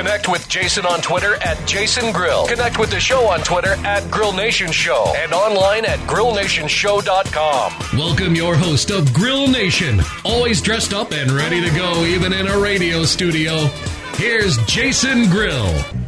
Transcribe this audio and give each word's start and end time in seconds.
Connect 0.00 0.28
with 0.30 0.48
Jason 0.48 0.86
on 0.86 1.02
Twitter 1.02 1.34
at 1.42 1.68
Jason 1.68 2.10
Grill. 2.10 2.46
Connect 2.46 2.78
with 2.78 2.88
the 2.88 2.98
show 2.98 3.28
on 3.28 3.40
Twitter 3.40 3.74
at 3.84 4.10
Grill 4.10 4.32
Nation 4.32 4.72
Show 4.72 5.12
and 5.14 5.34
online 5.34 5.84
at 5.84 5.98
grillnationshow.com. 6.08 7.98
Welcome 7.98 8.34
your 8.34 8.56
host 8.56 8.90
of 8.90 9.12
Grill 9.12 9.46
Nation, 9.46 10.00
always 10.24 10.62
dressed 10.62 10.94
up 10.94 11.12
and 11.12 11.30
ready 11.30 11.60
to 11.60 11.68
go 11.76 12.06
even 12.06 12.32
in 12.32 12.46
a 12.48 12.58
radio 12.58 13.04
studio. 13.04 13.66
Here's 14.14 14.56
Jason 14.64 15.28
Grill. 15.28 15.99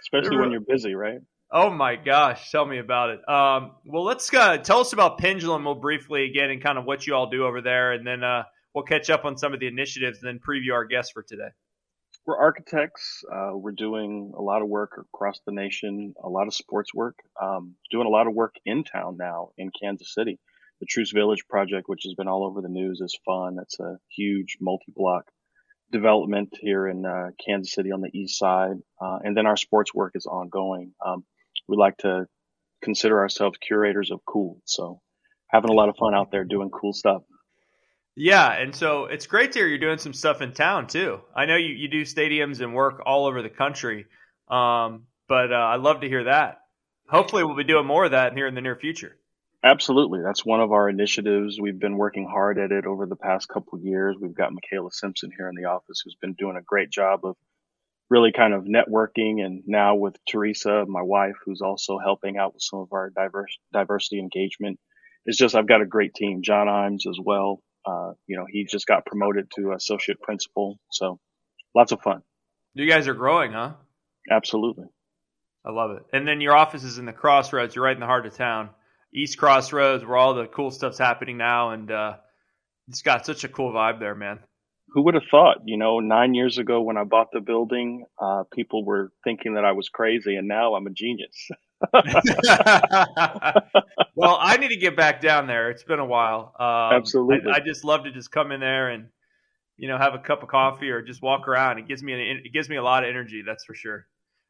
especially 0.02 0.38
when 0.38 0.50
you're 0.50 0.60
busy, 0.60 0.94
right? 0.94 1.20
Oh 1.52 1.70
my 1.70 1.96
gosh, 1.96 2.50
tell 2.50 2.64
me 2.64 2.78
about 2.78 3.10
it. 3.10 3.28
Um, 3.28 3.72
well, 3.84 4.04
let's 4.04 4.32
uh, 4.34 4.58
tell 4.58 4.80
us 4.80 4.92
about 4.92 5.18
Pendulum 5.18 5.64
real 5.64 5.76
briefly 5.76 6.24
again, 6.24 6.50
and 6.50 6.62
kind 6.62 6.78
of 6.78 6.84
what 6.84 7.06
you 7.06 7.14
all 7.14 7.28
do 7.28 7.44
over 7.44 7.60
there, 7.60 7.92
and 7.92 8.06
then 8.06 8.24
uh, 8.24 8.44
we'll 8.74 8.84
catch 8.84 9.10
up 9.10 9.24
on 9.24 9.36
some 9.36 9.54
of 9.54 9.60
the 9.60 9.68
initiatives 9.68 10.22
and 10.22 10.28
then 10.28 10.40
preview 10.40 10.72
our 10.72 10.84
guests 10.84 11.12
for 11.12 11.22
today. 11.22 11.50
We're 12.24 12.38
architects. 12.38 13.24
Uh, 13.32 13.50
we're 13.54 13.72
doing 13.72 14.32
a 14.36 14.40
lot 14.40 14.62
of 14.62 14.68
work 14.68 14.92
across 14.96 15.40
the 15.44 15.52
nation, 15.52 16.14
a 16.22 16.28
lot 16.28 16.46
of 16.46 16.54
sports 16.54 16.94
work, 16.94 17.16
um, 17.40 17.74
doing 17.90 18.06
a 18.06 18.10
lot 18.10 18.28
of 18.28 18.34
work 18.34 18.54
in 18.64 18.84
town 18.84 19.16
now 19.18 19.50
in 19.58 19.72
Kansas 19.80 20.14
City. 20.14 20.38
The 20.78 20.86
Truce 20.86 21.10
Village 21.10 21.44
project, 21.48 21.88
which 21.88 22.04
has 22.04 22.14
been 22.14 22.28
all 22.28 22.44
over 22.44 22.60
the 22.60 22.68
news, 22.68 23.00
is 23.00 23.18
fun. 23.26 23.56
It's 23.60 23.80
a 23.80 23.98
huge 24.16 24.58
multi-block 24.60 25.24
development 25.90 26.50
here 26.60 26.86
in 26.86 27.04
uh, 27.04 27.30
Kansas 27.44 27.74
City 27.74 27.90
on 27.90 28.00
the 28.00 28.16
east 28.16 28.38
side. 28.38 28.76
Uh, 29.00 29.18
and 29.24 29.36
then 29.36 29.46
our 29.46 29.56
sports 29.56 29.92
work 29.92 30.12
is 30.14 30.26
ongoing. 30.26 30.92
Um, 31.04 31.24
we 31.68 31.76
like 31.76 31.96
to 31.98 32.26
consider 32.82 33.18
ourselves 33.18 33.58
curators 33.58 34.12
of 34.12 34.20
cool. 34.24 34.60
So 34.64 35.00
having 35.48 35.70
a 35.70 35.74
lot 35.74 35.88
of 35.88 35.96
fun 35.96 36.14
out 36.14 36.30
there 36.30 36.44
doing 36.44 36.70
cool 36.70 36.92
stuff. 36.92 37.22
Yeah, 38.14 38.52
and 38.52 38.74
so 38.74 39.06
it's 39.06 39.26
great 39.26 39.52
to 39.52 39.60
hear 39.60 39.68
you're 39.68 39.78
doing 39.78 39.98
some 39.98 40.12
stuff 40.12 40.42
in 40.42 40.52
town 40.52 40.86
too. 40.86 41.20
I 41.34 41.46
know 41.46 41.56
you, 41.56 41.74
you 41.74 41.88
do 41.88 42.02
stadiums 42.02 42.60
and 42.60 42.74
work 42.74 43.02
all 43.06 43.26
over 43.26 43.40
the 43.40 43.48
country, 43.48 44.06
um, 44.48 45.04
but 45.28 45.50
uh, 45.50 45.56
I 45.56 45.76
love 45.76 46.02
to 46.02 46.08
hear 46.08 46.24
that. 46.24 46.58
Hopefully, 47.08 47.44
we'll 47.44 47.56
be 47.56 47.64
doing 47.64 47.86
more 47.86 48.04
of 48.04 48.10
that 48.10 48.34
here 48.34 48.46
in 48.46 48.54
the 48.54 48.60
near 48.60 48.76
future. 48.76 49.16
Absolutely, 49.64 50.20
that's 50.22 50.44
one 50.44 50.60
of 50.60 50.72
our 50.72 50.88
initiatives. 50.88 51.58
We've 51.60 51.78
been 51.78 51.96
working 51.96 52.26
hard 52.26 52.58
at 52.58 52.72
it 52.72 52.84
over 52.84 53.06
the 53.06 53.16
past 53.16 53.48
couple 53.48 53.78
years. 53.78 54.16
We've 54.20 54.34
got 54.34 54.52
Michaela 54.52 54.90
Simpson 54.90 55.30
here 55.36 55.48
in 55.48 55.54
the 55.54 55.70
office, 55.70 56.02
who's 56.04 56.16
been 56.20 56.34
doing 56.34 56.56
a 56.56 56.62
great 56.62 56.90
job 56.90 57.24
of 57.24 57.36
really 58.10 58.32
kind 58.32 58.52
of 58.52 58.64
networking, 58.64 59.42
and 59.42 59.62
now 59.66 59.94
with 59.94 60.16
Teresa, 60.28 60.84
my 60.86 61.00
wife, 61.00 61.36
who's 61.46 61.62
also 61.62 61.98
helping 61.98 62.36
out 62.36 62.52
with 62.52 62.62
some 62.62 62.80
of 62.80 62.92
our 62.92 63.08
diverse 63.08 63.56
diversity 63.72 64.18
engagement. 64.18 64.78
It's 65.24 65.38
just 65.38 65.54
I've 65.54 65.68
got 65.68 65.80
a 65.80 65.86
great 65.86 66.12
team. 66.12 66.42
John 66.42 66.66
Imes 66.66 67.08
as 67.08 67.18
well, 67.22 67.62
uh, 67.86 68.12
you 68.26 68.36
know, 68.36 68.46
he 68.50 68.64
just 68.64 68.86
got 68.86 69.06
promoted 69.06 69.50
to 69.56 69.72
associate 69.72 70.20
principal. 70.20 70.78
So 70.90 71.18
lots 71.74 71.92
of 71.92 72.00
fun. 72.00 72.22
You 72.74 72.88
guys 72.88 73.08
are 73.08 73.14
growing, 73.14 73.52
huh? 73.52 73.74
Absolutely. 74.30 74.86
I 75.64 75.70
love 75.70 75.92
it. 75.92 76.02
And 76.12 76.26
then 76.26 76.40
your 76.40 76.56
office 76.56 76.84
is 76.84 76.98
in 76.98 77.06
the 77.06 77.12
Crossroads. 77.12 77.74
You're 77.74 77.84
right 77.84 77.94
in 77.94 78.00
the 78.00 78.06
heart 78.06 78.26
of 78.26 78.34
town, 78.34 78.70
East 79.14 79.38
Crossroads, 79.38 80.04
where 80.04 80.16
all 80.16 80.34
the 80.34 80.46
cool 80.46 80.70
stuff's 80.70 80.98
happening 80.98 81.36
now. 81.36 81.70
And 81.70 81.90
uh, 81.90 82.14
it's 82.88 83.02
got 83.02 83.26
such 83.26 83.44
a 83.44 83.48
cool 83.48 83.72
vibe 83.72 84.00
there, 84.00 84.14
man. 84.14 84.40
Who 84.88 85.02
would 85.02 85.14
have 85.14 85.22
thought? 85.30 85.58
You 85.64 85.76
know, 85.78 86.00
nine 86.00 86.34
years 86.34 86.58
ago 86.58 86.82
when 86.82 86.96
I 86.96 87.04
bought 87.04 87.28
the 87.32 87.40
building, 87.40 88.04
uh, 88.20 88.44
people 88.52 88.84
were 88.84 89.12
thinking 89.24 89.54
that 89.54 89.64
I 89.64 89.72
was 89.72 89.88
crazy, 89.88 90.36
and 90.36 90.48
now 90.48 90.74
I'm 90.74 90.86
a 90.86 90.90
genius. 90.90 91.48
well, 94.14 94.38
I 94.40 94.56
need 94.58 94.68
to 94.68 94.76
get 94.76 94.96
back 94.96 95.20
down 95.20 95.46
there. 95.46 95.70
It's 95.70 95.82
been 95.82 95.98
a 95.98 96.06
while. 96.06 96.54
Um, 96.58 96.98
Absolutely. 96.98 97.50
I, 97.50 97.56
I, 97.56 97.60
just 97.60 97.84
love 97.84 98.04
to 98.04 98.12
just 98.12 98.30
come 98.30 98.52
in 98.52 98.60
there 98.60 98.90
and 98.90 99.08
you 99.76 99.88
know 99.88 99.98
have 99.98 100.14
a 100.14 100.18
cup 100.18 100.42
of 100.42 100.48
coffee 100.48 100.90
or 100.90 101.02
just 101.02 101.22
walk 101.22 101.48
around. 101.48 101.78
It 101.78 101.88
gives 101.88 102.02
me 102.02 102.12
an, 102.12 102.42
it 102.44 102.52
gives 102.52 102.68
me 102.68 102.76
a 102.76 102.82
lot 102.82 103.04
of 103.04 103.10
energy. 103.10 103.42
That's 103.44 103.64
for 103.64 103.74
sure. 103.74 104.06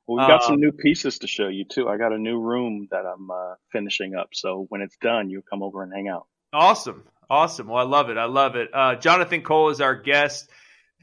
Well, 0.07 0.19
we've 0.19 0.29
got 0.29 0.43
some 0.45 0.55
um, 0.55 0.61
new 0.61 0.73
pieces 0.73 1.21
to 1.21 1.27
show 1.27 1.49
you 1.49 1.65
too. 1.65 1.89
I 1.89 1.97
got 1.97 2.13
a 2.13 2.19
new 2.19 2.41
room 2.41 2.89
that 2.91 3.05
I'm 3.07 3.31
uh, 3.31 3.55
finishing 3.71 4.15
up. 4.15 4.31
So 4.33 4.67
when 4.69 4.83
it's 4.83 4.97
done, 4.97 5.31
you 5.31 5.43
come 5.43 5.63
over 5.63 5.83
and 5.83 5.93
hang 5.93 6.09
out. 6.09 6.27
Awesome, 6.53 7.05
awesome. 7.31 7.69
Well, 7.69 7.79
I 7.79 7.89
love 7.89 8.11
it. 8.11 8.19
I 8.19 8.25
love 8.27 8.57
it. 8.57 8.69
Uh, 8.75 8.97
Jonathan 8.97 9.43
Cole 9.43 9.71
is 9.71 9.81
our 9.81 9.95
guest. 9.95 10.51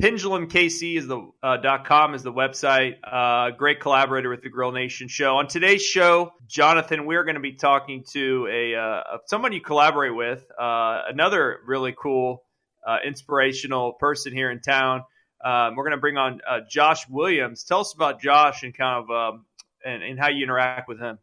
PendulumKC 0.02 0.98
is 0.98 1.08
the 1.08 1.30
uh, 1.44 1.58
com 1.84 2.16
is 2.16 2.24
the 2.24 2.32
website. 2.32 2.96
Uh, 3.04 3.52
great 3.52 3.82
collaborator 3.82 4.30
with 4.30 4.42
the 4.42 4.50
Grill 4.50 4.72
Nation 4.72 5.10
show. 5.10 5.36
On 5.36 5.48
today's 5.48 5.82
show, 5.82 6.32
Jonathan, 6.48 7.06
we're 7.06 7.26
going 7.26 7.36
to 7.36 7.42
be 7.42 7.56
talking 7.56 8.06
to 8.14 8.48
a 8.50 8.80
uh, 8.80 9.18
someone 9.26 9.52
you 9.52 9.60
collaborate 9.60 10.16
with, 10.16 10.42
uh, 10.58 11.02
another 11.10 11.60
really 11.66 11.94
cool, 12.02 12.44
uh, 12.88 13.00
inspirational 13.06 13.92
person 13.92 14.32
here 14.32 14.50
in 14.50 14.62
town. 14.62 15.04
Um, 15.44 15.76
we're 15.76 15.84
going 15.84 15.98
to 15.98 16.02
bring 16.02 16.16
on 16.16 16.40
uh, 16.50 16.60
Josh 16.70 17.06
Williams. 17.10 17.66
Tell 17.66 17.82
us 17.82 17.94
about 17.94 18.22
Josh 18.22 18.64
and 18.64 18.74
kind 18.74 19.04
of 19.04 19.12
um, 19.12 19.46
and, 19.84 20.02
and 20.02 20.18
how 20.18 20.30
you 20.30 20.44
interact 20.44 20.88
with 20.88 21.02
him. 21.02 21.20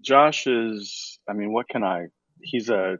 Josh 0.00 0.46
is, 0.46 1.18
I 1.28 1.34
mean, 1.34 1.52
what 1.52 1.68
can 1.68 1.84
I? 1.84 2.06
He's 2.40 2.70
a 2.70 2.98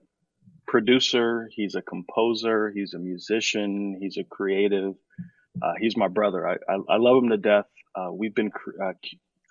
producer. 0.72 1.50
He's 1.54 1.74
a 1.74 1.82
composer. 1.82 2.72
He's 2.74 2.94
a 2.94 2.98
musician. 2.98 3.94
He's 4.00 4.16
a 4.16 4.24
creative. 4.24 4.94
Uh, 5.62 5.74
he's 5.78 5.98
my 5.98 6.08
brother. 6.08 6.48
I, 6.48 6.54
I, 6.66 6.94
I, 6.94 6.96
love 6.96 7.22
him 7.22 7.28
to 7.28 7.36
death. 7.36 7.66
Uh, 7.94 8.08
we've 8.10 8.34
been 8.34 8.50
uh, 8.82 8.94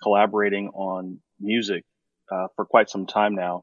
collaborating 0.02 0.70
on 0.70 1.20
music 1.38 1.84
uh, 2.30 2.48
for 2.56 2.64
quite 2.64 2.90
some 2.90 3.06
time 3.06 3.36
now. 3.36 3.62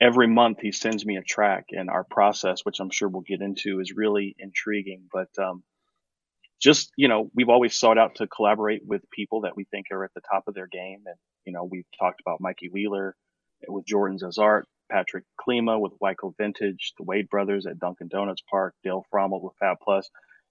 Every 0.00 0.26
month 0.26 0.60
he 0.62 0.72
sends 0.72 1.04
me 1.04 1.18
a 1.18 1.22
track, 1.22 1.66
and 1.72 1.90
our 1.90 2.04
process, 2.04 2.60
which 2.62 2.80
I'm 2.80 2.90
sure 2.90 3.06
we'll 3.06 3.20
get 3.20 3.42
into, 3.42 3.80
is 3.80 3.92
really 3.94 4.34
intriguing. 4.38 5.02
But 5.12 5.28
um, 5.38 5.62
just 6.58 6.90
you 6.96 7.08
know, 7.08 7.30
we've 7.34 7.50
always 7.50 7.76
sought 7.76 7.98
out 7.98 8.14
to 8.14 8.26
collaborate 8.26 8.80
with 8.82 9.02
people 9.10 9.42
that 9.42 9.56
we 9.56 9.64
think 9.64 9.88
are 9.92 10.04
at 10.04 10.14
the 10.14 10.22
top 10.22 10.44
of 10.48 10.54
their 10.54 10.68
game, 10.68 11.02
and 11.04 11.16
you 11.44 11.52
know, 11.52 11.64
we've 11.64 11.84
talked 12.00 12.22
about 12.22 12.40
Mikey 12.40 12.70
Wheeler 12.72 13.14
with 13.68 13.84
Jordan 13.84 14.18
Zazart, 14.18 14.62
Patrick 14.90 15.24
Klima 15.40 15.80
with 15.80 15.92
Wyco 16.02 16.34
Vintage, 16.36 16.92
the 16.98 17.04
Wade 17.04 17.28
brothers 17.28 17.66
at 17.66 17.78
Dunkin' 17.78 18.08
Donuts 18.08 18.42
Park, 18.50 18.74
Dale 18.82 19.04
Frommel 19.12 19.42
with 19.42 19.54
Fab 19.58 19.78
Plus. 19.82 20.08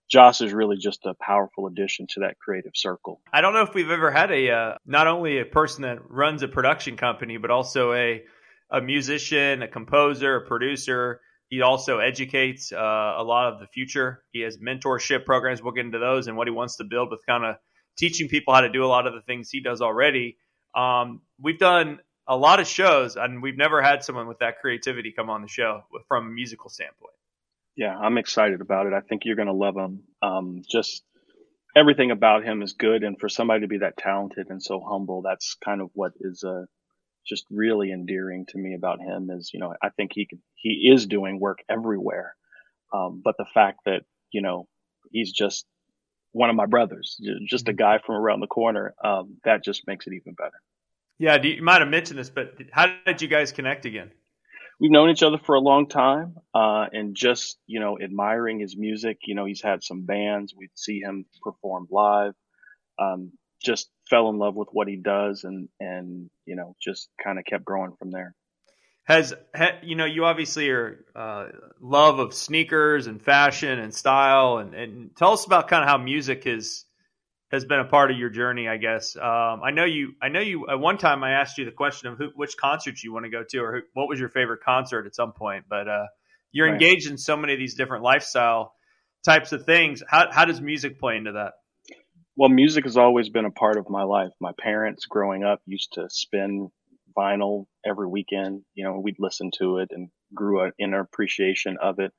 Josh 0.09 0.41
is 0.41 0.53
really 0.53 0.77
just 0.77 1.05
a 1.05 1.13
powerful 1.15 1.67
addition 1.67 2.07
to 2.09 2.19
that 2.21 2.37
creative 2.37 2.73
circle. 2.75 3.21
I 3.31 3.41
don't 3.41 3.53
know 3.53 3.63
if 3.63 3.73
we've 3.73 3.89
ever 3.89 4.11
had 4.11 4.31
a 4.31 4.51
uh, 4.51 4.75
not 4.85 5.07
only 5.07 5.39
a 5.39 5.45
person 5.45 5.83
that 5.83 5.99
runs 6.09 6.43
a 6.43 6.47
production 6.47 6.97
company, 6.97 7.37
but 7.37 7.49
also 7.51 7.93
a 7.93 8.23
a 8.69 8.81
musician, 8.81 9.61
a 9.61 9.67
composer, 9.67 10.37
a 10.37 10.47
producer. 10.47 11.21
He 11.49 11.61
also 11.61 11.99
educates 11.99 12.71
uh, 12.71 12.75
a 13.17 13.23
lot 13.23 13.53
of 13.53 13.59
the 13.59 13.67
future. 13.67 14.23
He 14.31 14.41
has 14.41 14.57
mentorship 14.57 15.25
programs. 15.25 15.61
We'll 15.61 15.73
get 15.73 15.85
into 15.85 15.99
those 15.99 16.27
and 16.27 16.35
what 16.35 16.47
he 16.47 16.51
wants 16.51 16.77
to 16.77 16.83
build 16.83 17.11
with 17.11 17.21
kind 17.27 17.45
of 17.45 17.55
teaching 17.97 18.27
people 18.27 18.53
how 18.53 18.61
to 18.61 18.69
do 18.69 18.83
a 18.83 18.87
lot 18.87 19.05
of 19.05 19.13
the 19.13 19.21
things 19.21 19.49
he 19.51 19.61
does 19.61 19.81
already. 19.81 20.37
Um, 20.75 21.21
we've 21.39 21.59
done 21.59 21.99
a 22.27 22.37
lot 22.37 22.59
of 22.59 22.67
shows, 22.67 23.15
and 23.15 23.41
we've 23.41 23.57
never 23.57 23.81
had 23.81 24.03
someone 24.03 24.27
with 24.27 24.39
that 24.39 24.59
creativity 24.59 25.11
come 25.11 25.29
on 25.29 25.41
the 25.41 25.47
show 25.47 25.83
from 26.07 26.27
a 26.27 26.31
musical 26.31 26.69
standpoint. 26.69 27.13
Yeah, 27.75 27.97
I'm 27.97 28.17
excited 28.17 28.61
about 28.61 28.85
it. 28.87 28.93
I 28.93 29.01
think 29.01 29.23
you're 29.25 29.35
going 29.35 29.47
to 29.47 29.53
love 29.53 29.75
him. 29.75 30.03
Um, 30.21 30.61
just 30.69 31.03
everything 31.75 32.11
about 32.11 32.43
him 32.43 32.61
is 32.61 32.73
good, 32.73 33.03
and 33.03 33.19
for 33.19 33.29
somebody 33.29 33.61
to 33.61 33.67
be 33.67 33.79
that 33.79 33.97
talented 33.97 34.47
and 34.49 34.61
so 34.61 34.79
humble, 34.79 35.21
that's 35.21 35.55
kind 35.63 35.81
of 35.81 35.89
what 35.93 36.13
is 36.19 36.43
uh, 36.43 36.65
just 37.25 37.45
really 37.49 37.91
endearing 37.91 38.45
to 38.49 38.57
me 38.57 38.75
about 38.75 38.99
him. 38.99 39.29
Is 39.31 39.51
you 39.53 39.59
know, 39.59 39.73
I 39.81 39.89
think 39.89 40.11
he 40.13 40.25
could, 40.25 40.39
he 40.55 40.91
is 40.93 41.07
doing 41.07 41.39
work 41.39 41.59
everywhere, 41.69 42.35
um, 42.93 43.21
but 43.23 43.35
the 43.37 43.47
fact 43.53 43.79
that 43.85 44.03
you 44.31 44.41
know 44.41 44.67
he's 45.11 45.31
just 45.31 45.65
one 46.31 46.49
of 46.49 46.55
my 46.55 46.65
brothers, 46.65 47.19
just 47.47 47.67
a 47.67 47.71
mm-hmm. 47.71 47.77
guy 47.77 47.99
from 48.05 48.15
around 48.15 48.39
the 48.39 48.47
corner, 48.47 48.93
um, 49.03 49.37
that 49.43 49.63
just 49.63 49.87
makes 49.87 50.07
it 50.07 50.13
even 50.13 50.33
better. 50.33 50.61
Yeah, 51.23 51.41
you 51.41 51.63
might 51.63 51.79
have 51.79 51.89
mentioned 51.89 52.19
this, 52.19 52.29
but 52.29 52.55
how 52.73 52.93
did 53.05 53.21
you 53.21 53.29
guys 53.29 53.53
connect 53.53 53.85
again? 53.85 54.11
We've 54.77 54.91
known 54.91 55.09
each 55.09 55.23
other 55.23 55.37
for 55.37 55.55
a 55.55 55.59
long 55.61 55.87
time, 55.87 56.35
uh, 56.53 56.87
and 56.91 57.15
just 57.15 57.57
you 57.65 57.79
know, 57.79 57.97
admiring 57.97 58.59
his 58.59 58.75
music. 58.75 59.19
You 59.23 59.33
know, 59.33 59.45
he's 59.45 59.61
had 59.61 59.85
some 59.85 60.01
bands. 60.05 60.53
We'd 60.53 60.71
see 60.75 60.99
him 60.99 61.23
perform 61.41 61.87
live. 61.89 62.33
Um, 62.99 63.31
just 63.63 63.89
fell 64.09 64.27
in 64.31 64.37
love 64.37 64.55
with 64.55 64.67
what 64.73 64.89
he 64.89 64.97
does, 64.97 65.45
and 65.45 65.69
and 65.79 66.29
you 66.45 66.57
know, 66.57 66.75
just 66.83 67.07
kind 67.23 67.39
of 67.39 67.45
kept 67.45 67.63
growing 67.63 67.95
from 67.97 68.11
there 68.11 68.35
has 69.05 69.33
you 69.81 69.95
know 69.95 70.05
you 70.05 70.23
obviously 70.23 70.69
are 70.69 71.03
uh, 71.13 71.47
love 71.81 72.19
of 72.19 72.33
sneakers 72.33 73.07
and 73.07 73.21
fashion 73.21 73.79
and 73.79 73.93
style 73.93 74.59
and, 74.59 74.73
and 74.73 75.15
tell 75.17 75.33
us 75.33 75.45
about 75.45 75.67
kind 75.67 75.83
of 75.83 75.89
how 75.89 75.97
music 75.97 76.45
has 76.45 76.85
has 77.53 77.65
been 77.65 77.79
a 77.79 77.85
part 77.85 78.11
of 78.11 78.17
your 78.17 78.29
journey 78.29 78.67
i 78.67 78.77
guess 78.77 79.15
um, 79.15 79.61
i 79.63 79.71
know 79.71 79.85
you 79.85 80.13
i 80.21 80.29
know 80.29 80.39
you 80.39 80.67
at 80.69 80.79
one 80.79 80.97
time 80.97 81.23
i 81.23 81.31
asked 81.31 81.57
you 81.57 81.65
the 81.65 81.71
question 81.71 82.09
of 82.09 82.17
who, 82.17 82.29
which 82.35 82.57
concerts 82.57 83.03
you 83.03 83.13
want 83.13 83.25
to 83.25 83.31
go 83.31 83.43
to 83.47 83.59
or 83.59 83.75
who, 83.75 83.81
what 83.93 84.09
was 84.09 84.19
your 84.19 84.29
favorite 84.29 84.61
concert 84.65 85.05
at 85.05 85.15
some 85.15 85.31
point 85.31 85.63
but 85.69 85.87
uh, 85.87 86.05
you're 86.51 86.67
right. 86.67 86.73
engaged 86.73 87.09
in 87.09 87.17
so 87.17 87.37
many 87.37 87.53
of 87.53 87.59
these 87.59 87.75
different 87.75 88.03
lifestyle 88.03 88.73
types 89.23 89.51
of 89.51 89.65
things 89.65 90.03
how, 90.07 90.27
how 90.31 90.45
does 90.45 90.59
music 90.59 90.99
play 90.99 91.15
into 91.15 91.31
that 91.31 91.53
well 92.35 92.49
music 92.49 92.83
has 92.83 92.97
always 92.97 93.29
been 93.29 93.45
a 93.45 93.51
part 93.51 93.77
of 93.77 93.89
my 93.89 94.03
life 94.03 94.31
my 94.41 94.51
parents 94.59 95.05
growing 95.05 95.43
up 95.43 95.61
used 95.65 95.93
to 95.93 96.09
spin 96.09 96.69
vinyl 97.15 97.65
every 97.85 98.07
weekend. 98.07 98.61
You 98.73 98.85
know, 98.85 98.99
we'd 98.99 99.17
listen 99.19 99.51
to 99.59 99.77
it 99.77 99.89
and 99.91 100.09
grew 100.33 100.61
an 100.61 100.71
inner 100.79 101.01
appreciation 101.01 101.77
of 101.81 101.99
it. 101.99 102.11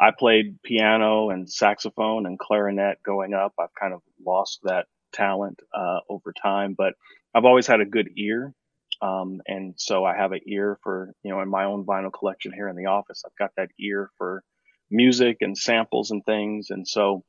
I 0.00 0.12
played 0.18 0.62
piano 0.62 1.30
and 1.30 1.50
saxophone 1.50 2.26
and 2.26 2.38
clarinet 2.38 3.02
going 3.04 3.34
up. 3.34 3.54
I've 3.58 3.74
kind 3.78 3.94
of 3.94 4.00
lost 4.24 4.60
that 4.64 4.86
talent 5.12 5.60
uh, 5.74 6.00
over 6.08 6.32
time, 6.32 6.74
but 6.76 6.94
I've 7.34 7.44
always 7.44 7.66
had 7.66 7.80
a 7.80 7.84
good 7.84 8.10
ear. 8.16 8.54
Um, 9.02 9.40
and 9.46 9.74
so 9.76 10.04
I 10.04 10.16
have 10.16 10.32
an 10.32 10.40
ear 10.46 10.78
for, 10.82 11.12
you 11.22 11.30
know, 11.30 11.40
in 11.42 11.48
my 11.48 11.64
own 11.64 11.84
vinyl 11.84 12.12
collection 12.12 12.52
here 12.52 12.68
in 12.68 12.76
the 12.76 12.86
office, 12.86 13.22
I've 13.26 13.36
got 13.38 13.52
that 13.56 13.70
ear 13.78 14.10
for 14.18 14.42
music 14.90 15.38
and 15.40 15.56
samples 15.56 16.10
and 16.10 16.24
things. 16.24 16.68
And 16.70 16.86
so 16.86 17.24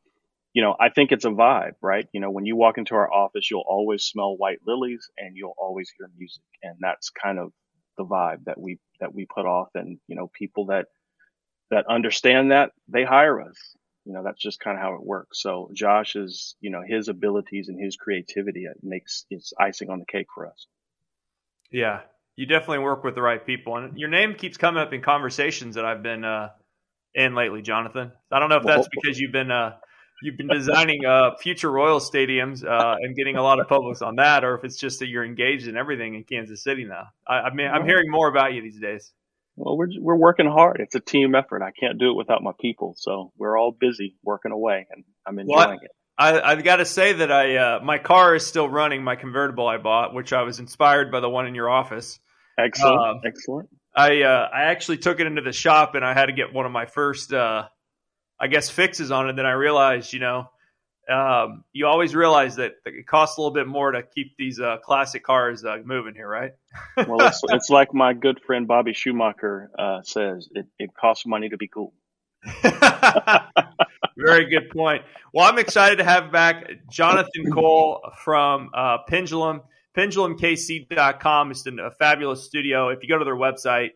you 0.54 0.62
know, 0.62 0.76
I 0.80 0.90
think 0.90 1.12
it's 1.12 1.26
a 1.26 1.30
vibe, 1.30 1.74
right? 1.82 2.08
You 2.12 2.20
know, 2.20 2.30
when 2.30 2.46
you 2.46 2.56
walk 2.56 2.78
into 2.78 2.96
our 2.96 3.12
office, 3.12 3.50
you'll 3.50 3.64
always 3.66 4.04
smell 4.04 4.36
white 4.36 4.60
lilies 4.68 5.10
and 5.18 5.36
you'll 5.36 5.56
always 5.58 5.92
hear 5.98 6.10
music. 6.18 6.44
And 6.62 6.76
that's 6.82 7.10
kind 7.10 7.40
of 7.40 7.54
the 7.98 8.06
vibe 8.06 8.46
that 8.46 8.60
we, 8.60 8.80
that 9.00 9.14
we 9.14 9.26
put 9.26 9.46
off. 9.46 9.70
And, 9.76 10.00
you 10.08 10.16
know, 10.16 10.30
people 10.34 10.66
that, 10.68 10.88
that 11.72 11.88
understand 11.90 12.52
that 12.52 12.72
they 12.88 13.04
hire 13.04 13.42
us. 13.42 13.58
You 14.06 14.14
know, 14.14 14.24
that's 14.24 14.42
just 14.42 14.60
kind 14.60 14.78
of 14.78 14.84
how 14.84 14.96
it 14.96 15.04
works. 15.04 15.42
So 15.42 15.70
Josh 15.74 16.16
is, 16.16 16.56
you 16.60 16.70
know, 16.70 16.82
his 16.86 17.08
abilities 17.08 17.70
and 17.70 17.80
his 17.80 17.96
creativity 17.96 18.68
makes 18.84 19.26
it's 19.30 19.54
icing 19.60 19.90
on 19.90 20.00
the 20.00 20.06
cake 20.06 20.28
for 20.34 20.48
us. 20.48 20.68
Yeah. 21.72 22.02
You 22.36 22.46
definitely 22.46 22.80
work 22.80 23.04
with 23.04 23.16
the 23.16 23.22
right 23.22 23.46
people. 23.46 23.78
And 23.78 23.98
your 23.98 24.10
name 24.10 24.36
keeps 24.36 24.58
coming 24.58 24.82
up 24.82 24.92
in 24.92 25.02
conversations 25.02 25.76
that 25.76 25.86
I've 25.86 26.02
been, 26.02 26.24
uh, 26.24 26.50
in 27.14 27.36
lately, 27.36 27.62
Jonathan. 27.62 28.12
I 28.32 28.40
don't 28.40 28.50
know 28.50 28.58
if 28.58 28.64
that's 28.64 28.88
because 28.90 29.20
you've 29.20 29.34
been, 29.34 29.52
uh, 29.52 29.76
you've 30.24 30.38
been 30.38 30.48
designing 30.48 31.06
uh, 31.06 31.36
future 31.36 31.70
Royal 31.70 32.00
stadiums 32.00 32.66
uh, 32.66 32.96
and 33.00 33.16
getting 33.16 33.36
a 33.36 33.44
lot 33.44 33.60
of 33.60 33.68
publics 33.68 34.02
on 34.02 34.16
that, 34.16 34.44
or 34.44 34.56
if 34.56 34.64
it's 34.64 34.78
just 34.78 35.00
that 35.00 35.08
you're 35.08 35.26
engaged 35.26 35.68
in 35.68 35.78
everything 35.78 36.16
in 36.16 36.24
Kansas 36.24 36.64
City 36.64 36.86
now. 36.86 37.08
I, 37.28 37.34
I 37.36 37.54
mean, 37.54 37.68
I'm 37.68 37.86
hearing 37.86 38.10
more 38.10 38.28
about 38.28 38.54
you 38.54 38.62
these 38.62 38.80
days. 38.80 39.12
Well, 39.56 39.78
we're 39.78 39.90
we're 40.00 40.18
working 40.18 40.48
hard. 40.48 40.80
It's 40.80 40.96
a 40.96 41.00
team 41.00 41.36
effort. 41.36 41.62
I 41.62 41.72
can't 41.72 42.00
do 42.00 42.12
it 42.12 42.16
without 42.16 42.42
my 42.42 42.52
people. 42.60 42.96
So 42.98 43.32
we're 43.38 43.58
all 43.58 43.72
busy 43.72 44.16
working 44.24 44.52
away, 44.52 44.88
and 44.90 45.04
I'm 45.26 45.38
enjoying 45.40 45.58
well, 45.58 45.80
it. 45.82 45.92
I, 46.18 46.52
have 46.52 46.64
got 46.64 46.78
to 46.78 46.86
say 46.86 47.14
that 47.14 47.32
I 47.32 47.56
uh, 47.56 47.80
my 47.84 47.98
car 47.98 48.36
is 48.36 48.46
still 48.46 48.70
running. 48.70 49.04
My 49.04 49.16
convertible 49.16 49.68
I 49.68 49.78
bought, 49.78 50.14
which 50.14 50.34
I 50.34 50.44
was 50.44 50.60
inspired 50.60 51.12
by 51.12 51.20
the 51.20 51.30
one 51.30 51.48
in 51.48 51.56
your 51.56 51.70
office. 51.70 52.20
Excellent, 52.58 53.02
um, 53.02 53.22
excellent. 53.26 53.70
I 53.96 54.22
uh, 54.22 54.50
I 54.54 54.64
actually 54.66 54.98
took 54.98 55.20
it 55.20 55.28
into 55.28 55.42
the 55.42 55.52
shop, 55.52 55.96
and 55.96 56.06
I 56.06 56.14
had 56.14 56.28
to 56.28 56.34
get 56.34 56.54
one 56.54 56.66
of 56.66 56.72
my 56.72 56.86
first 56.86 57.34
uh, 57.34 57.66
I 58.42 58.48
guess, 58.48 58.72
fixes 58.72 59.12
on 59.12 59.30
it, 59.30 59.36
then 59.36 59.46
I 59.46 59.52
realized, 59.52 60.14
you 60.14 60.20
know, 60.20 60.50
um, 61.10 61.64
you 61.74 61.88
always 61.88 62.16
realize 62.16 62.56
that 62.58 62.74
it 62.86 63.08
costs 63.08 63.38
a 63.38 63.42
little 63.42 63.54
bit 63.54 63.68
more 63.68 63.92
to 63.92 64.04
keep 64.04 64.36
these 64.38 64.60
uh, 64.60 64.78
classic 64.84 65.24
cars 65.24 65.66
uh, 65.66 65.78
moving 65.84 66.14
here, 66.16 66.28
right? 66.28 66.52
well, 67.08 67.28
it's, 67.28 67.42
it's, 67.50 67.70
like 67.70 67.94
my 67.94 68.14
good 68.14 68.40
friend 68.46 68.68
Bobby 68.68 68.94
Schumacher 68.94 69.72
uh, 69.78 70.02
says: 70.04 70.48
it, 70.52 70.68
it 70.78 70.92
costs 70.94 71.26
money 71.26 71.50
to 71.50 71.58
be 71.58 71.68
cool. 71.68 71.94
Very 74.18 74.50
good 74.50 74.70
point. 74.70 75.04
Well, 75.34 75.48
I'm 75.48 75.58
excited 75.58 75.98
to 75.98 76.04
have 76.04 76.32
back 76.32 76.66
Jonathan 76.90 77.52
Cole 77.52 78.02
from 78.24 78.70
uh, 78.74 79.00
Pendulum. 79.08 79.62
PendulumKC.com 79.98 81.52
is 81.52 81.68
a 81.68 81.92
fabulous 81.92 82.46
studio. 82.46 82.90
If 82.90 83.00
you 83.04 83.10
go 83.10 83.18
to 83.18 83.26
their 83.26 83.36
website, 83.36 83.90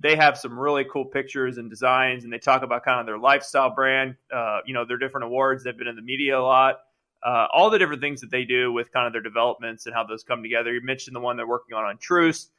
they 0.00 0.16
have 0.16 0.38
some 0.38 0.58
really 0.58 0.84
cool 0.84 1.04
pictures 1.04 1.58
and 1.58 1.68
designs, 1.68 2.24
and 2.24 2.32
they 2.32 2.38
talk 2.38 2.62
about 2.62 2.84
kind 2.84 3.00
of 3.00 3.06
their 3.06 3.18
lifestyle 3.18 3.74
brand, 3.74 4.16
uh, 4.32 4.60
you 4.64 4.74
know, 4.74 4.84
their 4.84 4.98
different 4.98 5.24
awards. 5.24 5.64
They've 5.64 5.76
been 5.76 5.88
in 5.88 5.96
the 5.96 6.02
media 6.02 6.38
a 6.38 6.42
lot, 6.42 6.80
uh, 7.24 7.46
all 7.52 7.70
the 7.70 7.78
different 7.78 8.00
things 8.00 8.20
that 8.20 8.30
they 8.30 8.44
do 8.44 8.72
with 8.72 8.92
kind 8.92 9.06
of 9.06 9.12
their 9.12 9.22
developments 9.22 9.86
and 9.86 9.94
how 9.94 10.04
those 10.04 10.22
come 10.22 10.42
together. 10.42 10.72
You 10.72 10.80
mentioned 10.82 11.16
the 11.16 11.20
one 11.20 11.36
they're 11.36 11.48
working 11.48 11.76
on 11.76 11.84
on 11.84 11.98
Truce. 11.98 12.50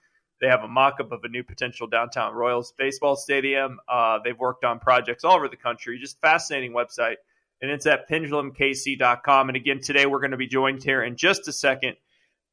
They 0.41 0.47
have 0.47 0.63
a 0.63 0.67
mock-up 0.67 1.11
of 1.11 1.23
a 1.23 1.29
new 1.29 1.43
potential 1.43 1.87
downtown 1.87 2.33
Royals 2.33 2.73
baseball 2.77 3.15
stadium. 3.15 3.79
Uh, 3.87 4.19
they've 4.23 4.37
worked 4.37 4.63
on 4.63 4.79
projects 4.79 5.23
all 5.23 5.35
over 5.35 5.49
the 5.49 5.57
country. 5.57 5.97
Just 5.99 6.19
fascinating 6.21 6.73
website, 6.73 7.17
and 7.61 7.71
it's 7.71 7.85
at 7.85 8.09
pendulumkc.com. 8.09 9.49
And 9.49 9.55
again, 9.55 9.79
today 9.81 10.05
we're 10.05 10.19
going 10.19 10.31
to 10.31 10.37
be 10.37 10.47
joined 10.47 10.83
here 10.83 11.03
in 11.03 11.15
just 11.15 11.47
a 11.47 11.53
second 11.53 11.95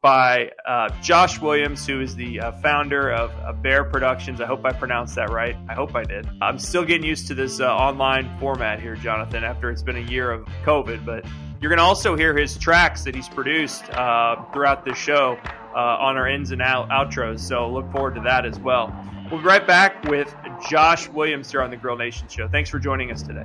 by 0.07 0.53
uh, 0.65 0.89
Josh 1.03 1.41
Williams, 1.41 1.85
who 1.85 2.01
is 2.01 2.15
the 2.15 2.39
uh, 2.39 2.53
founder 2.63 3.11
of, 3.11 3.33
of, 3.41 3.61
Bear 3.61 3.83
Productions. 3.83 4.41
I 4.41 4.47
hope 4.47 4.65
I 4.65 4.73
pronounced 4.73 5.17
that 5.17 5.31
right. 5.31 5.57
I 5.69 5.75
hope 5.75 5.97
I 5.97 6.05
did. 6.05 6.29
I'm 6.41 6.61
still 6.61 6.85
getting 6.85 7.05
used 7.05 7.27
to 7.27 7.35
this 7.35 7.59
uh, 7.59 7.75
online 7.75 8.31
format 8.39 8.79
here, 8.79 8.95
Jonathan, 8.95 9.43
after 9.43 9.69
it's 9.69 9.83
been 9.83 9.97
a 9.97 10.09
year 10.09 10.31
of 10.31 10.47
COVID. 10.65 11.05
But 11.05 11.25
you're 11.61 11.71
going 11.71 11.79
to 11.79 11.83
also 11.83 12.15
hear 12.15 12.39
his 12.39 12.57
tracks 12.57 13.03
that 13.03 13.17
he's 13.17 13.29
produced 13.29 13.91
uh, 13.95 14.45
throughout 14.53 14.85
the 14.85 14.95
show 14.95 15.41
uh, 15.75 15.79
on 15.79 16.17
our 16.17 16.29
ins 16.29 16.53
and 16.53 16.63
out 16.63 16.89
outros. 16.91 17.41
So 17.41 17.69
look 17.69 17.91
forward 17.91 18.15
to 18.15 18.21
that 18.21 18.47
as 18.47 18.61
well. 18.61 18.95
We'll 19.29 19.41
be 19.41 19.47
right 19.47 19.67
back 19.67 20.05
with 20.05 20.33
Josh 20.71 21.09
Williams 21.09 21.51
here 21.51 21.63
on 21.63 21.71
the 21.71 21.77
Grill 21.77 21.97
Nation 21.97 22.29
Show. 22.29 22.47
Thanks 22.47 22.71
for 22.71 22.79
joining 22.79 23.11
us 23.11 23.23
today. 23.25 23.45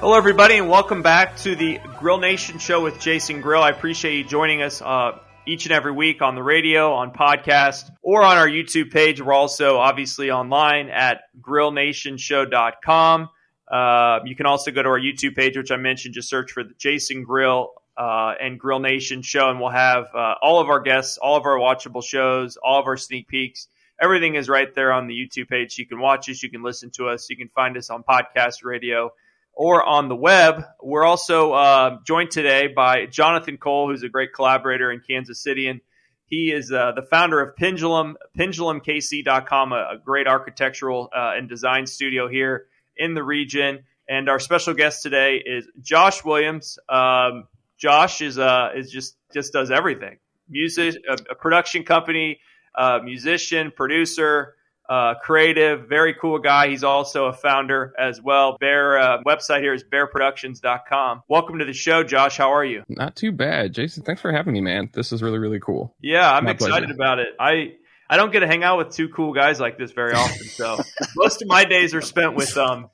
Hello, 0.00 0.16
everybody, 0.16 0.56
and 0.56 0.70
welcome 0.70 1.02
back 1.02 1.36
to 1.36 1.54
the 1.54 1.78
Grill 1.98 2.16
Nation 2.16 2.58
show 2.58 2.82
with 2.82 2.98
Jason 2.98 3.42
Grill. 3.42 3.62
I 3.62 3.68
appreciate 3.68 4.16
you 4.16 4.24
joining 4.24 4.62
us 4.62 4.80
uh, 4.80 5.18
each 5.46 5.66
and 5.66 5.72
every 5.72 5.92
week 5.92 6.22
on 6.22 6.34
the 6.34 6.42
radio, 6.42 6.94
on 6.94 7.12
podcast, 7.12 7.90
or 8.00 8.22
on 8.22 8.38
our 8.38 8.48
YouTube 8.48 8.92
page. 8.92 9.20
We're 9.20 9.34
also 9.34 9.76
obviously 9.76 10.30
online 10.30 10.88
at 10.88 11.24
grillnationshow.com. 11.42 13.28
Uh, 13.70 14.20
you 14.24 14.34
can 14.34 14.46
also 14.46 14.70
go 14.70 14.82
to 14.82 14.88
our 14.88 14.98
YouTube 14.98 15.36
page, 15.36 15.58
which 15.58 15.70
I 15.70 15.76
mentioned. 15.76 16.14
Just 16.14 16.30
search 16.30 16.52
for 16.52 16.64
the 16.64 16.72
Jason 16.78 17.22
Grill 17.22 17.74
uh, 17.94 18.32
and 18.40 18.58
Grill 18.58 18.80
Nation 18.80 19.20
show, 19.20 19.50
and 19.50 19.60
we'll 19.60 19.68
have 19.68 20.06
uh, 20.14 20.36
all 20.40 20.62
of 20.62 20.70
our 20.70 20.80
guests, 20.80 21.18
all 21.18 21.36
of 21.36 21.44
our 21.44 21.58
watchable 21.58 22.02
shows, 22.02 22.56
all 22.56 22.80
of 22.80 22.86
our 22.86 22.96
sneak 22.96 23.28
peeks 23.28 23.68
everything 24.02 24.34
is 24.34 24.48
right 24.48 24.74
there 24.74 24.92
on 24.92 25.08
the 25.08 25.12
YouTube 25.14 25.50
page. 25.50 25.76
You 25.76 25.84
can 25.84 26.00
watch 26.00 26.30
us, 26.30 26.42
you 26.42 26.48
can 26.48 26.62
listen 26.62 26.88
to 26.92 27.08
us, 27.08 27.28
you 27.28 27.36
can 27.36 27.48
find 27.48 27.76
us 27.76 27.90
on 27.90 28.02
podcast 28.02 28.64
radio 28.64 29.12
or 29.60 29.84
on 29.84 30.08
the 30.08 30.16
web. 30.16 30.64
We're 30.82 31.04
also 31.04 31.52
uh, 31.52 31.98
joined 32.06 32.30
today 32.30 32.68
by 32.68 33.04
Jonathan 33.04 33.58
Cole, 33.58 33.90
who's 33.90 34.02
a 34.02 34.08
great 34.08 34.32
collaborator 34.32 34.90
in 34.90 35.02
Kansas 35.06 35.42
City, 35.42 35.66
and 35.66 35.82
he 36.24 36.50
is 36.50 36.72
uh, 36.72 36.92
the 36.96 37.02
founder 37.02 37.42
of 37.42 37.56
Pendulum, 37.56 38.16
pendulumkc.com, 38.38 39.72
a, 39.72 39.76
a 39.76 39.98
great 40.02 40.26
architectural 40.26 41.10
uh, 41.14 41.32
and 41.36 41.46
design 41.46 41.86
studio 41.86 42.26
here 42.26 42.68
in 42.96 43.12
the 43.12 43.22
region. 43.22 43.80
And 44.08 44.30
our 44.30 44.40
special 44.40 44.72
guest 44.72 45.02
today 45.02 45.42
is 45.44 45.66
Josh 45.82 46.24
Williams. 46.24 46.78
Um, 46.88 47.46
Josh 47.76 48.22
is 48.22 48.38
uh, 48.38 48.70
is 48.74 48.90
just 48.90 49.14
just 49.34 49.52
does 49.52 49.70
everything: 49.70 50.20
music, 50.48 51.02
a, 51.06 51.18
a 51.32 51.34
production 51.34 51.84
company, 51.84 52.40
uh, 52.74 53.00
musician, 53.04 53.72
producer, 53.76 54.54
uh, 54.90 55.14
creative, 55.22 55.88
very 55.88 56.14
cool 56.20 56.40
guy. 56.40 56.68
He's 56.68 56.82
also 56.82 57.26
a 57.26 57.32
founder 57.32 57.94
as 57.96 58.20
well. 58.20 58.56
Bear 58.58 58.98
uh, 58.98 59.22
website 59.24 59.60
here 59.60 59.72
is 59.72 59.84
bearproductions.com. 59.84 61.22
Welcome 61.28 61.60
to 61.60 61.64
the 61.64 61.72
show, 61.72 62.02
Josh. 62.02 62.36
How 62.36 62.52
are 62.52 62.64
you? 62.64 62.82
Not 62.88 63.14
too 63.14 63.30
bad, 63.30 63.72
Jason. 63.72 64.02
Thanks 64.02 64.20
for 64.20 64.32
having 64.32 64.52
me, 64.52 64.60
man. 64.60 64.90
This 64.92 65.12
is 65.12 65.22
really 65.22 65.38
really 65.38 65.60
cool. 65.60 65.94
Yeah, 66.02 66.30
I'm 66.30 66.44
My 66.44 66.50
excited 66.50 66.88
pleasure. 66.88 66.92
about 66.92 67.20
it. 67.20 67.28
I 67.38 67.74
I 68.10 68.16
don't 68.16 68.32
get 68.32 68.40
to 68.40 68.48
hang 68.48 68.64
out 68.64 68.78
with 68.78 68.90
two 68.90 69.08
cool 69.10 69.32
guys 69.32 69.60
like 69.60 69.78
this 69.78 69.92
very 69.92 70.12
often. 70.12 70.48
So 70.48 70.80
most 71.16 71.40
of 71.40 71.46
my 71.48 71.64
days 71.64 71.94
are 71.94 72.02
spent 72.02 72.34
with 72.34 72.56
um, 72.56 72.90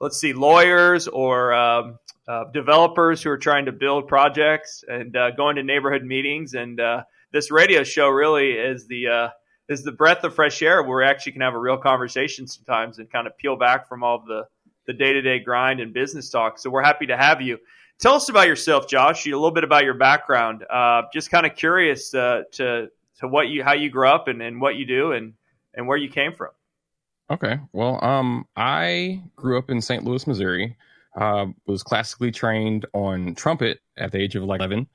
let's 0.00 0.18
see, 0.18 0.32
lawyers 0.32 1.08
or 1.08 1.52
um, 1.52 1.98
uh, 2.26 2.44
developers 2.54 3.22
who 3.22 3.28
are 3.30 3.38
trying 3.38 3.66
to 3.66 3.72
build 3.72 4.08
projects 4.08 4.82
and 4.88 5.14
uh, 5.14 5.32
going 5.32 5.56
to 5.56 5.62
neighborhood 5.62 6.04
meetings. 6.04 6.54
And 6.54 6.80
uh, 6.80 7.02
this 7.32 7.50
radio 7.50 7.84
show 7.84 8.08
really 8.08 8.52
is 8.52 8.86
the 8.86 9.08
uh, 9.08 9.28
is 9.68 9.82
the 9.82 9.92
breath 9.92 10.24
of 10.24 10.34
fresh 10.34 10.62
air 10.62 10.82
where 10.82 10.98
we 10.98 11.04
actually 11.04 11.32
can 11.32 11.42
have 11.42 11.54
a 11.54 11.58
real 11.58 11.76
conversation 11.76 12.46
sometimes 12.46 12.98
and 12.98 13.10
kind 13.10 13.26
of 13.26 13.36
peel 13.36 13.56
back 13.56 13.88
from 13.88 14.02
all 14.02 14.22
the 14.26 14.46
the 14.86 14.92
day 14.94 15.12
to 15.12 15.20
day 15.20 15.38
grind 15.38 15.80
and 15.80 15.92
business 15.92 16.30
talk. 16.30 16.58
So 16.58 16.70
we're 16.70 16.82
happy 16.82 17.06
to 17.06 17.16
have 17.16 17.42
you. 17.42 17.58
Tell 18.00 18.14
us 18.14 18.28
about 18.30 18.46
yourself, 18.46 18.88
Josh. 18.88 19.26
A 19.26 19.30
little 19.30 19.50
bit 19.50 19.64
about 19.64 19.84
your 19.84 19.94
background. 19.94 20.64
Uh, 20.68 21.02
just 21.12 21.30
kind 21.30 21.44
of 21.44 21.54
curious 21.54 22.14
uh, 22.14 22.44
to 22.52 22.88
to 23.20 23.28
what 23.28 23.48
you 23.48 23.62
how 23.62 23.74
you 23.74 23.90
grew 23.90 24.08
up 24.08 24.28
and, 24.28 24.40
and 24.40 24.60
what 24.60 24.76
you 24.76 24.86
do 24.86 25.12
and 25.12 25.34
and 25.74 25.86
where 25.86 25.98
you 25.98 26.08
came 26.08 26.32
from. 26.32 26.50
Okay. 27.30 27.58
Well, 27.72 28.02
um, 28.02 28.46
I 28.56 29.22
grew 29.36 29.58
up 29.58 29.68
in 29.68 29.82
St. 29.82 30.04
Louis, 30.04 30.26
Missouri. 30.26 30.76
Uh, 31.16 31.46
was 31.66 31.82
classically 31.82 32.30
trained 32.30 32.86
on 32.94 33.34
trumpet 33.34 33.80
at 33.96 34.12
the 34.12 34.18
age 34.18 34.36
of 34.36 34.44
like 34.44 34.60
11. 34.60 34.86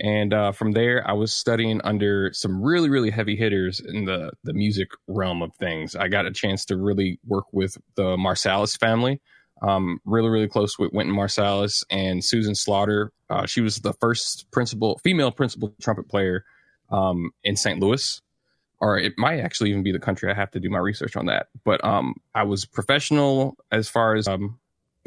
And 0.00 0.32
uh, 0.32 0.52
from 0.52 0.72
there, 0.72 1.06
I 1.08 1.12
was 1.12 1.32
studying 1.32 1.80
under 1.82 2.32
some 2.32 2.62
really, 2.62 2.88
really 2.88 3.10
heavy 3.10 3.36
hitters 3.36 3.80
in 3.80 4.04
the, 4.04 4.30
the 4.44 4.52
music 4.52 4.90
realm 5.08 5.42
of 5.42 5.54
things. 5.56 5.96
I 5.96 6.08
got 6.08 6.26
a 6.26 6.30
chance 6.30 6.64
to 6.66 6.76
really 6.76 7.18
work 7.26 7.46
with 7.52 7.76
the 7.96 8.16
Marsalis 8.16 8.78
family, 8.78 9.20
um, 9.60 10.00
really, 10.04 10.28
really 10.28 10.48
close 10.48 10.78
with 10.78 10.92
Wynton 10.92 11.14
Marsalis 11.14 11.82
and 11.90 12.24
Susan 12.24 12.54
Slaughter. 12.54 13.12
Uh, 13.28 13.46
she 13.46 13.60
was 13.60 13.78
the 13.78 13.92
first 13.94 14.48
principal, 14.52 14.98
female 15.02 15.32
principal 15.32 15.74
trumpet 15.80 16.08
player 16.08 16.44
um, 16.90 17.30
in 17.42 17.56
St. 17.56 17.80
Louis 17.80 18.20
or 18.80 18.98
it 18.98 19.14
might 19.16 19.40
actually 19.40 19.70
even 19.70 19.82
be 19.82 19.92
the 19.92 19.98
country. 19.98 20.30
I 20.30 20.34
have 20.34 20.50
to 20.52 20.60
do 20.60 20.70
my 20.70 20.78
research 20.78 21.16
on 21.16 21.26
that. 21.26 21.48
But 21.64 21.84
um, 21.84 22.14
I 22.34 22.44
was 22.44 22.64
professional 22.64 23.56
as 23.72 23.88
far 23.88 24.14
as 24.14 24.28
um, 24.28 24.58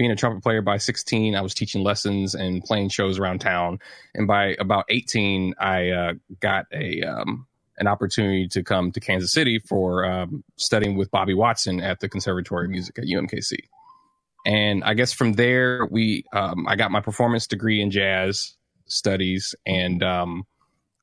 being 0.02 0.10
a 0.10 0.16
trumpet 0.16 0.42
player 0.42 0.64
by 0.64 0.78
16. 0.78 1.36
I 1.36 1.42
was 1.42 1.54
teaching 1.54 1.84
lessons 1.84 2.34
and 2.34 2.64
playing 2.64 2.90
shows 2.90 3.20
around 3.20 3.38
town. 3.38 3.78
And 4.16 4.26
by 4.26 4.56
about 4.58 4.86
18, 4.90 5.54
I 5.60 5.90
uh, 5.90 6.14
got 6.40 6.66
a 6.74 7.04
um, 7.04 7.46
an 7.78 7.86
opportunity 7.86 8.48
to 8.48 8.64
come 8.64 8.92
to 8.94 9.00
Kansas 9.00 9.32
City 9.32 9.60
for 9.60 10.04
um, 10.04 10.44
studying 10.56 10.96
with 10.96 11.12
Bobby 11.12 11.36
Watson 11.36 11.82
at 11.82 12.00
the 12.00 12.10
Conservatory 12.10 12.66
of 12.66 12.72
Music 12.72 12.98
at 12.98 13.06
UMKC. 13.06 13.60
And 14.44 14.84
I 14.84 14.96
guess 14.96 15.14
from 15.14 15.34
there, 15.34 15.86
we 15.86 16.26
um, 16.34 16.66
I 16.68 16.76
got 16.78 16.90
my 16.90 17.02
performance 17.02 17.46
degree 17.46 17.80
in 17.80 17.92
jazz 17.92 18.56
studies 18.88 19.54
and 19.68 20.02
um, 20.02 20.48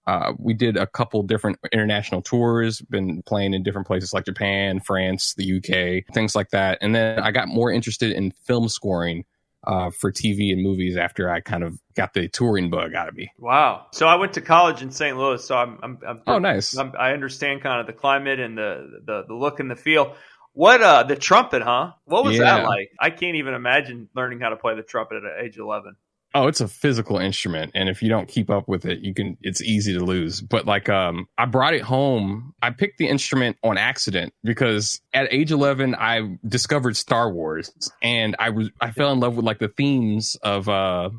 uh, 0.08 0.32
we 0.38 0.54
did 0.54 0.78
a 0.78 0.86
couple 0.86 1.22
different 1.22 1.58
international 1.70 2.22
tours, 2.22 2.80
been 2.80 3.22
playing 3.24 3.52
in 3.52 3.62
different 3.62 3.86
places 3.86 4.14
like 4.14 4.24
Japan, 4.24 4.80
France, 4.80 5.34
the 5.34 5.58
UK, 5.58 6.14
things 6.14 6.34
like 6.34 6.48
that. 6.48 6.78
And 6.80 6.94
then 6.94 7.18
I 7.18 7.30
got 7.30 7.46
more 7.46 7.70
interested 7.70 8.12
in 8.12 8.32
film 8.46 8.70
scoring 8.70 9.26
uh, 9.66 9.90
for 9.90 10.10
TV 10.10 10.50
and 10.50 10.62
movies 10.62 10.96
after 10.96 11.28
I 11.28 11.40
kind 11.40 11.62
of 11.62 11.78
got 11.94 12.14
the 12.14 12.26
touring 12.26 12.70
bug 12.70 12.94
out 12.94 13.06
of 13.06 13.16
me. 13.16 13.30
Wow. 13.38 13.88
So 13.92 14.08
I 14.08 14.14
went 14.14 14.32
to 14.32 14.40
college 14.40 14.80
in 14.80 14.90
St. 14.90 15.18
Louis, 15.18 15.44
so 15.44 15.58
I'm, 15.58 15.78
I'm, 15.82 15.98
I'm 16.06 16.22
Oh, 16.26 16.38
nice. 16.38 16.74
I'm, 16.74 16.94
I 16.98 17.12
understand 17.12 17.60
kind 17.60 17.78
of 17.78 17.86
the 17.86 17.92
climate 17.92 18.40
and 18.40 18.56
the, 18.56 19.02
the 19.04 19.24
the 19.28 19.34
look 19.34 19.60
and 19.60 19.70
the 19.70 19.76
feel. 19.76 20.14
What 20.54 20.80
uh 20.80 21.02
the 21.02 21.16
trumpet, 21.16 21.60
huh? 21.60 21.92
What 22.06 22.24
was 22.24 22.38
that 22.38 22.64
like? 22.64 22.92
I 22.98 23.10
can't 23.10 23.36
even 23.36 23.52
imagine 23.52 24.08
learning 24.14 24.40
how 24.40 24.48
to 24.48 24.56
play 24.56 24.74
the 24.74 24.82
trumpet 24.82 25.22
at 25.22 25.44
age 25.44 25.58
11. 25.58 25.96
Oh, 26.38 26.46
it's 26.46 26.60
a 26.60 26.68
physical 26.68 27.18
instrument, 27.18 27.72
and 27.74 27.88
if 27.88 28.00
you 28.00 28.08
don't 28.08 28.28
keep 28.28 28.48
up 28.48 28.68
with 28.68 28.84
it, 28.84 29.00
you 29.00 29.12
can. 29.12 29.36
It's 29.42 29.60
easy 29.60 29.92
to 29.94 30.04
lose. 30.04 30.40
But 30.40 30.66
like, 30.66 30.88
um, 30.88 31.26
I 31.36 31.46
brought 31.46 31.74
it 31.74 31.82
home. 31.82 32.54
I 32.62 32.70
picked 32.70 32.98
the 32.98 33.08
instrument 33.08 33.56
on 33.64 33.76
accident 33.76 34.32
because 34.44 35.00
at 35.12 35.26
age 35.32 35.50
eleven, 35.50 35.96
I 35.96 36.38
discovered 36.46 36.96
Star 36.96 37.28
Wars, 37.28 37.72
and 38.04 38.36
I 38.38 38.50
was 38.50 38.70
I 38.80 38.92
fell 38.92 39.10
in 39.10 39.18
love 39.18 39.34
with 39.34 39.46
like 39.46 39.58
the 39.58 39.66
themes 39.66 40.36
of 40.36 40.68
uh 40.68 41.10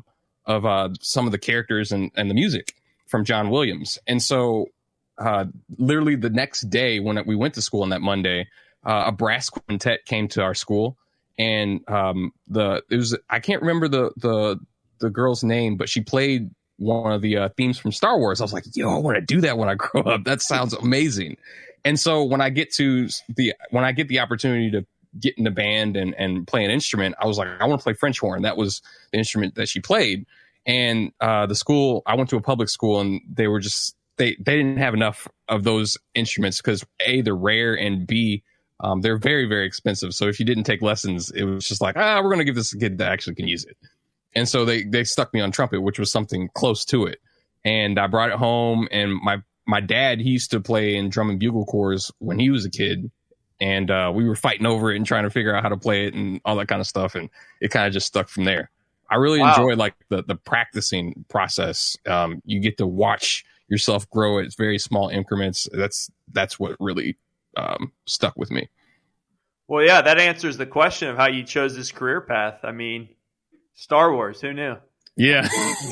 of 0.46 0.64
uh 0.64 0.88
some 1.02 1.26
of 1.26 1.32
the 1.32 1.38
characters 1.38 1.92
and 1.92 2.10
and 2.16 2.30
the 2.30 2.34
music 2.34 2.72
from 3.06 3.26
John 3.26 3.50
Williams, 3.50 3.98
and 4.06 4.22
so 4.22 4.68
uh, 5.18 5.44
literally 5.76 6.16
the 6.16 6.30
next 6.30 6.62
day 6.70 6.98
when 6.98 7.22
we 7.26 7.36
went 7.36 7.52
to 7.56 7.60
school 7.60 7.82
on 7.82 7.90
that 7.90 8.00
Monday, 8.00 8.48
uh, 8.86 9.04
a 9.08 9.12
brass 9.12 9.50
quintet 9.50 10.06
came 10.06 10.28
to 10.28 10.40
our 10.42 10.54
school, 10.54 10.96
and 11.38 11.86
um, 11.90 12.32
the 12.48 12.82
it 12.90 12.96
was 12.96 13.14
I 13.28 13.40
can't 13.40 13.60
remember 13.60 13.86
the 13.86 14.12
the 14.16 14.60
the 15.00 15.10
girl's 15.10 15.42
name, 15.42 15.76
but 15.76 15.88
she 15.88 16.00
played 16.00 16.50
one 16.76 17.12
of 17.12 17.20
the 17.20 17.36
uh, 17.36 17.48
themes 17.56 17.78
from 17.78 17.92
Star 17.92 18.18
Wars. 18.18 18.40
I 18.40 18.44
was 18.44 18.52
like, 18.52 18.64
yo, 18.74 18.94
I 18.94 18.98
want 18.98 19.16
to 19.16 19.20
do 19.20 19.40
that 19.42 19.58
when 19.58 19.68
I 19.68 19.74
grow 19.74 20.02
up. 20.02 20.24
That 20.24 20.40
sounds 20.40 20.72
amazing. 20.72 21.36
And 21.84 21.98
so 21.98 22.24
when 22.24 22.40
I 22.40 22.50
get 22.50 22.72
to 22.74 23.08
the 23.28 23.54
when 23.70 23.84
I 23.84 23.92
get 23.92 24.08
the 24.08 24.20
opportunity 24.20 24.70
to 24.72 24.86
get 25.18 25.36
in 25.38 25.44
the 25.44 25.50
band 25.50 25.96
and 25.96 26.14
and 26.14 26.46
play 26.46 26.64
an 26.64 26.70
instrument, 26.70 27.14
I 27.20 27.26
was 27.26 27.38
like, 27.38 27.48
I 27.60 27.66
want 27.66 27.80
to 27.80 27.82
play 27.82 27.94
French 27.94 28.18
horn. 28.18 28.42
That 28.42 28.56
was 28.56 28.82
the 29.12 29.18
instrument 29.18 29.54
that 29.54 29.68
she 29.68 29.80
played. 29.80 30.26
And 30.66 31.12
uh, 31.20 31.46
the 31.46 31.54
school, 31.54 32.02
I 32.06 32.14
went 32.16 32.28
to 32.30 32.36
a 32.36 32.42
public 32.42 32.68
school, 32.68 33.00
and 33.00 33.20
they 33.32 33.48
were 33.48 33.60
just 33.60 33.96
they 34.18 34.36
they 34.38 34.56
didn't 34.56 34.76
have 34.76 34.94
enough 34.94 35.26
of 35.48 35.64
those 35.64 35.96
instruments 36.14 36.58
because 36.58 36.84
a 37.00 37.22
they're 37.22 37.34
rare 37.34 37.74
and 37.74 38.06
b 38.06 38.42
um, 38.80 39.00
they're 39.00 39.18
very 39.18 39.46
very 39.46 39.66
expensive. 39.66 40.14
So 40.14 40.28
if 40.28 40.38
you 40.38 40.46
didn't 40.46 40.64
take 40.64 40.82
lessons, 40.82 41.30
it 41.30 41.44
was 41.44 41.66
just 41.66 41.80
like 41.80 41.96
ah, 41.96 42.20
we're 42.22 42.30
gonna 42.30 42.44
give 42.44 42.54
this 42.54 42.74
a 42.74 42.78
kid 42.78 42.98
that 42.98 43.10
actually 43.10 43.34
can 43.34 43.48
use 43.48 43.64
it. 43.64 43.76
And 44.34 44.48
so 44.48 44.64
they 44.64 44.84
they 44.84 45.04
stuck 45.04 45.32
me 45.34 45.40
on 45.40 45.50
trumpet, 45.50 45.80
which 45.80 45.98
was 45.98 46.10
something 46.12 46.48
close 46.54 46.84
to 46.86 47.06
it. 47.06 47.18
And 47.64 47.98
I 47.98 48.06
brought 48.06 48.30
it 48.30 48.36
home, 48.36 48.88
and 48.90 49.14
my 49.14 49.38
my 49.66 49.80
dad 49.80 50.20
he 50.20 50.30
used 50.30 50.50
to 50.52 50.60
play 50.60 50.96
in 50.96 51.08
drum 51.10 51.30
and 51.30 51.38
bugle 51.38 51.64
corps 51.66 52.10
when 52.18 52.38
he 52.38 52.50
was 52.50 52.64
a 52.64 52.70
kid, 52.70 53.10
and 53.60 53.90
uh, 53.90 54.10
we 54.14 54.24
were 54.26 54.36
fighting 54.36 54.66
over 54.66 54.92
it 54.92 54.96
and 54.96 55.04
trying 55.06 55.24
to 55.24 55.30
figure 55.30 55.54
out 55.54 55.62
how 55.62 55.68
to 55.68 55.76
play 55.76 56.06
it 56.06 56.14
and 56.14 56.40
all 56.44 56.56
that 56.56 56.68
kind 56.68 56.80
of 56.80 56.86
stuff, 56.86 57.14
and 57.14 57.28
it 57.60 57.70
kind 57.70 57.86
of 57.86 57.92
just 57.92 58.06
stuck 58.06 58.28
from 58.28 58.44
there. 58.44 58.70
I 59.10 59.16
really 59.16 59.40
Wow. 59.40 59.42
enjoy 59.42 59.74
like 59.74 59.94
the 60.08 60.22
the 60.22 60.36
practicing 60.36 61.24
process. 61.28 61.96
Um, 62.06 62.40
you 62.44 62.60
get 62.60 62.78
to 62.78 62.86
watch 62.86 63.44
yourself 63.68 64.08
grow 64.10 64.38
at 64.38 64.54
very 64.56 64.78
small 64.78 65.08
increments. 65.08 65.68
That's 65.72 66.10
that's 66.32 66.58
what 66.58 66.76
really 66.80 67.16
um, 67.56 67.92
stuck 68.06 68.36
with 68.36 68.50
me. 68.50 68.68
Well, 69.68 69.84
yeah, 69.84 70.02
that 70.02 70.18
answers 70.18 70.56
the 70.56 70.66
question 70.66 71.08
of 71.08 71.16
how 71.16 71.28
you 71.28 71.44
chose 71.44 71.76
this 71.76 71.92
career 71.92 72.20
path. 72.20 72.60
I 72.64 72.72
mean, 72.72 73.08
Star 73.80 74.12
Wars, 74.12 74.40
who 74.42 74.52
knew? 74.52 74.76
Yeah, 75.16 75.48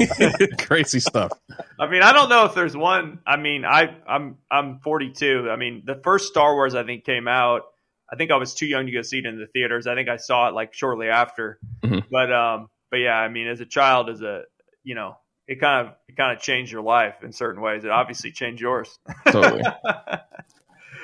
crazy 0.59 1.01
stuff. 1.01 1.33
I 1.81 1.89
mean, 1.89 2.03
I 2.03 2.13
don't 2.13 2.29
know 2.29 2.45
if 2.45 2.55
there's 2.55 2.77
one. 2.77 3.19
I 3.27 3.37
mean, 3.37 3.65
I 3.65 3.97
I'm 4.07 4.37
I'm 4.51 4.79
42. 4.81 5.49
I 5.51 5.57
mean, 5.57 5.83
the 5.85 5.97
first 6.05 6.29
Star 6.29 6.55
Wars 6.55 6.75
I 6.75 6.85
think 6.85 7.05
came 7.05 7.27
out. 7.27 7.63
I 8.11 8.17
think 8.17 8.31
I 8.31 8.37
was 8.37 8.55
too 8.55 8.67
young 8.67 8.87
to 8.87 8.93
go 8.93 9.03
see 9.03 9.19
it 9.19 9.27
in 9.27 9.39
the 9.39 9.47
theaters. 9.47 9.87
I 9.87 9.95
think 9.95 10.09
I 10.09 10.17
saw 10.17 10.49
it 10.49 10.55
like 10.55 10.73
shortly 10.75 11.09
after. 11.09 11.59
Mhm. 11.83 12.05
But 12.11 12.33
um, 12.33 12.69
but 12.91 12.99
yeah, 12.99 13.17
I 13.17 13.29
mean, 13.29 13.49
as 13.49 13.61
a 13.61 13.67
child, 13.67 14.09
as 14.11 14.21
a 14.23 14.43
you 14.85 14.95
know, 14.95 15.17
it 15.47 15.61
kind 15.61 15.89
of 15.89 15.95
it 16.09 16.17
kind 16.17 16.37
of 16.37 16.43
changed 16.43 16.71
your 16.73 16.83
life 16.83 17.17
in 17.23 17.33
certain 17.33 17.61
ways. 17.63 17.85
It 17.85 17.91
obviously 17.91 18.33
changed 18.33 18.61
yours. 18.61 18.99
Totally. 19.31 19.63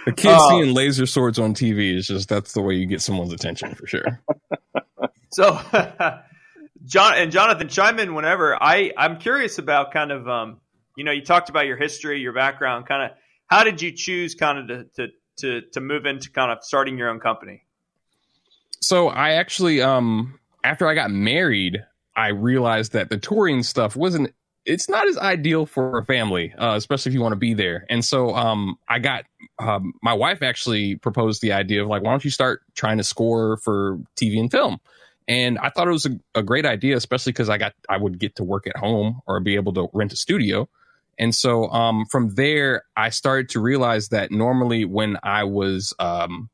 The 0.06 0.12
kid 0.12 0.32
Oh. 0.38 0.50
seeing 0.50 0.74
laser 0.74 1.06
swords 1.06 1.38
on 1.38 1.54
TV 1.54 1.96
is 1.96 2.06
just 2.06 2.28
that's 2.28 2.52
the 2.52 2.60
way 2.60 2.74
you 2.74 2.84
get 2.84 3.00
someone's 3.00 3.32
attention 3.32 3.74
for 3.74 3.86
sure. 3.86 4.20
So, 5.30 5.58
John 6.84 7.14
and 7.16 7.32
Jonathan, 7.32 7.68
chime 7.68 7.98
in 7.98 8.14
whenever. 8.14 8.62
I 8.62 8.92
I'm 8.96 9.18
curious 9.18 9.58
about 9.58 9.92
kind 9.92 10.12
of 10.12 10.28
um, 10.28 10.60
you 10.96 11.04
know, 11.04 11.12
you 11.12 11.22
talked 11.22 11.48
about 11.48 11.66
your 11.66 11.76
history, 11.76 12.20
your 12.20 12.32
background, 12.32 12.86
kind 12.86 13.10
of 13.10 13.16
how 13.46 13.64
did 13.64 13.82
you 13.82 13.92
choose 13.92 14.34
kind 14.34 14.58
of 14.58 14.68
to 14.68 14.84
to 15.06 15.12
to, 15.36 15.62
to 15.72 15.80
move 15.80 16.06
into 16.06 16.30
kind 16.30 16.52
of 16.52 16.58
starting 16.62 16.96
your 16.96 17.08
own 17.08 17.20
company? 17.20 17.64
So 18.80 19.08
I 19.08 19.32
actually, 19.32 19.82
um, 19.82 20.38
after 20.62 20.86
I 20.86 20.94
got 20.94 21.10
married, 21.10 21.84
I 22.14 22.28
realized 22.28 22.92
that 22.92 23.08
the 23.08 23.18
touring 23.18 23.62
stuff 23.62 23.96
wasn't 23.96 24.34
it's 24.64 24.88
not 24.88 25.06
as 25.06 25.18
ideal 25.18 25.66
for 25.66 25.98
a 25.98 26.04
family, 26.06 26.54
uh, 26.56 26.74
especially 26.76 27.10
if 27.10 27.14
you 27.14 27.20
want 27.20 27.32
to 27.32 27.38
be 27.38 27.52
there. 27.52 27.84
And 27.90 28.02
so 28.02 28.34
um, 28.34 28.78
I 28.88 28.98
got 28.98 29.24
um, 29.58 29.92
my 30.02 30.14
wife 30.14 30.42
actually 30.42 30.96
proposed 30.96 31.42
the 31.42 31.52
idea 31.52 31.82
of 31.82 31.88
like, 31.88 32.02
why 32.02 32.10
don't 32.10 32.24
you 32.24 32.30
start 32.30 32.62
trying 32.74 32.96
to 32.96 33.04
score 33.04 33.58
for 33.58 33.98
TV 34.16 34.40
and 34.40 34.50
film? 34.50 34.80
And 35.26 35.58
I 35.58 35.70
thought 35.70 35.88
it 35.88 35.92
was 35.92 36.06
a, 36.06 36.18
a 36.34 36.42
great 36.42 36.66
idea, 36.66 36.96
especially 36.96 37.32
because 37.32 37.48
I 37.48 37.58
got 37.58 37.74
I 37.88 37.96
would 37.96 38.18
get 38.18 38.36
to 38.36 38.44
work 38.44 38.66
at 38.66 38.76
home 38.76 39.20
or 39.26 39.40
be 39.40 39.54
able 39.56 39.72
to 39.74 39.88
rent 39.92 40.12
a 40.12 40.16
studio. 40.16 40.68
And 41.18 41.34
so 41.34 41.68
um, 41.70 42.06
from 42.10 42.34
there, 42.34 42.84
I 42.96 43.10
started 43.10 43.48
to 43.50 43.60
realize 43.60 44.08
that 44.08 44.30
normally 44.30 44.84
when 44.84 45.16
I 45.22 45.44
was 45.44 45.94
um, 45.98 46.50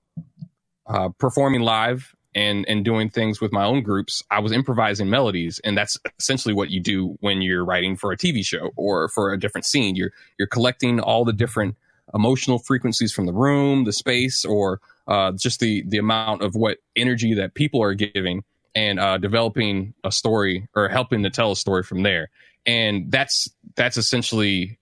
uh, 0.87 1.09
performing 1.19 1.63
live 1.63 2.15
and 2.35 2.65
and 2.69 2.85
doing 2.85 3.11
things 3.11 3.41
with 3.41 3.53
my 3.53 3.65
own 3.65 3.83
groups, 3.83 4.23
I 4.31 4.41
was 4.41 4.53
improvising 4.53 5.11
melodies, 5.11 5.61
and 5.65 5.77
that's 5.77 5.99
essentially 6.19 6.55
what 6.55 6.71
you 6.71 6.81
do 6.81 7.17
when 7.21 7.43
you're 7.43 7.65
writing 7.65 7.97
for 7.97 8.13
a 8.13 8.17
TV 8.17 8.45
show 8.45 8.71
or 8.77 9.09
for 9.09 9.33
a 9.33 9.39
different 9.39 9.65
scene. 9.65 9.97
You're 9.97 10.13
you're 10.39 10.49
collecting 10.49 11.01
all 11.01 11.25
the 11.25 11.33
different 11.33 11.77
emotional 12.15 12.59
frequencies 12.59 13.13
from 13.13 13.27
the 13.27 13.33
room, 13.33 13.85
the 13.85 13.93
space, 13.93 14.45
or 14.45 14.81
uh, 15.09 15.33
just 15.33 15.61
the 15.61 15.83
the 15.87 15.99
amount 15.99 16.43
of 16.43 16.55
what 16.55 16.79
energy 16.97 17.35
that 17.35 17.55
people 17.55 17.83
are 17.83 17.95
giving, 17.95 18.45
and 18.75 19.01
uh, 19.01 19.19
developing 19.19 19.95
a 20.05 20.13
story 20.13 20.69
or 20.75 20.89
helping 20.89 21.23
to 21.23 21.31
tell 21.31 21.53
a 21.53 21.57
story 21.57 21.83
from 21.83 22.03
there. 22.03 22.31
And 22.67 23.11
that's 23.11 23.49
that's 23.75 23.97
essentially 23.97 24.79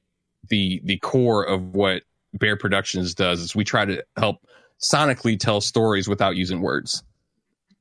the 0.48 0.80
the 0.84 0.98
core 0.98 1.44
of 1.44 1.74
what 1.74 2.02
Bear 2.34 2.56
Productions 2.56 3.14
does. 3.14 3.40
Is 3.40 3.54
we 3.54 3.64
try 3.64 3.84
to 3.84 4.04
help 4.16 4.46
sonically 4.80 5.38
tell 5.38 5.60
stories 5.60 6.08
without 6.08 6.36
using 6.36 6.60
words 6.60 7.02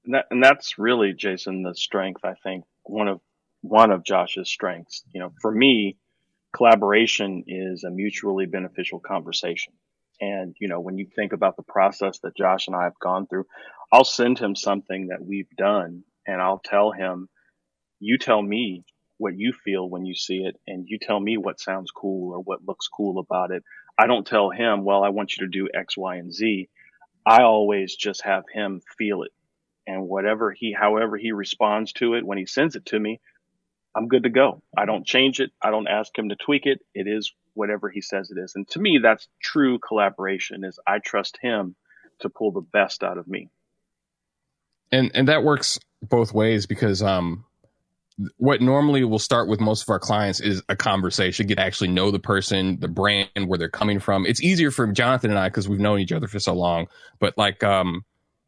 and, 0.08 0.16
that, 0.16 0.26
and 0.32 0.42
that's 0.42 0.80
really 0.80 1.14
Jason 1.14 1.64
the 1.64 1.76
strength. 1.76 2.22
I 2.24 2.34
think 2.42 2.64
one 2.84 3.08
of 3.08 3.20
one 3.62 3.92
of 3.92 4.04
Josh's 4.04 4.48
strengths. 4.48 5.04
You 5.14 5.20
know, 5.20 5.34
for 5.42 5.52
me, 5.52 5.98
collaboration 6.54 7.44
is 7.46 7.84
a 7.84 7.92
mutually 7.92 8.46
beneficial 8.46 9.00
conversation. 9.00 9.74
And 10.20 10.56
you 10.60 10.68
know, 10.70 10.80
when 10.80 10.98
you 10.98 11.06
think 11.14 11.34
about 11.34 11.58
the 11.58 11.64
process 11.64 12.20
that 12.20 12.36
Josh 12.36 12.68
and 12.68 12.76
I 12.76 12.86
have 12.86 12.98
gone 13.00 13.28
through, 13.28 13.46
I'll 13.92 14.04
send 14.04 14.40
him 14.40 14.56
something 14.56 15.08
that 15.08 15.24
we've 15.24 15.50
done, 15.58 16.04
and 16.26 16.42
I'll 16.42 16.60
tell 16.60 16.92
him, 16.92 17.30
"You 18.00 18.18
tell 18.18 18.42
me 18.42 18.84
what 19.18 19.38
you 19.38 19.54
feel 19.54 19.90
when 19.90 20.06
you 20.06 20.14
see 20.14 20.44
it, 20.44 20.60
and 20.68 20.88
you 20.88 21.00
tell 21.00 21.20
me 21.20 21.38
what 21.38 21.60
sounds 21.60 21.92
cool 21.92 22.34
or 22.34 22.40
what 22.40 22.66
looks 22.66 22.88
cool 22.88 23.20
about 23.20 23.52
it." 23.52 23.64
I 23.98 24.08
don't 24.08 24.28
tell 24.28 24.50
him, 24.50 24.84
"Well, 24.84 25.04
I 25.04 25.10
want 25.10 25.38
you 25.38 25.46
to 25.46 25.52
do 25.52 25.70
X, 25.74 25.98
Y, 25.98 26.18
and 26.18 26.34
Z. 26.34 26.70
I 27.26 27.44
always 27.44 27.96
just 27.96 28.24
have 28.24 28.46
him 28.54 28.82
feel 28.98 29.24
it 29.24 29.32
and 29.88 30.08
whatever 30.08 30.52
he, 30.52 30.74
however 30.74 31.18
he 31.18 31.32
responds 31.32 31.94
to 31.94 32.14
it 32.14 32.26
when 32.26 32.38
he 32.38 32.46
sends 32.46 32.76
it 32.76 32.86
to 32.88 33.00
me, 33.00 33.22
I'm 33.96 34.10
good 34.10 34.24
to 34.24 34.30
go. 34.30 34.62
I 34.78 34.86
don't 34.86 35.08
change 35.08 35.40
it. 35.40 35.52
I 35.62 35.72
don't 35.72 35.88
ask 35.88 36.16
him 36.16 36.30
to 36.30 36.36
tweak 36.36 36.66
it. 36.66 36.82
It 36.94 37.08
is 37.08 37.34
whatever 37.54 37.90
he 37.90 38.02
says 38.02 38.30
it 38.30 38.38
is. 38.38 38.54
And 38.56 38.68
to 38.70 38.80
me, 38.80 39.00
that's 39.02 39.28
true 39.42 39.80
collaboration 39.80 40.64
is 40.64 40.78
I 40.86 41.00
trust 41.00 41.40
him 41.42 41.76
to 42.20 42.30
pull 42.30 42.52
the 42.52 42.62
best 42.62 43.02
out 43.02 43.18
of 43.18 43.28
me. 43.28 43.50
And, 44.92 45.12
and 45.14 45.28
that 45.28 45.44
works 45.44 45.80
both 46.02 46.34
ways 46.34 46.66
because, 46.66 47.02
um, 47.02 47.46
what 48.38 48.62
normally 48.62 49.04
will 49.04 49.20
start 49.20 49.48
with 49.48 49.60
most 49.60 49.84
of 49.84 49.90
our 49.90 50.00
clients 50.00 50.40
is 50.40 50.64
a 50.70 50.76
conversation, 50.76 51.46
get 51.46 51.56
to 51.56 51.62
actually 51.62 51.90
know 51.90 52.10
the 52.10 52.20
person, 52.20 52.80
the 52.80 52.88
brand, 52.88 53.30
where 53.36 53.60
they're 53.60 53.70
coming 53.70 54.00
from. 54.00 54.26
It's 54.26 54.42
easier 54.42 54.72
for 54.72 54.88
Jonathan 54.88 55.30
and 55.30 55.40
I 55.40 55.50
because 55.50 55.70
we've 55.70 55.80
known 55.80 56.00
each 56.00 56.12
other 56.12 56.28
for 56.28 56.40
so 56.40 56.54
long. 56.54 56.88
But 57.20 57.38
like, 57.38 57.64
um, 57.64 58.04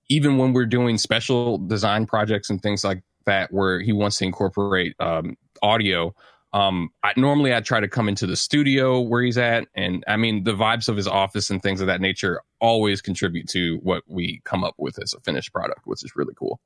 even 0.09 0.37
when 0.37 0.53
we're 0.53 0.65
doing 0.65 0.97
special 0.97 1.59
design 1.59 2.07
projects 2.07 2.49
and 2.49 2.61
things 2.61 2.83
like 2.83 3.03
that, 3.25 3.53
where 3.53 3.79
he 3.79 3.93
wants 3.93 4.17
to 4.17 4.25
incorporate 4.25 4.95
um, 4.99 5.37
audio, 5.61 6.15
um, 6.51 6.89
I, 7.03 7.13
normally 7.15 7.53
I 7.53 7.61
try 7.61 7.79
to 7.79 7.87
come 7.87 8.09
into 8.09 8.25
the 8.25 8.35
studio 8.35 9.01
where 9.01 9.21
he's 9.21 9.37
at, 9.37 9.67
and 9.75 10.03
I 10.07 10.17
mean 10.17 10.43
the 10.43 10.53
vibes 10.53 10.89
of 10.89 10.97
his 10.97 11.07
office 11.07 11.49
and 11.49 11.61
things 11.61 11.81
of 11.81 11.87
that 11.87 12.01
nature 12.01 12.41
always 12.59 13.01
contribute 13.01 13.47
to 13.49 13.79
what 13.83 14.03
we 14.07 14.41
come 14.43 14.63
up 14.63 14.75
with 14.77 15.01
as 15.01 15.13
a 15.13 15.19
finished 15.19 15.53
product, 15.53 15.81
which 15.85 16.03
is 16.03 16.15
really 16.15 16.33
cool. 16.35 16.59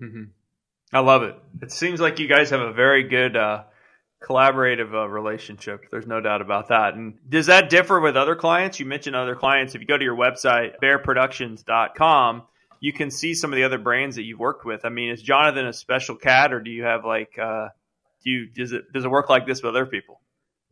Mm-hmm. 0.00 0.24
I 0.92 1.00
love 1.00 1.22
it. 1.22 1.36
It 1.62 1.72
seems 1.72 2.00
like 2.00 2.18
you 2.18 2.28
guys 2.28 2.50
have 2.50 2.60
a 2.60 2.72
very 2.72 3.04
good 3.04 3.36
uh, 3.36 3.64
collaborative 4.22 4.92
uh, 4.92 5.08
relationship. 5.08 5.86
There's 5.90 6.06
no 6.06 6.20
doubt 6.20 6.42
about 6.42 6.68
that. 6.68 6.94
And 6.94 7.14
does 7.28 7.46
that 7.46 7.70
differ 7.70 8.00
with 8.00 8.16
other 8.16 8.34
clients? 8.34 8.78
You 8.78 8.86
mentioned 8.86 9.16
other 9.16 9.34
clients. 9.34 9.74
If 9.74 9.80
you 9.80 9.86
go 9.86 9.96
to 9.96 10.04
your 10.04 10.16
website, 10.16 10.74
bearproductions.com, 10.82 12.42
you 12.80 12.92
can 12.92 13.10
see 13.10 13.34
some 13.34 13.52
of 13.52 13.56
the 13.56 13.64
other 13.64 13.78
brands 13.78 14.16
that 14.16 14.24
you've 14.24 14.38
worked 14.38 14.64
with. 14.64 14.84
I 14.84 14.90
mean, 14.90 15.10
is 15.10 15.22
Jonathan 15.22 15.66
a 15.66 15.72
special 15.72 16.16
cat, 16.16 16.52
or 16.52 16.60
do 16.60 16.70
you 16.70 16.84
have 16.84 17.04
like, 17.04 17.38
uh, 17.38 17.68
do 18.24 18.30
you 18.30 18.46
does 18.46 18.72
it 18.72 18.92
does 18.92 19.04
it 19.04 19.10
work 19.10 19.28
like 19.28 19.46
this 19.46 19.62
with 19.62 19.70
other 19.70 19.86
people? 19.86 20.20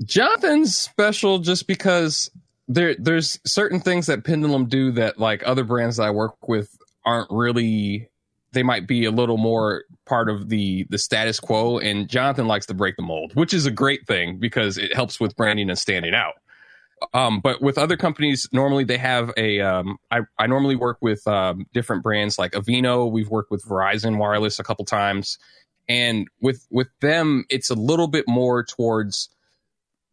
Jonathan's 0.05 0.77
special 0.77 1.39
just 1.39 1.67
because 1.67 2.31
there 2.69 2.95
there's 2.99 3.39
certain 3.45 3.81
things 3.81 4.07
that 4.07 4.25
Pendulum 4.25 4.67
do 4.67 4.93
that 4.93 5.19
like 5.19 5.43
other 5.47 5.65
brands 5.65 5.97
that 5.97 6.05
I 6.05 6.11
work 6.11 6.49
with 6.49 6.77
aren't 7.05 7.31
really. 7.31 8.09
They 8.53 8.65
might 8.65 8.89
be 8.89 9.05
a 9.05 9.13
little 9.13 9.37
more 9.37 9.85
part 10.07 10.29
of 10.29 10.49
the 10.49 10.87
the 10.91 10.99
status 10.99 11.39
quo, 11.39 11.79
and 11.79 12.09
Jonathan 12.09 12.49
likes 12.49 12.67
to 12.67 12.75
break 12.75 12.97
the 12.97 13.03
mold, 13.03 13.33
which 13.35 13.55
is 13.55 13.67
a 13.67 13.71
great 13.71 14.07
thing 14.07 14.39
because 14.39 14.77
it 14.79 14.95
helps 14.95 15.21
with 15.21 15.37
branding 15.37 15.69
and 15.69 15.79
standing 15.79 16.15
out. 16.15 16.35
Um, 17.15 17.41
but 17.41 17.63
with 17.63 17.79
other 17.79 17.97
companies, 17.97 18.49
normally 18.53 18.85
they 18.85 18.99
have 18.99 19.33
a. 19.37 19.61
Um, 19.61 19.99
I, 20.11 20.21
I 20.39 20.47
normally 20.47 20.77
work 20.77 20.99
with 21.01 21.27
um, 21.27 21.67
different 21.73 22.03
brands 22.03 22.39
like 22.39 22.53
Aveeno. 22.53 23.11
We've 23.11 23.29
worked 23.29 23.51
with 23.51 23.65
Verizon 23.65 24.19
Wireless 24.19 24.59
a 24.59 24.65
couple 24.65 24.85
times, 24.85 25.39
and 25.90 26.29
with 26.40 26.64
with 26.70 26.87
them, 27.00 27.44
it's 27.50 27.68
a 27.68 27.74
little 27.74 28.07
bit 28.07 28.29
more 28.29 28.62
towards 28.62 29.29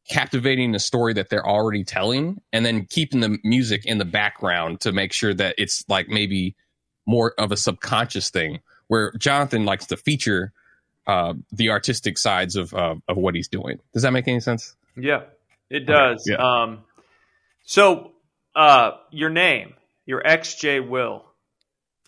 captivating 0.10 0.72
the 0.72 0.80
story 0.80 1.14
that 1.14 1.30
they're 1.30 1.48
already 1.48 1.84
telling, 1.84 2.42
and 2.52 2.66
then 2.66 2.86
keeping 2.86 3.20
the 3.20 3.38
music 3.44 3.86
in 3.86 4.00
the 4.00 4.06
background 4.06 4.80
to 4.82 4.92
make 4.92 5.14
sure 5.14 5.36
that 5.36 5.54
it's 5.60 5.84
like 5.88 6.10
maybe 6.10 6.56
more 7.06 7.36
of 7.38 7.52
a 7.52 7.58
subconscious 7.58 8.32
thing. 8.32 8.62
Where 8.88 9.14
Jonathan 9.20 9.66
likes 9.66 9.86
to 9.88 9.98
feature 9.98 10.52
uh, 11.06 11.36
the 11.52 11.70
artistic 11.70 12.18
sides 12.18 12.56
of 12.56 12.74
uh, 12.74 12.96
of 13.08 13.16
what 13.16 13.36
he's 13.36 13.48
doing. 13.48 13.80
Does 13.94 14.02
that 14.02 14.12
make 14.12 14.28
any 14.28 14.40
sense? 14.40 14.76
Yeah, 14.96 15.26
it 15.70 15.86
does. 15.86 16.28
Okay, 16.28 16.42
yeah. 16.42 16.62
Um, 16.64 16.80
so, 17.66 18.14
uh, 18.56 18.94
your 19.12 19.30
name, 19.30 19.76
your 20.08 20.24
XJ 20.24 20.90
Will. 20.90 21.24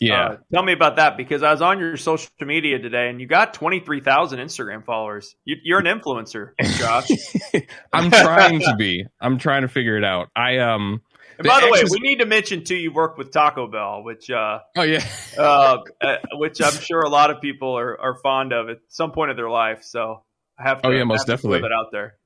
Yeah. 0.00 0.22
Uh, 0.22 0.36
tell 0.52 0.62
me 0.62 0.72
about 0.72 0.96
that 0.96 1.18
because 1.18 1.42
I 1.42 1.52
was 1.52 1.60
on 1.60 1.78
your 1.78 1.98
social 1.98 2.30
media 2.40 2.78
today 2.78 3.10
and 3.10 3.20
you 3.20 3.26
got 3.26 3.52
23,000 3.52 4.38
Instagram 4.38 4.84
followers. 4.84 5.36
You, 5.44 5.76
are 5.76 5.78
an 5.78 5.84
influencer, 5.84 6.52
Josh. 6.78 7.10
I'm 7.92 8.10
trying 8.10 8.60
to 8.60 8.74
be. 8.76 9.04
I'm 9.20 9.38
trying 9.38 9.62
to 9.62 9.68
figure 9.68 9.98
it 9.98 10.04
out. 10.04 10.30
I, 10.34 10.58
um, 10.58 11.02
and 11.36 11.46
by 11.46 11.60
the, 11.60 11.66
the 11.66 11.72
way, 11.72 11.82
we 11.90 12.00
need 12.00 12.18
to 12.20 12.26
mention 12.26 12.64
too. 12.64 12.76
You 12.76 12.92
work 12.92 13.18
with 13.18 13.30
Taco 13.30 13.66
Bell, 13.66 14.02
which 14.02 14.30
uh, 14.30 14.60
oh 14.76 14.82
yeah, 14.82 15.06
uh, 15.38 15.78
uh, 16.02 16.16
which 16.34 16.60
I'm 16.60 16.74
sure 16.74 17.00
a 17.00 17.08
lot 17.08 17.30
of 17.30 17.40
people 17.40 17.78
are, 17.78 17.98
are 17.98 18.14
fond 18.22 18.52
of 18.52 18.68
at 18.68 18.78
some 18.88 19.12
point 19.12 19.30
of 19.30 19.38
their 19.38 19.48
life. 19.48 19.82
So 19.82 20.22
I 20.58 20.64
have 20.64 20.82
to. 20.82 20.88
Oh 20.88 20.90
yeah, 20.90 21.04
most 21.04 21.26
definitely. 21.26 21.60
put 21.60 21.70
it 21.70 21.72
out 21.72 21.92
there. 21.92 22.16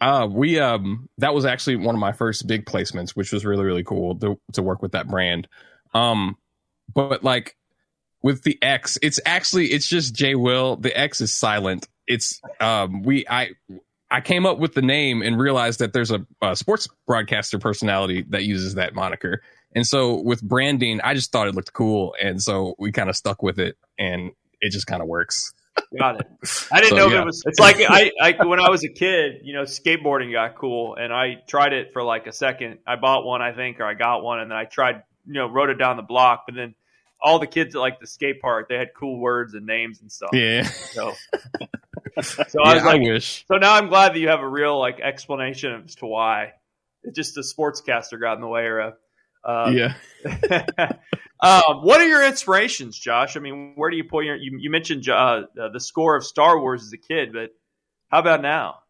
Uh, 0.00 0.26
we 0.30 0.58
um 0.60 1.10
that 1.18 1.34
was 1.34 1.44
actually 1.44 1.76
one 1.76 1.94
of 1.94 2.00
my 2.00 2.12
first 2.12 2.46
big 2.46 2.64
placements, 2.64 3.10
which 3.10 3.32
was 3.32 3.44
really 3.44 3.64
really 3.64 3.84
cool 3.84 4.18
to 4.20 4.40
to 4.54 4.62
work 4.62 4.80
with 4.80 4.92
that 4.92 5.08
brand. 5.08 5.46
Um, 5.92 6.36
but 6.94 7.22
like 7.22 7.56
with 8.22 8.42
the 8.42 8.58
X, 8.62 8.98
it's 9.02 9.20
actually 9.26 9.66
it's 9.66 9.88
just 9.88 10.14
J 10.14 10.34
Will. 10.34 10.76
The 10.76 10.98
X 10.98 11.20
is 11.20 11.32
silent. 11.32 11.88
It's 12.06 12.40
um 12.60 13.02
we 13.02 13.26
I 13.28 13.50
I 14.10 14.20
came 14.20 14.46
up 14.46 14.58
with 14.58 14.74
the 14.74 14.82
name 14.82 15.22
and 15.22 15.38
realized 15.38 15.80
that 15.80 15.92
there's 15.92 16.10
a, 16.10 16.24
a 16.40 16.54
sports 16.54 16.88
broadcaster 17.06 17.58
personality 17.58 18.24
that 18.30 18.44
uses 18.44 18.74
that 18.74 18.94
moniker. 18.94 19.42
And 19.74 19.86
so 19.86 20.20
with 20.20 20.40
branding, 20.40 21.00
I 21.02 21.14
just 21.14 21.32
thought 21.32 21.48
it 21.48 21.54
looked 21.54 21.72
cool, 21.72 22.14
and 22.22 22.40
so 22.40 22.76
we 22.78 22.92
kind 22.92 23.10
of 23.10 23.16
stuck 23.16 23.42
with 23.42 23.58
it, 23.58 23.76
and 23.98 24.30
it 24.60 24.70
just 24.70 24.86
kind 24.86 25.02
of 25.02 25.08
works. 25.08 25.52
Got 25.98 26.20
it. 26.20 26.26
I 26.72 26.80
didn't 26.80 26.90
so, 26.90 26.96
know 26.96 27.08
yeah. 27.08 27.22
it 27.22 27.24
was. 27.24 27.42
It's 27.44 27.58
like 27.58 27.76
I, 27.80 28.12
I 28.20 28.36
when 28.46 28.60
I 28.60 28.70
was 28.70 28.84
a 28.84 28.88
kid, 28.88 29.40
you 29.42 29.52
know, 29.52 29.62
skateboarding 29.62 30.32
got 30.32 30.54
cool, 30.54 30.94
and 30.94 31.12
I 31.12 31.42
tried 31.48 31.72
it 31.72 31.92
for 31.92 32.04
like 32.04 32.28
a 32.28 32.32
second. 32.32 32.78
I 32.86 32.96
bought 32.96 33.24
one, 33.24 33.42
I 33.42 33.52
think, 33.52 33.80
or 33.80 33.84
I 33.84 33.94
got 33.94 34.22
one, 34.22 34.38
and 34.38 34.50
then 34.50 34.56
I 34.56 34.64
tried, 34.64 35.02
you 35.26 35.34
know, 35.34 35.48
wrote 35.48 35.70
it 35.70 35.74
down 35.74 35.96
the 35.96 36.02
block. 36.02 36.44
But 36.46 36.54
then 36.54 36.76
all 37.24 37.38
the 37.38 37.46
kids 37.46 37.74
at 37.74 37.80
like 37.80 37.98
the 37.98 38.06
skate 38.06 38.40
park, 38.40 38.68
they 38.68 38.76
had 38.76 38.90
cool 38.94 39.18
words 39.18 39.54
and 39.54 39.66
names 39.66 40.00
and 40.02 40.12
stuff. 40.12 40.30
Yeah. 40.32 40.62
So, 40.64 41.14
so 42.22 42.62
I 42.62 42.74
was 42.74 42.84
like, 42.84 43.00
I 43.00 43.10
wish. 43.10 43.44
So 43.48 43.56
now 43.56 43.74
I'm 43.74 43.88
glad 43.88 44.14
that 44.14 44.18
you 44.18 44.28
have 44.28 44.40
a 44.40 44.48
real 44.48 44.78
like 44.78 45.00
explanation 45.00 45.82
as 45.86 45.94
to 45.96 46.06
why. 46.06 46.52
It 47.02 47.14
just 47.14 47.34
the 47.34 47.40
sportscaster 47.40 48.20
got 48.20 48.34
in 48.34 48.40
the 48.40 48.46
way, 48.46 48.62
or 48.62 48.78
a 48.78 48.94
uh, 49.44 49.70
yeah. 49.70 49.94
um, 51.40 51.82
what 51.82 52.00
are 52.00 52.06
your 52.06 52.26
inspirations, 52.26 52.98
Josh? 52.98 53.36
I 53.36 53.40
mean, 53.40 53.72
where 53.76 53.90
do 53.90 53.96
you 53.96 54.04
pull 54.04 54.22
your? 54.22 54.36
You, 54.36 54.58
you 54.58 54.70
mentioned 54.70 55.08
uh, 55.08 55.42
the 55.54 55.80
score 55.80 56.16
of 56.16 56.24
Star 56.24 56.58
Wars 56.58 56.82
as 56.82 56.92
a 56.92 56.98
kid, 56.98 57.32
but 57.32 57.50
how 58.08 58.20
about 58.20 58.42
now? 58.42 58.80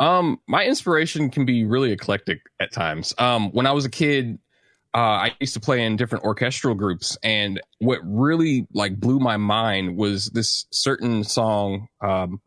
Um, 0.00 0.40
my 0.48 0.64
inspiration 0.64 1.30
can 1.30 1.44
be 1.44 1.64
really 1.64 1.92
eclectic 1.92 2.40
at 2.58 2.72
times. 2.72 3.14
Um, 3.18 3.52
when 3.52 3.66
I 3.66 3.72
was 3.72 3.84
a 3.84 3.90
kid, 3.90 4.38
uh, 4.94 4.98
I 4.98 5.36
used 5.40 5.54
to 5.54 5.60
play 5.60 5.84
in 5.84 5.96
different 5.96 6.24
orchestral 6.24 6.74
groups, 6.74 7.16
and 7.22 7.60
what 7.78 8.00
really 8.04 8.66
like 8.74 9.00
blew 9.00 9.18
my 9.18 9.38
mind 9.38 9.96
was 9.96 10.26
this 10.26 10.66
certain 10.70 11.24
song. 11.24 11.88
Um, 12.02 12.40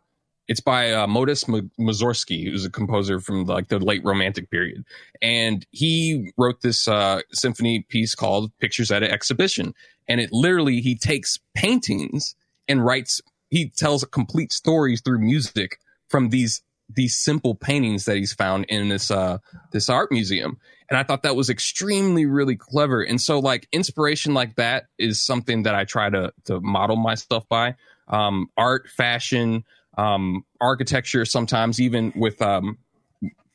it's 0.48 0.60
by 0.60 0.94
uh, 0.94 1.08
Modest 1.08 1.48
Mussorgsky, 1.48 2.48
who's 2.48 2.64
a 2.64 2.70
composer 2.70 3.20
from 3.20 3.46
like 3.46 3.70
the 3.70 3.80
late 3.80 4.06
Romantic 4.06 4.52
period, 4.52 4.86
and 5.24 5.66
he 5.72 6.32
wrote 6.38 6.62
this 6.62 6.88
uh, 6.88 7.22
symphony 7.32 7.84
piece 7.90 8.14
called 8.14 8.52
"Pictures 8.60 8.92
at 8.92 9.02
an 9.02 9.10
Exhibition," 9.10 9.74
and 10.08 10.22
it 10.22 10.32
literally 10.32 10.82
he 10.82 10.96
takes 10.96 11.40
paintings 11.56 12.36
and 12.68 12.86
writes. 12.86 13.22
He 13.50 13.70
tells 13.70 14.04
complete 14.06 14.52
stories 14.52 15.02
through 15.02 15.20
music 15.20 15.80
from 16.10 16.30
these 16.30 16.62
these 16.90 17.16
simple 17.16 17.56
paintings 17.56 18.06
that 18.06 18.16
he's 18.16 18.34
found 18.34 18.66
in 18.70 18.90
this 18.90 19.10
uh 19.10 19.38
this 19.72 19.90
art 19.90 20.12
museum 20.12 20.58
and 20.90 20.98
i 20.98 21.04
thought 21.04 21.24
that 21.24 21.36
was 21.36 21.50
extremely 21.50 22.26
really 22.26 22.56
clever 22.56 23.02
and 23.02 23.20
so 23.20 23.40
like 23.40 23.68
inspiration 23.72 24.34
like 24.34 24.56
that 24.56 24.86
is 24.98 25.24
something 25.24 25.64
that 25.64 25.74
i 25.74 25.84
try 25.84 26.10
to 26.10 26.32
to 26.44 26.60
model 26.62 26.96
myself 26.96 27.48
by 27.50 27.76
um 28.08 28.48
art 28.58 28.88
fashion 28.90 29.64
um, 29.98 30.46
architecture, 30.60 31.26
sometimes 31.26 31.80
even 31.80 32.12
with 32.16 32.42
um, 32.42 32.78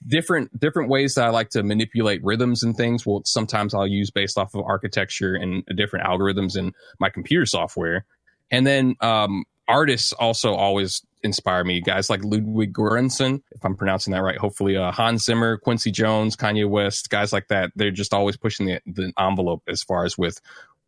different 0.07 0.59
different 0.59 0.89
ways 0.89 1.15
that 1.15 1.27
I 1.27 1.31
like 1.31 1.51
to 1.51 1.63
manipulate 1.63 2.25
rhythms 2.25 2.63
and 2.63 2.77
things. 2.77 3.05
Well, 3.05 3.23
sometimes 3.25 3.75
I'll 3.75 3.87
use 3.87 4.11
based 4.11 4.39
off 4.39 4.55
of 4.55 4.65
architecture 4.65 5.35
and 5.35 5.65
different 5.77 6.07
algorithms 6.07 6.57
in 6.57 6.73
my 6.99 7.11
computer 7.11 7.47
software. 7.47 8.05
And 8.51 8.67
then 8.67 8.97
um, 9.01 9.45
artists 9.71 10.13
also 10.13 10.55
always 10.55 11.03
inspire 11.23 11.65
me. 11.65 11.81
Guys 11.81 12.11
like 12.11 12.25
Ludwig 12.25 12.73
Göransson, 12.73 13.43
if 13.53 13.65
I'm 13.65 13.77
pronouncing 13.77 14.13
that 14.13 14.23
right. 14.23 14.39
Hopefully, 14.39 14.77
uh, 14.77 14.91
Hans 14.93 15.25
Zimmer, 15.25 15.59
Quincy 15.59 15.91
Jones, 15.91 16.37
Kanye 16.37 16.69
West, 16.69 17.11
guys 17.11 17.33
like 17.33 17.49
that. 17.49 17.71
They're 17.77 17.91
just 17.91 18.15
always 18.15 18.37
pushing 18.37 18.67
the, 18.67 18.81
the 18.87 19.13
envelope 19.19 19.63
as 19.69 19.83
far 19.83 20.05
as 20.05 20.17
with 20.17 20.41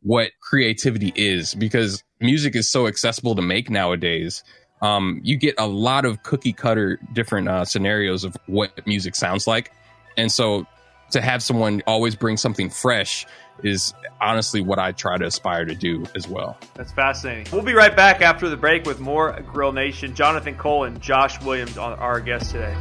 what 0.02 0.32
creativity 0.40 1.12
is 1.14 1.54
because 1.54 2.02
music 2.20 2.56
is 2.56 2.68
so 2.68 2.86
accessible 2.86 3.36
to 3.36 3.42
make 3.42 3.70
nowadays 3.70 4.42
um, 4.82 5.20
you 5.22 5.36
get 5.36 5.54
a 5.58 5.66
lot 5.66 6.04
of 6.04 6.22
cookie 6.24 6.52
cutter 6.52 6.98
different 7.12 7.48
uh, 7.48 7.64
scenarios 7.64 8.24
of 8.24 8.36
what 8.46 8.84
music 8.86 9.14
sounds 9.14 9.46
like. 9.46 9.70
And 10.16 10.30
so 10.30 10.66
to 11.12 11.20
have 11.20 11.42
someone 11.42 11.82
always 11.86 12.14
bring 12.14 12.36
something 12.36 12.70
fresh 12.70 13.26
is 13.62 13.94
honestly 14.20 14.60
what 14.60 14.78
I 14.78 14.92
try 14.92 15.18
to 15.18 15.26
aspire 15.26 15.64
to 15.64 15.74
do 15.74 16.04
as 16.14 16.26
well. 16.26 16.58
That's 16.74 16.92
fascinating. 16.92 17.46
We'll 17.52 17.62
be 17.62 17.74
right 17.74 17.94
back 17.94 18.22
after 18.22 18.48
the 18.48 18.56
break 18.56 18.86
with 18.86 19.00
more 19.00 19.38
Grill 19.46 19.72
Nation. 19.72 20.14
Jonathan 20.14 20.56
Cole 20.56 20.84
and 20.84 21.00
Josh 21.00 21.40
Williams 21.42 21.78
are 21.78 21.96
our 21.96 22.20
guests 22.20 22.52
today. 22.52 22.74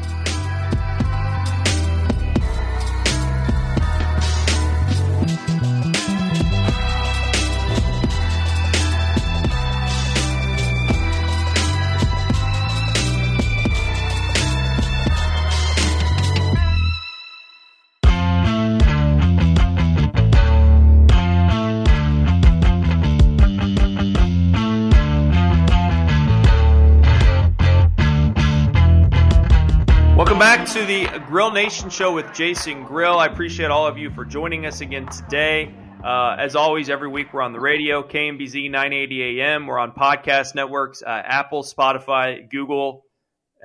To 30.82 30.88
the 30.88 31.20
Grill 31.28 31.52
Nation 31.52 31.92
show 31.92 32.12
with 32.12 32.34
Jason 32.34 32.84
Grill. 32.84 33.20
I 33.20 33.28
appreciate 33.28 33.70
all 33.70 33.86
of 33.86 34.00
you 34.00 34.10
for 34.10 34.26
joining 34.26 34.66
us 34.66 34.82
again 34.82 35.06
today. 35.06 35.72
Uh, 36.04 36.36
as 36.40 36.56
always, 36.56 36.90
every 36.90 37.08
week 37.08 37.34
we're 37.34 37.44
on 37.44 37.54
the 37.54 37.60
radio, 37.60 38.02
KMBZ 38.02 38.72
980 38.72 39.42
AM. 39.42 39.68
We're 39.68 39.78
on 39.78 39.92
podcast 39.92 40.56
networks, 40.56 41.04
uh, 41.04 41.10
Apple, 41.10 41.62
Spotify, 41.62 42.50
Google, 42.50 43.04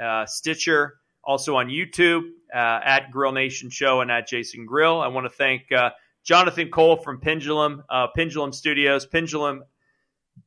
uh, 0.02 0.26
Stitcher, 0.26 0.96
also 1.24 1.56
on 1.56 1.68
YouTube 1.68 2.22
uh, 2.54 2.80
at 2.84 3.10
Grill 3.10 3.32
Nation 3.32 3.70
Show 3.70 4.02
and 4.02 4.10
at 4.10 4.28
Jason 4.28 4.66
Grill. 4.66 5.00
I 5.00 5.06
want 5.06 5.24
to 5.24 5.30
thank 5.30 5.72
uh, 5.72 5.90
Jonathan 6.22 6.70
Cole 6.70 6.96
from 6.96 7.20
Pendulum, 7.20 7.82
uh, 7.88 8.08
Pendulum 8.14 8.52
Studios, 8.52 9.06
Pendulum 9.06 9.64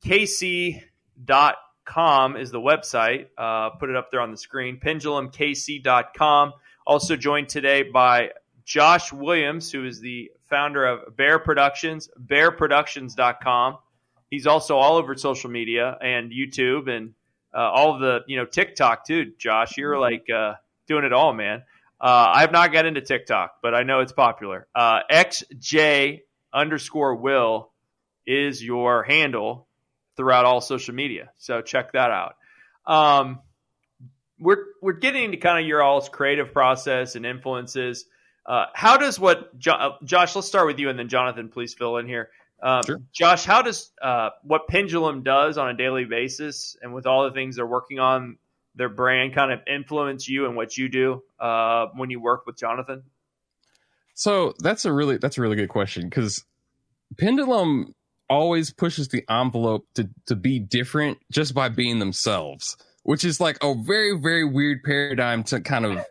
KC.com 0.05 0.84
pendulumkc.com 1.89 2.38
is 2.38 2.52
the 2.52 2.60
website. 2.60 3.28
Uh, 3.38 3.71
put 3.71 3.89
it 3.89 3.95
up 3.95 4.12
there 4.12 4.21
on 4.21 4.32
the 4.32 4.38
screen. 4.38 4.80
Pendulumkc.com. 4.80 6.54
Also 6.86 7.15
joined 7.15 7.49
today 7.49 7.84
by 7.84 8.32
Josh 8.65 9.12
Williams, 9.12 9.71
who 9.71 9.86
is 9.86 9.99
the 9.99 10.32
founder 10.49 10.86
of 10.86 11.15
Bear 11.15 11.39
Productions, 11.39 12.10
bearproductions.com. 12.19 13.78
He's 14.30 14.47
also 14.47 14.78
all 14.78 14.97
over 14.97 15.15
social 15.15 15.49
media 15.49 15.97
and 16.02 16.32
YouTube 16.32 16.89
and 16.89 17.13
uh, 17.54 17.58
all 17.58 17.95
of 17.95 18.02
the, 18.02 18.19
you 18.28 18.38
know, 18.38 18.45
TikTok 18.45 19.06
too, 19.06 19.34
Josh. 19.38 19.78
You're 19.78 19.93
mm-hmm. 19.93 20.02
like 20.02 20.30
uh, 20.30 20.54
doing 20.88 21.04
it 21.04 21.13
all, 21.13 21.34
man. 21.34 21.63
Uh, 22.02 22.32
I 22.34 22.41
have 22.41 22.52
not 22.52 22.71
got 22.71 22.86
into 22.86 23.02
TikTok, 23.02 23.56
but 23.62 23.75
I 23.75 23.84
know 23.84 23.99
it's 23.99 24.13
popular. 24.13 24.67
Uh, 24.73 24.99
XJ 25.12 26.21
underscore 26.54 27.15
Will 27.15 27.71
is 28.25 28.63
your 28.63 29.04
handle 29.04 29.67
throughout 30.19 30.43
all 30.43 30.60
social 30.60 30.93
media. 30.93 31.32
So 31.38 31.62
check 31.62 31.93
that 31.93 32.12
out. 32.12 32.36
Um, 32.86 33.39
we're 34.38 34.65
we're 34.82 34.91
getting 34.91 35.23
into 35.23 35.38
kind 35.38 35.63
of 35.63 35.65
your 35.65 35.82
all's 35.82 36.10
creative 36.10 36.51
process 36.51 37.15
and 37.15 37.25
influences. 37.25 38.03
Uh, 38.45 38.65
how 38.73 38.97
does 38.97 39.17
what 39.17 39.58
jo- 39.58 39.71
uh, 39.71 39.91
Josh? 40.03 40.36
Let's 40.36 40.49
start 40.49 40.67
with 40.67 40.77
you, 40.77 40.89
and 40.89 40.99
then 40.99 41.08
Jonathan, 41.08 41.47
please 41.47 41.73
fill 41.73 41.95
in 41.95 42.05
here. 42.05 42.32
Um, 42.62 42.82
sure. 42.86 42.97
Josh, 43.13 43.45
how 43.45 43.62
does 43.62 43.91
uh, 44.01 44.32
what 44.43 44.67
Pendulum 44.67 45.23
does 45.23 45.58
on 45.58 45.69
a 45.69 45.73
daily 45.73 46.03
basis, 46.03 46.75
and 46.82 46.93
with 46.93 47.08
all 47.08 47.23
the 47.23 47.32
things 47.32 47.55
they're 47.55 47.65
working 47.65 47.99
on, 47.99 48.38
their 48.75 48.89
brand 48.89 49.34
kind 49.34 49.53
of 49.53 49.62
influence 49.73 50.27
you 50.27 50.47
and 50.47 50.58
what 50.58 50.77
you 50.77 50.89
do 50.89 51.23
uh, 51.39 51.86
when 51.95 52.10
you 52.10 52.19
work 52.19 52.45
with 52.45 52.58
Jonathan? 52.58 53.03
So 54.15 54.53
that's 54.60 54.84
a 54.84 54.91
really 54.91 55.15
that's 55.15 55.38
a 55.38 55.41
really 55.41 55.55
good 55.55 55.69
question 55.69 56.10
because 56.10 56.43
Pendulum 57.17 57.95
always 58.30 58.72
pushes 58.72 59.08
the 59.10 59.24
envelope 59.30 59.86
to 59.96 60.10
to 60.28 60.36
be 60.36 60.60
different 60.60 61.18
just 61.32 61.54
by 61.54 61.70
being 61.70 62.00
themselves, 62.00 62.78
which 63.04 63.26
is 63.26 63.39
like 63.39 63.58
a 63.62 63.74
very 63.74 64.18
very 64.18 64.46
weird 64.46 64.84
paradigm 64.84 65.44
to 65.46 65.60
kind 65.62 65.86
of 65.86 66.06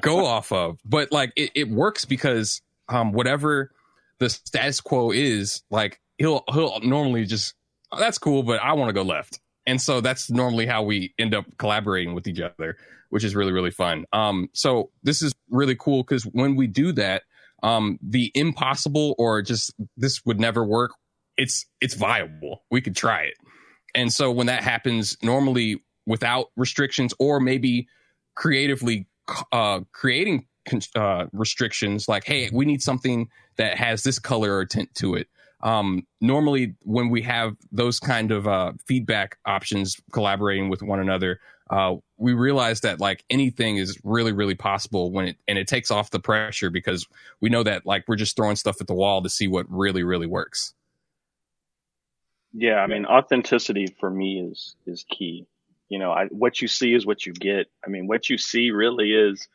go 0.00 0.24
off 0.24 0.52
of. 0.52 0.78
But 0.84 1.12
like 1.12 1.32
it, 1.36 1.50
it 1.54 1.68
works 1.68 2.04
because 2.04 2.62
um 2.88 3.12
whatever 3.12 3.70
the 4.18 4.30
status 4.30 4.80
quo 4.80 5.10
is, 5.10 5.62
like 5.70 6.00
he'll 6.18 6.44
he'll 6.52 6.80
normally 6.80 7.26
just 7.26 7.54
oh, 7.92 7.98
that's 7.98 8.18
cool, 8.18 8.42
but 8.42 8.60
I 8.60 8.72
want 8.72 8.88
to 8.88 8.94
go 8.94 9.02
left. 9.02 9.40
And 9.66 9.80
so 9.80 10.00
that's 10.00 10.30
normally 10.30 10.66
how 10.66 10.82
we 10.82 11.14
end 11.18 11.34
up 11.34 11.46
collaborating 11.56 12.14
with 12.14 12.26
each 12.26 12.40
other, 12.40 12.76
which 13.10 13.24
is 13.24 13.34
really 13.34 13.52
really 13.52 13.70
fun. 13.70 14.06
Um 14.12 14.48
so 14.52 14.90
this 15.02 15.22
is 15.22 15.32
really 15.50 15.76
cool 15.76 16.04
cuz 16.04 16.24
when 16.24 16.56
we 16.56 16.66
do 16.66 16.92
that 16.92 17.22
um 17.62 17.98
the 18.02 18.30
impossible 18.34 19.14
or 19.18 19.42
just 19.42 19.74
this 19.96 20.24
would 20.24 20.40
never 20.40 20.64
work 20.64 20.92
it's 21.36 21.66
it's 21.80 21.94
viable. 21.94 22.64
We 22.70 22.80
could 22.80 22.96
try 22.96 23.22
it. 23.22 23.34
And 23.94 24.12
so 24.12 24.30
when 24.30 24.46
that 24.46 24.62
happens, 24.62 25.16
normally 25.22 25.82
without 26.06 26.46
restrictions 26.56 27.14
or 27.18 27.40
maybe 27.40 27.88
creatively 28.34 29.06
uh, 29.52 29.80
creating 29.92 30.46
uh, 30.94 31.26
restrictions, 31.32 32.08
like 32.08 32.24
hey, 32.24 32.50
we 32.52 32.64
need 32.64 32.82
something 32.82 33.28
that 33.56 33.76
has 33.76 34.02
this 34.02 34.18
color 34.18 34.56
or 34.56 34.64
tint 34.64 34.94
to 34.96 35.14
it. 35.14 35.28
Um, 35.62 36.06
normally, 36.20 36.74
when 36.82 37.08
we 37.08 37.22
have 37.22 37.56
those 37.72 37.98
kind 37.98 38.30
of 38.30 38.46
uh, 38.46 38.72
feedback 38.86 39.38
options, 39.46 39.96
collaborating 40.12 40.68
with 40.68 40.82
one 40.82 41.00
another, 41.00 41.40
uh, 41.70 41.96
we 42.18 42.34
realize 42.34 42.82
that 42.82 43.00
like 43.00 43.24
anything 43.30 43.78
is 43.78 43.98
really, 44.04 44.32
really 44.32 44.54
possible 44.54 45.10
when 45.10 45.28
it 45.28 45.36
and 45.48 45.58
it 45.58 45.66
takes 45.66 45.90
off 45.90 46.10
the 46.10 46.20
pressure 46.20 46.68
because 46.68 47.06
we 47.40 47.48
know 47.48 47.62
that 47.62 47.86
like 47.86 48.04
we're 48.06 48.16
just 48.16 48.36
throwing 48.36 48.56
stuff 48.56 48.80
at 48.80 48.86
the 48.86 48.94
wall 48.94 49.22
to 49.22 49.30
see 49.30 49.48
what 49.48 49.64
really, 49.70 50.02
really 50.02 50.26
works. 50.26 50.74
Yeah, 52.54 52.76
I 52.76 52.88
mean, 52.88 53.06
authenticity 53.06 53.88
for 54.00 54.10
me 54.10 54.40
is 54.40 54.76
is 54.86 55.04
key. 55.10 55.46
You 55.90 56.00
know, 56.00 56.12
I, 56.12 56.26
what 56.26 56.62
you 56.62 56.68
see 56.68 56.94
is 56.94 57.06
what 57.06 57.26
you 57.26 57.34
get. 57.34 57.68
I 57.86 57.90
mean, 57.90 58.08
what 58.08 58.30
you 58.30 58.38
see 58.38 58.72
really 58.72 59.12
is 59.12 59.48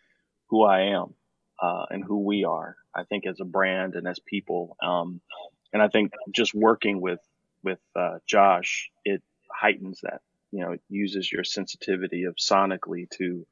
who 0.49 0.63
I 0.63 0.81
am 0.95 1.15
uh, 1.61 1.85
and 1.91 2.03
who 2.05 2.19
we 2.25 2.45
are. 2.45 2.77
I 2.95 3.05
think 3.05 3.27
as 3.27 3.41
a 3.41 3.45
brand 3.45 3.95
and 3.95 4.07
as 4.07 4.19
people, 4.19 4.77
um, 4.83 5.21
and 5.73 5.81
I 5.83 5.89
think 5.89 6.13
just 6.31 6.55
working 6.55 7.01
with 7.01 7.21
with 7.63 7.79
uh, 7.95 8.19
Josh, 8.27 8.91
it 9.05 9.23
heightens 9.51 10.01
that. 10.03 10.21
You 10.51 10.61
know, 10.65 10.71
it 10.73 10.81
uses 10.89 11.31
your 11.31 11.45
sensitivity 11.45 12.25
of 12.25 12.35
sonically 12.37 13.09
to 13.17 13.47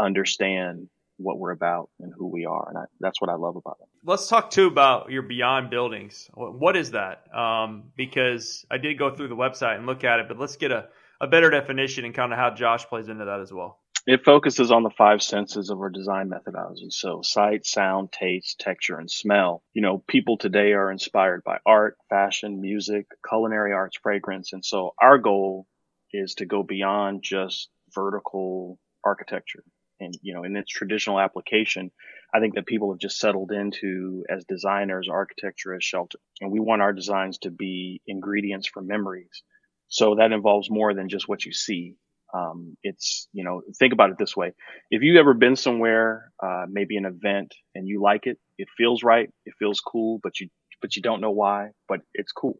understand 0.00 0.88
what 1.16 1.38
we're 1.38 1.52
about 1.52 1.90
and 2.00 2.12
who 2.16 2.28
we 2.28 2.44
are. 2.44 2.68
And 2.68 2.78
I, 2.78 2.82
that's 3.00 3.20
what 3.20 3.30
I 3.30 3.34
love 3.34 3.56
about 3.56 3.76
it. 3.80 3.88
Let's 4.04 4.28
talk 4.28 4.50
too 4.50 4.66
about 4.66 5.10
your 5.10 5.22
Beyond 5.22 5.70
Buildings. 5.70 6.28
What 6.34 6.76
is 6.76 6.90
that? 6.92 7.24
Um, 7.34 7.84
because 7.96 8.64
I 8.70 8.78
did 8.78 8.98
go 8.98 9.14
through 9.14 9.28
the 9.28 9.36
website 9.36 9.76
and 9.76 9.86
look 9.86 10.04
at 10.04 10.20
it, 10.20 10.28
but 10.28 10.38
let's 10.38 10.56
get 10.56 10.72
a, 10.72 10.88
a 11.20 11.26
better 11.26 11.50
definition 11.50 12.04
and 12.04 12.14
kind 12.14 12.32
of 12.32 12.38
how 12.38 12.50
Josh 12.50 12.86
plays 12.86 13.08
into 13.08 13.24
that 13.26 13.40
as 13.40 13.52
well. 13.52 13.80
It 14.06 14.22
focuses 14.22 14.70
on 14.70 14.82
the 14.82 14.90
five 14.90 15.22
senses 15.22 15.70
of 15.70 15.78
our 15.78 15.88
design 15.88 16.28
methodology. 16.28 16.90
So 16.90 17.22
sight, 17.22 17.64
sound, 17.64 18.12
taste, 18.12 18.60
texture, 18.60 18.98
and 18.98 19.10
smell. 19.10 19.62
You 19.72 19.80
know, 19.80 20.04
people 20.06 20.36
today 20.36 20.72
are 20.72 20.92
inspired 20.92 21.42
by 21.42 21.56
art, 21.64 21.96
fashion, 22.10 22.60
music, 22.60 23.06
culinary 23.26 23.72
arts, 23.72 23.96
fragrance. 24.02 24.52
And 24.52 24.62
so 24.62 24.94
our 25.00 25.16
goal 25.16 25.66
is 26.12 26.34
to 26.34 26.44
go 26.44 26.62
beyond 26.62 27.22
just 27.22 27.70
vertical 27.94 28.78
architecture. 29.02 29.64
And, 30.04 30.14
you 30.22 30.34
know, 30.34 30.44
in 30.44 30.56
its 30.56 30.70
traditional 30.70 31.18
application, 31.20 31.90
I 32.34 32.40
think 32.40 32.54
that 32.54 32.66
people 32.66 32.92
have 32.92 33.00
just 33.00 33.18
settled 33.18 33.52
into 33.52 34.24
as 34.28 34.44
designers, 34.44 35.08
architecture 35.10 35.74
as 35.74 35.84
shelter. 35.84 36.18
And 36.40 36.50
we 36.52 36.60
want 36.60 36.82
our 36.82 36.92
designs 36.92 37.38
to 37.38 37.50
be 37.50 38.00
ingredients 38.06 38.68
for 38.72 38.82
memories. 38.82 39.42
So 39.88 40.16
that 40.16 40.32
involves 40.32 40.70
more 40.70 40.94
than 40.94 41.08
just 41.08 41.28
what 41.28 41.44
you 41.44 41.52
see. 41.52 41.94
Um, 42.34 42.76
it's, 42.82 43.28
you 43.32 43.44
know, 43.44 43.62
think 43.78 43.92
about 43.92 44.10
it 44.10 44.18
this 44.18 44.36
way. 44.36 44.52
If 44.90 45.02
you've 45.02 45.20
ever 45.20 45.34
been 45.34 45.56
somewhere, 45.56 46.32
uh, 46.42 46.64
maybe 46.68 46.96
an 46.96 47.04
event 47.04 47.54
and 47.74 47.86
you 47.86 48.02
like 48.02 48.26
it, 48.26 48.38
it 48.58 48.68
feels 48.76 49.04
right, 49.04 49.30
it 49.46 49.54
feels 49.58 49.80
cool, 49.80 50.18
but 50.22 50.40
you, 50.40 50.48
but 50.82 50.96
you 50.96 51.02
don't 51.02 51.20
know 51.20 51.30
why, 51.30 51.68
but 51.88 52.00
it's 52.12 52.32
cool. 52.32 52.58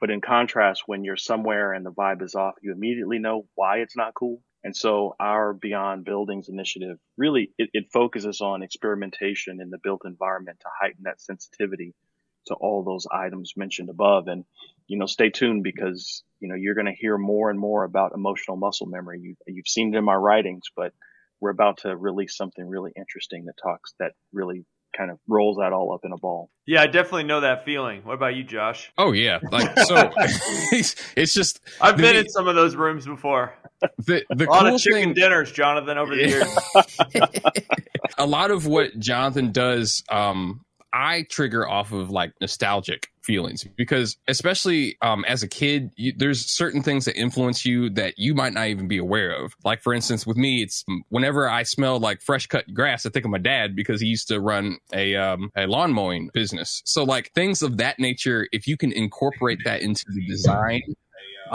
But 0.00 0.10
in 0.10 0.20
contrast, 0.20 0.84
when 0.86 1.04
you're 1.04 1.16
somewhere 1.16 1.74
and 1.74 1.84
the 1.84 1.92
vibe 1.92 2.22
is 2.22 2.34
off, 2.34 2.54
you 2.62 2.72
immediately 2.72 3.18
know 3.18 3.46
why 3.54 3.78
it's 3.78 3.96
not 3.96 4.14
cool. 4.14 4.40
And 4.64 4.74
so 4.74 5.14
our 5.20 5.52
Beyond 5.52 6.04
Buildings 6.04 6.48
initiative 6.48 6.98
really, 7.18 7.52
it, 7.58 7.68
it 7.74 7.92
focuses 7.92 8.40
on 8.40 8.62
experimentation 8.62 9.60
in 9.60 9.68
the 9.68 9.78
built 9.82 10.02
environment 10.06 10.58
to 10.60 10.68
heighten 10.80 11.02
that 11.04 11.20
sensitivity 11.20 11.94
to 12.46 12.54
all 12.54 12.82
those 12.82 13.06
items 13.12 13.52
mentioned 13.56 13.90
above. 13.90 14.26
And, 14.26 14.44
you 14.86 14.98
know, 14.98 15.06
stay 15.06 15.28
tuned 15.28 15.62
because, 15.62 16.22
you 16.40 16.48
know, 16.48 16.54
you're 16.54 16.74
going 16.74 16.86
to 16.86 16.92
hear 16.92 17.18
more 17.18 17.50
and 17.50 17.58
more 17.58 17.84
about 17.84 18.12
emotional 18.14 18.56
muscle 18.56 18.86
memory. 18.86 19.20
You, 19.20 19.36
you've 19.46 19.68
seen 19.68 19.94
it 19.94 19.98
in 19.98 20.04
my 20.04 20.14
writings, 20.14 20.64
but 20.74 20.92
we're 21.40 21.50
about 21.50 21.78
to 21.78 21.94
release 21.94 22.34
something 22.34 22.66
really 22.66 22.92
interesting 22.96 23.44
that 23.44 23.58
talks, 23.62 23.94
that 23.98 24.12
really 24.32 24.64
kind 24.96 25.10
of 25.10 25.18
rolls 25.28 25.58
that 25.58 25.72
all 25.72 25.92
up 25.92 26.00
in 26.04 26.12
a 26.12 26.16
ball. 26.16 26.50
Yeah, 26.66 26.82
I 26.82 26.86
definitely 26.86 27.24
know 27.24 27.40
that 27.40 27.64
feeling. 27.64 28.02
What 28.04 28.14
about 28.14 28.34
you, 28.34 28.44
Josh? 28.44 28.90
Oh 28.96 29.12
yeah, 29.12 29.38
like 29.50 29.78
so. 29.80 30.10
it's 31.16 31.34
just 31.34 31.60
I've 31.80 31.96
been 31.96 32.14
the, 32.14 32.20
in 32.20 32.28
some 32.28 32.48
of 32.48 32.54
those 32.54 32.74
rooms 32.76 33.06
before. 33.06 33.54
The 33.98 34.24
the 34.30 34.46
a 34.46 34.50
lot 34.50 34.60
cool 34.62 34.74
of 34.74 34.80
chicken 34.80 35.02
thing, 35.02 35.14
dinners, 35.14 35.52
Jonathan, 35.52 35.98
over 35.98 36.14
the 36.14 36.28
years. 36.28 36.58
a 38.18 38.26
lot 38.26 38.50
of 38.50 38.66
what 38.66 38.98
Jonathan 38.98 39.52
does, 39.52 40.02
um, 40.10 40.63
I 40.94 41.26
trigger 41.28 41.68
off 41.68 41.92
of 41.92 42.10
like 42.10 42.32
nostalgic 42.40 43.08
feelings 43.20 43.64
because 43.76 44.16
especially 44.28 44.96
um, 45.02 45.24
as 45.26 45.42
a 45.42 45.48
kid 45.48 45.90
you, 45.96 46.12
there's 46.16 46.48
certain 46.48 46.82
things 46.82 47.06
that 47.06 47.16
influence 47.18 47.64
you 47.64 47.90
that 47.90 48.14
you 48.16 48.32
might 48.34 48.52
not 48.52 48.68
even 48.68 48.86
be 48.86 48.98
aware 48.98 49.32
of. 49.32 49.54
Like 49.64 49.82
for 49.82 49.92
instance 49.92 50.24
with 50.24 50.36
me 50.36 50.62
it's 50.62 50.84
whenever 51.08 51.48
i 51.48 51.64
smell 51.64 51.98
like 51.98 52.20
fresh 52.20 52.46
cut 52.46 52.72
grass 52.72 53.06
i 53.06 53.10
think 53.10 53.24
of 53.24 53.30
my 53.30 53.38
dad 53.38 53.74
because 53.74 54.00
he 54.00 54.06
used 54.06 54.28
to 54.28 54.40
run 54.40 54.76
a 54.92 55.16
um, 55.16 55.50
a 55.56 55.66
lawn 55.66 55.92
mowing 55.92 56.30
business. 56.32 56.80
So 56.84 57.02
like 57.02 57.32
things 57.34 57.62
of 57.62 57.78
that 57.78 57.98
nature 57.98 58.46
if 58.52 58.68
you 58.68 58.76
can 58.76 58.92
incorporate 58.92 59.58
that 59.64 59.82
into 59.82 60.04
the 60.14 60.24
design 60.26 60.82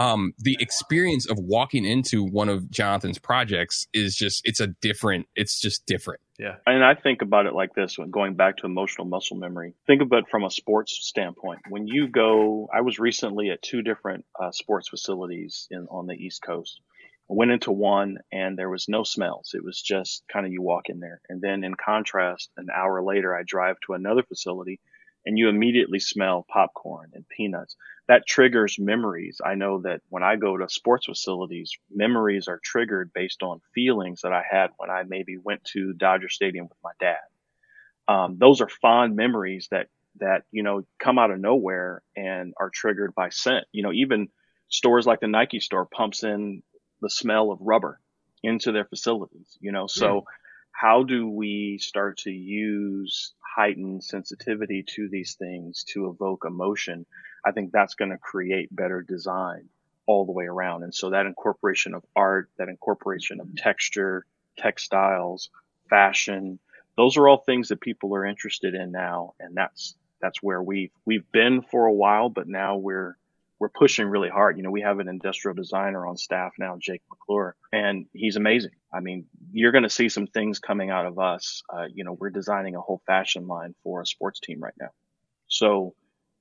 um, 0.00 0.32
the 0.38 0.56
experience 0.58 1.28
of 1.28 1.38
walking 1.38 1.84
into 1.84 2.24
one 2.24 2.48
of 2.48 2.70
Jonathan's 2.70 3.18
projects 3.18 3.86
is 3.92 4.16
just 4.16 4.40
it's 4.44 4.58
a 4.58 4.68
different 4.68 5.26
it's 5.36 5.60
just 5.60 5.84
different. 5.84 6.22
Yeah. 6.38 6.56
And 6.66 6.82
I 6.82 6.94
think 6.94 7.20
about 7.20 7.44
it 7.44 7.52
like 7.52 7.74
this 7.74 7.98
when 7.98 8.10
going 8.10 8.34
back 8.34 8.56
to 8.56 8.66
emotional 8.66 9.06
muscle 9.06 9.36
memory. 9.36 9.74
Think 9.86 10.00
about 10.00 10.20
it 10.20 10.30
from 10.30 10.42
a 10.42 10.50
sports 10.50 10.98
standpoint. 11.02 11.60
When 11.68 11.86
you 11.86 12.08
go, 12.08 12.66
I 12.74 12.80
was 12.80 12.98
recently 12.98 13.50
at 13.50 13.60
two 13.60 13.82
different 13.82 14.24
uh, 14.42 14.50
sports 14.52 14.88
facilities 14.88 15.68
in 15.70 15.86
on 15.90 16.06
the 16.06 16.14
East 16.14 16.40
Coast. 16.40 16.80
I 17.30 17.34
went 17.34 17.50
into 17.50 17.70
one 17.70 18.16
and 18.32 18.58
there 18.58 18.70
was 18.70 18.88
no 18.88 19.04
smells. 19.04 19.50
It 19.52 19.62
was 19.62 19.82
just 19.82 20.24
kind 20.32 20.46
of 20.46 20.52
you 20.52 20.62
walk 20.62 20.88
in 20.88 20.98
there. 20.98 21.20
And 21.28 21.42
then 21.42 21.62
in 21.62 21.74
contrast, 21.74 22.48
an 22.56 22.68
hour 22.74 23.02
later, 23.02 23.36
I 23.36 23.42
drive 23.46 23.76
to 23.86 23.92
another 23.92 24.22
facility 24.22 24.80
and 25.26 25.38
you 25.38 25.48
immediately 25.48 25.98
smell 25.98 26.46
popcorn 26.48 27.10
and 27.14 27.28
peanuts. 27.28 27.76
That 28.08 28.26
triggers 28.26 28.76
memories. 28.78 29.40
I 29.44 29.54
know 29.54 29.82
that 29.82 30.00
when 30.08 30.22
I 30.22 30.36
go 30.36 30.56
to 30.56 30.68
sports 30.68 31.06
facilities, 31.06 31.72
memories 31.94 32.48
are 32.48 32.60
triggered 32.62 33.12
based 33.12 33.42
on 33.42 33.60
feelings 33.74 34.22
that 34.22 34.32
I 34.32 34.42
had 34.48 34.70
when 34.78 34.90
I 34.90 35.04
maybe 35.04 35.36
went 35.36 35.62
to 35.72 35.92
Dodger 35.92 36.28
Stadium 36.28 36.66
with 36.68 36.78
my 36.82 36.92
dad. 36.98 37.18
Um, 38.08 38.36
those 38.38 38.60
are 38.60 38.68
fond 38.68 39.14
memories 39.14 39.68
that 39.70 39.88
that 40.18 40.42
you 40.50 40.64
know 40.64 40.82
come 40.98 41.18
out 41.18 41.30
of 41.30 41.38
nowhere 41.38 42.02
and 42.16 42.52
are 42.58 42.70
triggered 42.70 43.14
by 43.14 43.28
scent. 43.28 43.64
You 43.72 43.84
know, 43.84 43.92
even 43.92 44.28
stores 44.68 45.06
like 45.06 45.20
the 45.20 45.28
Nike 45.28 45.60
store 45.60 45.86
pumps 45.86 46.24
in 46.24 46.62
the 47.00 47.10
smell 47.10 47.52
of 47.52 47.58
rubber 47.60 48.00
into 48.42 48.72
their 48.72 48.86
facilities. 48.86 49.56
You 49.60 49.72
know, 49.72 49.86
so. 49.86 50.14
Yeah 50.14 50.20
how 50.72 51.02
do 51.02 51.28
we 51.28 51.78
start 51.78 52.18
to 52.18 52.30
use 52.30 53.32
heightened 53.40 54.02
sensitivity 54.02 54.84
to 54.94 55.08
these 55.08 55.34
things 55.34 55.84
to 55.84 56.08
evoke 56.08 56.44
emotion? 56.46 57.06
I 57.44 57.52
think 57.52 57.72
that's 57.72 57.94
going 57.94 58.10
to 58.10 58.18
create 58.18 58.74
better 58.74 59.02
design 59.02 59.68
all 60.06 60.26
the 60.26 60.32
way 60.32 60.46
around. 60.46 60.82
And 60.82 60.94
so 60.94 61.10
that 61.10 61.26
incorporation 61.26 61.94
of 61.94 62.04
art, 62.16 62.50
that 62.58 62.68
incorporation 62.68 63.40
of 63.40 63.54
texture, 63.56 64.26
textiles, 64.58 65.50
fashion, 65.88 66.58
those 66.96 67.16
are 67.16 67.28
all 67.28 67.38
things 67.38 67.68
that 67.68 67.80
people 67.80 68.14
are 68.14 68.26
interested 68.26 68.74
in 68.74 68.90
now. 68.90 69.34
And 69.38 69.56
that's, 69.56 69.94
that's 70.20 70.42
where 70.42 70.62
we've, 70.62 70.90
we've 71.04 71.30
been 71.32 71.62
for 71.62 71.86
a 71.86 71.92
while, 71.92 72.28
but 72.28 72.48
now 72.48 72.76
we're, 72.76 73.16
we're 73.60 73.68
pushing 73.68 74.06
really 74.06 74.30
hard. 74.30 74.56
You 74.56 74.62
know, 74.62 74.70
we 74.70 74.80
have 74.80 74.98
an 74.98 75.08
industrial 75.08 75.54
designer 75.54 76.06
on 76.06 76.16
staff 76.16 76.52
now, 76.58 76.78
Jake 76.80 77.02
McClure, 77.10 77.54
and 77.70 78.06
he's 78.14 78.36
amazing. 78.36 78.72
I 78.92 79.00
mean, 79.00 79.26
you're 79.52 79.70
going 79.70 79.84
to 79.84 79.90
see 79.90 80.08
some 80.08 80.26
things 80.26 80.58
coming 80.58 80.88
out 80.88 81.06
of 81.06 81.18
us. 81.18 81.62
Uh, 81.72 81.84
you 81.92 82.02
know, 82.02 82.16
we're 82.18 82.30
designing 82.30 82.74
a 82.74 82.80
whole 82.80 83.02
fashion 83.06 83.46
line 83.46 83.74
for 83.84 84.00
a 84.00 84.06
sports 84.06 84.40
team 84.40 84.60
right 84.60 84.74
now. 84.80 84.88
So 85.46 85.94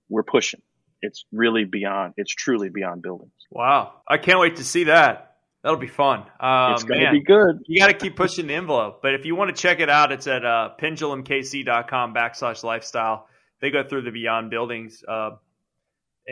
we're 0.07 0.23
pushing. 0.23 0.61
It's 1.01 1.25
really 1.31 1.65
beyond, 1.65 2.13
it's 2.15 2.33
truly 2.33 2.69
beyond 2.69 3.01
buildings. 3.01 3.33
Wow. 3.51 3.95
I 4.07 4.17
can't 4.17 4.39
wait 4.39 4.55
to 4.55 4.63
see 4.63 4.85
that. 4.85 5.35
That'll 5.61 5.77
be 5.77 5.87
fun. 5.87 6.19
Um, 6.39 6.73
it's 6.73 6.83
going 6.83 7.01
to 7.01 7.11
be 7.11 7.21
good. 7.21 7.63
You 7.67 7.81
got 7.81 7.87
to 7.87 7.93
keep 7.93 8.15
pushing 8.15 8.47
the 8.47 8.53
envelope. 8.53 9.01
But 9.01 9.13
if 9.15 9.25
you 9.25 9.35
want 9.35 9.53
to 9.53 9.61
check 9.61 9.81
it 9.81 9.89
out, 9.89 10.13
it's 10.13 10.25
at 10.25 10.45
uh, 10.45 10.69
pendulumkc.com 10.81 12.13
backslash 12.13 12.63
lifestyle. 12.63 13.27
They 13.61 13.71
go 13.71 13.83
through 13.83 14.03
the 14.03 14.11
beyond 14.11 14.51
buildings 14.51 15.03
uh, 15.05 15.31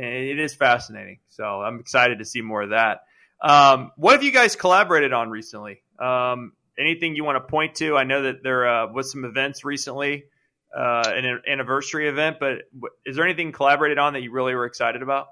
it 0.05 0.39
is 0.39 0.53
fascinating. 0.53 1.19
So 1.29 1.43
I'm 1.43 1.79
excited 1.79 2.19
to 2.19 2.25
see 2.25 2.41
more 2.41 2.61
of 2.61 2.69
that. 2.69 2.99
Um, 3.41 3.91
what 3.97 4.13
have 4.13 4.23
you 4.23 4.31
guys 4.31 4.55
collaborated 4.55 5.13
on 5.13 5.29
recently? 5.29 5.81
Um, 5.99 6.53
anything 6.77 7.15
you 7.15 7.23
want 7.23 7.37
to 7.37 7.49
point 7.49 7.75
to? 7.75 7.95
I 7.95 8.03
know 8.03 8.23
that 8.23 8.43
there 8.43 8.67
uh, 8.67 8.91
was 8.91 9.11
some 9.11 9.25
events 9.25 9.63
recently, 9.63 10.25
uh, 10.75 11.03
an 11.07 11.41
anniversary 11.47 12.07
event, 12.07 12.37
but 12.39 12.63
is 13.05 13.15
there 13.15 13.25
anything 13.25 13.51
collaborated 13.51 13.97
on 13.97 14.13
that 14.13 14.21
you 14.21 14.31
really 14.31 14.55
were 14.55 14.65
excited 14.65 15.01
about? 15.01 15.27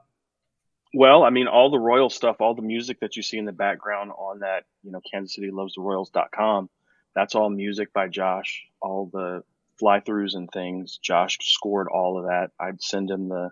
Well, 0.93 1.23
I 1.23 1.29
mean, 1.29 1.47
all 1.47 1.71
the 1.71 1.79
Royal 1.79 2.09
stuff, 2.09 2.37
all 2.39 2.55
the 2.55 2.61
music 2.61 3.01
that 3.01 3.17
you 3.17 3.21
see 3.21 3.37
in 3.37 3.45
the 3.45 3.51
background 3.51 4.11
on 4.11 4.39
that, 4.39 4.63
you 4.81 4.91
know, 4.91 5.01
Kansas 5.11 5.35
City 5.35 5.49
Loves 5.51 5.73
the 5.75 5.81
Royals.com, 5.81 6.69
that's 7.13 7.35
all 7.35 7.49
music 7.49 7.91
by 7.91 8.07
Josh. 8.07 8.63
All 8.81 9.09
the 9.11 9.43
fly 9.77 9.99
throughs 9.99 10.35
and 10.35 10.49
things, 10.51 10.97
Josh 11.03 11.37
scored 11.41 11.87
all 11.93 12.17
of 12.17 12.25
that. 12.25 12.51
I'd 12.59 12.81
send 12.81 13.11
him 13.11 13.27
the 13.27 13.49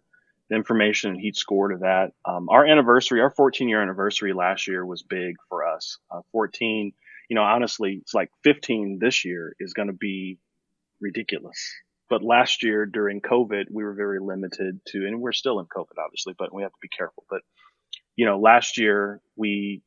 the 0.53 0.57
information 0.57 1.15
he'd 1.15 1.35
scored 1.35 1.73
of 1.73 1.79
that. 1.79 2.11
Um, 2.25 2.47
our 2.47 2.63
anniversary, 2.63 3.21
our 3.21 3.31
14 3.31 3.67
year 3.67 3.81
anniversary 3.81 4.33
last 4.33 4.67
year 4.67 4.85
was 4.85 5.01
big 5.01 5.35
for 5.49 5.67
us. 5.67 5.97
Uh, 6.11 6.21
14, 6.31 6.93
you 7.27 7.35
know, 7.35 7.41
honestly, 7.41 7.97
it's 8.01 8.13
like 8.13 8.29
15 8.43 8.99
this 9.01 9.25
year 9.25 9.55
is 9.59 9.73
going 9.73 9.87
to 9.87 9.93
be 9.93 10.37
ridiculous. 11.01 11.57
But 12.07 12.23
last 12.23 12.61
year 12.61 12.85
during 12.85 13.19
COVID, 13.19 13.65
we 13.71 13.83
were 13.83 13.95
very 13.95 14.19
limited 14.19 14.79
to, 14.89 15.07
and 15.07 15.19
we're 15.19 15.31
still 15.31 15.59
in 15.59 15.65
COVID, 15.65 15.97
obviously, 15.97 16.35
but 16.37 16.53
we 16.53 16.61
have 16.61 16.71
to 16.71 16.77
be 16.81 16.89
careful. 16.95 17.23
But, 17.29 17.41
you 18.15 18.27
know, 18.27 18.39
last 18.39 18.77
year 18.77 19.21
we 19.35 19.81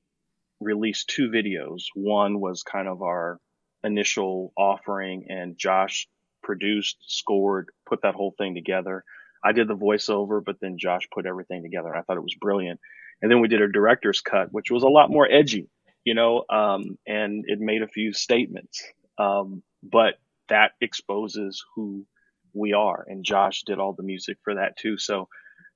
released 0.60 1.08
two 1.08 1.28
videos. 1.28 1.82
One 1.94 2.40
was 2.40 2.64
kind 2.64 2.88
of 2.88 3.02
our 3.02 3.38
initial 3.84 4.52
offering 4.58 5.26
and 5.28 5.56
Josh 5.56 6.08
produced, 6.42 6.96
scored, 7.06 7.68
put 7.88 8.02
that 8.02 8.16
whole 8.16 8.34
thing 8.36 8.56
together. 8.56 9.04
I 9.44 9.52
did 9.52 9.68
the 9.68 9.76
voiceover, 9.76 10.42
but 10.44 10.56
then 10.60 10.78
Josh 10.78 11.02
put 11.12 11.26
everything 11.26 11.62
together. 11.62 11.94
I 11.94 12.02
thought 12.02 12.16
it 12.16 12.22
was 12.22 12.36
brilliant. 12.40 12.80
And 13.22 13.30
then 13.30 13.40
we 13.40 13.48
did 13.48 13.62
a 13.62 13.72
director's 13.72 14.20
cut, 14.20 14.52
which 14.52 14.70
was 14.70 14.82
a 14.82 14.88
lot 14.88 15.10
more 15.10 15.30
edgy, 15.30 15.68
you 16.04 16.14
know, 16.14 16.44
um, 16.50 16.98
and 17.06 17.44
it 17.46 17.60
made 17.60 17.82
a 17.82 17.88
few 17.88 18.12
statements. 18.12 18.84
Um, 19.18 19.62
but 19.82 20.14
that 20.48 20.72
exposes 20.80 21.64
who 21.74 22.06
we 22.54 22.72
are. 22.72 23.04
And 23.08 23.24
Josh 23.24 23.62
did 23.64 23.78
all 23.78 23.94
the 23.94 24.02
music 24.02 24.38
for 24.44 24.56
that 24.56 24.76
too. 24.76 24.98
So 24.98 25.28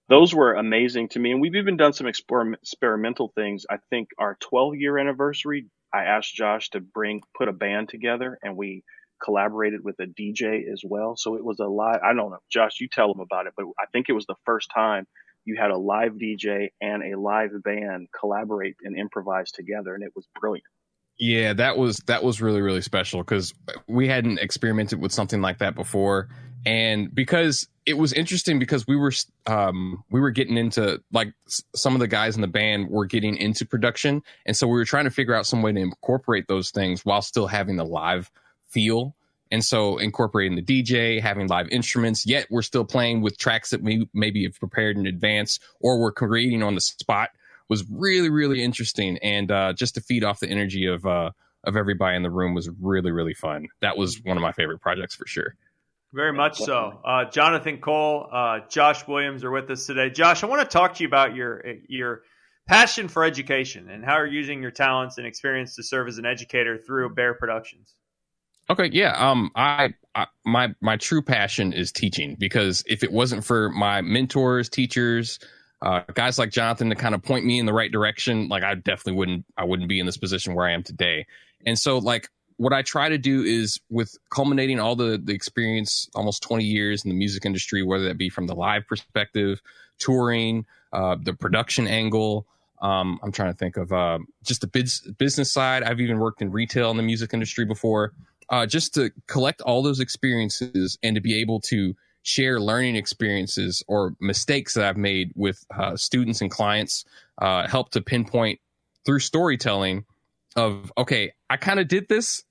those 0.08 0.34
were 0.34 0.54
amazing 0.54 1.08
to 1.10 1.18
me. 1.18 1.32
And 1.32 1.40
we've 1.40 1.56
even 1.56 1.76
done 1.76 1.92
some 1.92 2.06
experiment, 2.06 2.62
experimental 2.62 3.32
things. 3.34 3.64
I 3.70 3.78
think 3.90 4.10
our 4.18 4.36
12 4.40 4.76
year 4.76 4.98
anniversary, 4.98 5.66
I 5.94 6.04
asked 6.04 6.34
Josh 6.34 6.70
to 6.70 6.80
bring, 6.80 7.22
put 7.36 7.48
a 7.48 7.52
band 7.52 7.88
together 7.88 8.38
and 8.42 8.56
we 8.56 8.84
collaborated 9.22 9.84
with 9.84 9.98
a 10.00 10.06
DJ 10.06 10.70
as 10.72 10.82
well. 10.84 11.16
So 11.16 11.36
it 11.36 11.44
was 11.44 11.58
a 11.60 11.66
live, 11.66 12.00
I 12.04 12.12
don't 12.14 12.30
know, 12.30 12.38
Josh, 12.50 12.80
you 12.80 12.88
tell 12.88 13.12
them 13.12 13.20
about 13.20 13.46
it, 13.46 13.54
but 13.56 13.66
I 13.78 13.86
think 13.92 14.08
it 14.08 14.12
was 14.12 14.26
the 14.26 14.36
first 14.44 14.70
time 14.74 15.06
you 15.44 15.56
had 15.56 15.70
a 15.70 15.76
live 15.76 16.12
DJ 16.12 16.68
and 16.80 17.02
a 17.02 17.18
live 17.18 17.50
band 17.64 18.08
collaborate 18.18 18.76
and 18.82 18.98
improvise 18.98 19.50
together. 19.50 19.94
And 19.94 20.02
it 20.02 20.12
was 20.14 20.26
brilliant. 20.38 20.64
Yeah, 21.20 21.52
that 21.52 21.76
was 21.76 21.98
that 22.06 22.24
was 22.24 22.40
really 22.40 22.62
really 22.62 22.80
special 22.80 23.20
because 23.20 23.52
we 23.86 24.08
hadn't 24.08 24.38
experimented 24.38 25.02
with 25.02 25.12
something 25.12 25.42
like 25.42 25.58
that 25.58 25.74
before, 25.74 26.28
and 26.64 27.14
because 27.14 27.68
it 27.84 27.98
was 27.98 28.14
interesting 28.14 28.58
because 28.58 28.86
we 28.86 28.96
were 28.96 29.12
um, 29.46 30.02
we 30.10 30.18
were 30.18 30.30
getting 30.30 30.56
into 30.56 31.02
like 31.12 31.34
some 31.74 31.92
of 31.92 32.00
the 32.00 32.08
guys 32.08 32.36
in 32.36 32.40
the 32.40 32.48
band 32.48 32.88
were 32.88 33.04
getting 33.04 33.36
into 33.36 33.66
production, 33.66 34.22
and 34.46 34.56
so 34.56 34.66
we 34.66 34.78
were 34.78 34.86
trying 34.86 35.04
to 35.04 35.10
figure 35.10 35.34
out 35.34 35.46
some 35.46 35.60
way 35.60 35.72
to 35.72 35.78
incorporate 35.78 36.48
those 36.48 36.70
things 36.70 37.04
while 37.04 37.20
still 37.20 37.46
having 37.46 37.76
the 37.76 37.84
live 37.84 38.30
feel. 38.70 39.14
And 39.52 39.64
so 39.64 39.98
incorporating 39.98 40.56
the 40.56 40.62
DJ, 40.62 41.20
having 41.20 41.48
live 41.48 41.68
instruments, 41.70 42.24
yet 42.24 42.46
we're 42.50 42.62
still 42.62 42.84
playing 42.84 43.20
with 43.20 43.36
tracks 43.36 43.70
that 43.70 43.82
we 43.82 44.08
maybe 44.14 44.44
have 44.44 44.58
prepared 44.58 44.96
in 44.96 45.06
advance 45.06 45.58
or 45.80 45.98
we're 45.98 46.12
creating 46.12 46.62
on 46.62 46.74
the 46.74 46.80
spot 46.80 47.30
was 47.68 47.84
really, 47.90 48.28
really 48.28 48.62
interesting. 48.62 49.18
And 49.18 49.50
uh, 49.50 49.72
just 49.72 49.94
to 49.94 50.00
feed 50.00 50.24
off 50.24 50.40
the 50.40 50.48
energy 50.48 50.86
of 50.86 51.06
uh, 51.06 51.30
of 51.64 51.76
everybody 51.76 52.16
in 52.16 52.22
the 52.22 52.30
room 52.30 52.54
was 52.54 52.68
really, 52.80 53.10
really 53.10 53.34
fun. 53.34 53.68
That 53.80 53.96
was 53.96 54.22
one 54.24 54.36
of 54.36 54.42
my 54.42 54.52
favorite 54.52 54.80
projects 54.80 55.14
for 55.14 55.26
sure. 55.26 55.54
Very 56.12 56.32
much 56.32 56.58
so. 56.58 57.00
Uh, 57.04 57.26
Jonathan 57.26 57.78
Cole, 57.78 58.28
uh, 58.32 58.60
Josh 58.68 59.06
Williams 59.06 59.44
are 59.44 59.50
with 59.50 59.70
us 59.70 59.86
today. 59.86 60.10
Josh, 60.10 60.42
I 60.42 60.46
want 60.46 60.60
to 60.62 60.66
talk 60.66 60.94
to 60.94 61.04
you 61.04 61.08
about 61.08 61.34
your 61.34 61.64
your 61.88 62.22
passion 62.66 63.08
for 63.08 63.24
education 63.24 63.88
and 63.88 64.04
how 64.04 64.16
you're 64.16 64.26
using 64.26 64.62
your 64.62 64.70
talents 64.70 65.18
and 65.18 65.26
experience 65.26 65.76
to 65.76 65.82
serve 65.82 66.08
as 66.08 66.18
an 66.18 66.26
educator 66.26 66.78
through 66.78 67.14
Bear 67.14 67.34
Productions. 67.34 67.94
Okay, 68.70 68.88
yeah. 68.92 69.16
Um, 69.18 69.50
I, 69.56 69.94
I 70.14 70.28
my 70.46 70.72
my 70.80 70.96
true 70.96 71.22
passion 71.22 71.72
is 71.72 71.90
teaching 71.90 72.36
because 72.38 72.84
if 72.86 73.02
it 73.02 73.10
wasn't 73.10 73.44
for 73.44 73.68
my 73.70 74.00
mentors, 74.00 74.68
teachers, 74.68 75.40
uh, 75.82 76.02
guys 76.14 76.38
like 76.38 76.52
Jonathan 76.52 76.88
to 76.90 76.94
kind 76.94 77.16
of 77.16 77.22
point 77.22 77.44
me 77.44 77.58
in 77.58 77.66
the 77.66 77.72
right 77.72 77.90
direction, 77.90 78.48
like 78.48 78.62
I 78.62 78.76
definitely 78.76 79.14
wouldn't 79.14 79.44
I 79.56 79.64
wouldn't 79.64 79.88
be 79.88 79.98
in 79.98 80.06
this 80.06 80.16
position 80.16 80.54
where 80.54 80.66
I 80.66 80.72
am 80.72 80.84
today. 80.84 81.26
And 81.66 81.76
so, 81.76 81.98
like 81.98 82.30
what 82.58 82.72
I 82.72 82.82
try 82.82 83.08
to 83.08 83.18
do 83.18 83.42
is 83.42 83.80
with 83.90 84.16
culminating 84.30 84.78
all 84.78 84.94
the 84.94 85.20
the 85.22 85.34
experience, 85.34 86.08
almost 86.14 86.40
20 86.44 86.62
years 86.62 87.04
in 87.04 87.08
the 87.08 87.16
music 87.16 87.44
industry, 87.44 87.82
whether 87.82 88.04
that 88.04 88.18
be 88.18 88.28
from 88.28 88.46
the 88.46 88.54
live 88.54 88.86
perspective, 88.86 89.60
touring, 89.98 90.64
uh, 90.92 91.16
the 91.20 91.34
production 91.34 91.88
angle. 91.88 92.46
Um, 92.80 93.18
I'm 93.22 93.32
trying 93.32 93.52
to 93.52 93.58
think 93.58 93.76
of 93.76 93.92
uh, 93.92 94.20
just 94.44 94.60
the 94.60 94.66
biz- 94.68 95.00
business 95.18 95.52
side. 95.52 95.82
I've 95.82 96.00
even 96.00 96.18
worked 96.18 96.40
in 96.40 96.50
retail 96.52 96.90
in 96.92 96.96
the 96.96 97.02
music 97.02 97.34
industry 97.34 97.64
before. 97.64 98.12
Uh, 98.50 98.66
just 98.66 98.94
to 98.94 99.10
collect 99.28 99.60
all 99.62 99.82
those 99.82 100.00
experiences 100.00 100.98
and 101.02 101.14
to 101.14 101.20
be 101.20 101.40
able 101.40 101.60
to 101.60 101.94
share 102.22 102.60
learning 102.60 102.96
experiences 102.96 103.82
or 103.88 104.14
mistakes 104.20 104.74
that 104.74 104.84
I've 104.84 104.96
made 104.96 105.32
with 105.36 105.64
uh, 105.74 105.96
students 105.96 106.40
and 106.40 106.50
clients, 106.50 107.04
uh, 107.40 107.66
help 107.68 107.90
to 107.92 108.00
pinpoint 108.00 108.58
through 109.06 109.20
storytelling 109.20 110.04
of, 110.56 110.92
okay, 110.98 111.32
I 111.48 111.56
kind 111.56 111.80
of 111.80 111.88
did 111.88 112.08
this 112.08 112.42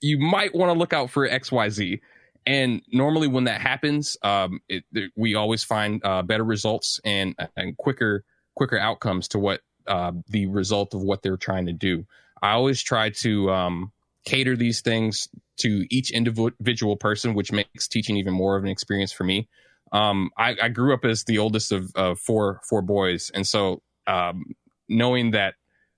you 0.00 0.18
might 0.18 0.54
want 0.54 0.72
to 0.72 0.78
look 0.78 0.92
out 0.92 1.10
for 1.10 1.28
XYZ. 1.28 2.00
And 2.46 2.82
normally, 2.90 3.28
when 3.28 3.44
that 3.44 3.60
happens, 3.60 4.16
um, 4.22 4.60
it, 4.68 4.84
it, 4.92 5.12
we 5.14 5.34
always 5.34 5.62
find 5.62 6.00
uh, 6.04 6.22
better 6.22 6.44
results 6.44 6.98
and 7.04 7.34
and 7.56 7.76
quicker 7.76 8.24
quicker 8.56 8.78
outcomes 8.78 9.28
to 9.28 9.38
what 9.38 9.60
uh, 9.86 10.12
the 10.28 10.46
result 10.46 10.94
of 10.94 11.02
what 11.02 11.22
they're 11.22 11.36
trying 11.36 11.66
to 11.66 11.72
do. 11.72 12.06
I 12.42 12.52
always 12.52 12.82
try 12.82 13.10
to 13.10 13.50
um, 13.50 13.92
cater 14.24 14.56
these 14.56 14.80
things 14.80 15.28
to 15.58 15.86
each 15.90 16.10
individual 16.10 16.96
person, 16.96 17.34
which 17.34 17.52
makes 17.52 17.88
teaching 17.88 18.16
even 18.16 18.32
more 18.32 18.56
of 18.56 18.64
an 18.64 18.70
experience 18.70 19.12
for 19.12 19.24
me. 19.24 19.48
Um, 19.92 20.30
I, 20.38 20.56
I, 20.62 20.68
grew 20.68 20.94
up 20.94 21.04
as 21.04 21.24
the 21.24 21.38
oldest 21.38 21.72
of 21.72 21.90
uh, 21.96 22.14
four 22.14 22.60
four 22.68 22.80
boys, 22.80 23.30
and 23.34 23.44
so 23.44 23.82
um, 24.06 24.44
knowing 24.88 25.32
that 25.32 25.54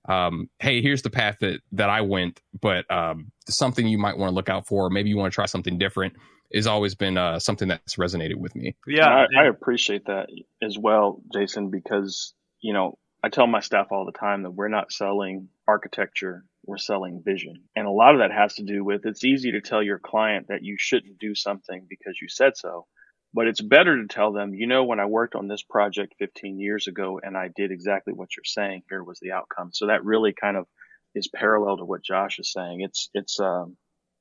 um, 0.09 0.49
hey, 0.59 0.81
here's 0.81 1.01
the 1.01 1.09
path 1.09 1.37
that 1.41 1.61
that 1.73 1.89
I 1.89 2.01
went, 2.01 2.41
but 2.59 2.89
um, 2.91 3.31
something 3.47 3.87
you 3.87 3.97
might 3.97 4.17
want 4.17 4.31
to 4.31 4.35
look 4.35 4.49
out 4.49 4.67
for. 4.67 4.89
Maybe 4.89 5.09
you 5.09 5.17
want 5.17 5.31
to 5.31 5.35
try 5.35 5.45
something 5.45 5.77
different. 5.77 6.13
Has 6.53 6.67
always 6.67 6.93
been 6.93 7.17
uh, 7.17 7.39
something 7.39 7.67
that's 7.67 7.95
resonated 7.95 8.35
with 8.35 8.55
me. 8.55 8.75
Yeah, 8.85 9.07
I, 9.07 9.43
I 9.43 9.45
appreciate 9.45 10.05
that 10.05 10.27
as 10.61 10.77
well, 10.77 11.21
Jason, 11.33 11.69
because 11.69 12.33
you 12.61 12.73
know 12.73 12.97
I 13.23 13.29
tell 13.29 13.47
my 13.47 13.61
staff 13.61 13.87
all 13.91 14.05
the 14.05 14.11
time 14.11 14.43
that 14.43 14.51
we're 14.51 14.67
not 14.67 14.91
selling 14.91 15.47
architecture, 15.65 16.43
we're 16.65 16.77
selling 16.77 17.21
vision. 17.23 17.63
And 17.73 17.87
a 17.87 17.91
lot 17.91 18.15
of 18.15 18.19
that 18.19 18.33
has 18.33 18.55
to 18.55 18.63
do 18.63 18.83
with 18.83 19.05
it's 19.05 19.23
easy 19.23 19.53
to 19.53 19.61
tell 19.61 19.81
your 19.81 19.99
client 19.99 20.47
that 20.49 20.63
you 20.63 20.75
shouldn't 20.77 21.19
do 21.19 21.33
something 21.33 21.85
because 21.89 22.19
you 22.21 22.27
said 22.27 22.57
so. 22.57 22.85
But 23.33 23.47
it's 23.47 23.61
better 23.61 23.99
to 24.01 24.07
tell 24.07 24.33
them, 24.33 24.53
you 24.53 24.67
know, 24.67 24.83
when 24.83 24.99
I 24.99 25.05
worked 25.05 25.35
on 25.35 25.47
this 25.47 25.63
project 25.63 26.15
15 26.19 26.59
years 26.59 26.87
ago 26.87 27.19
and 27.23 27.37
I 27.37 27.49
did 27.55 27.71
exactly 27.71 28.13
what 28.13 28.35
you're 28.35 28.43
saying, 28.43 28.83
here 28.89 29.03
was 29.03 29.19
the 29.19 29.31
outcome. 29.31 29.71
So 29.71 29.87
that 29.87 30.03
really 30.03 30.33
kind 30.33 30.57
of 30.57 30.67
is 31.15 31.29
parallel 31.29 31.77
to 31.77 31.85
what 31.85 32.03
Josh 32.03 32.39
is 32.39 32.51
saying. 32.51 32.81
It's, 32.81 33.09
it's, 33.13 33.39
um, 33.39 33.77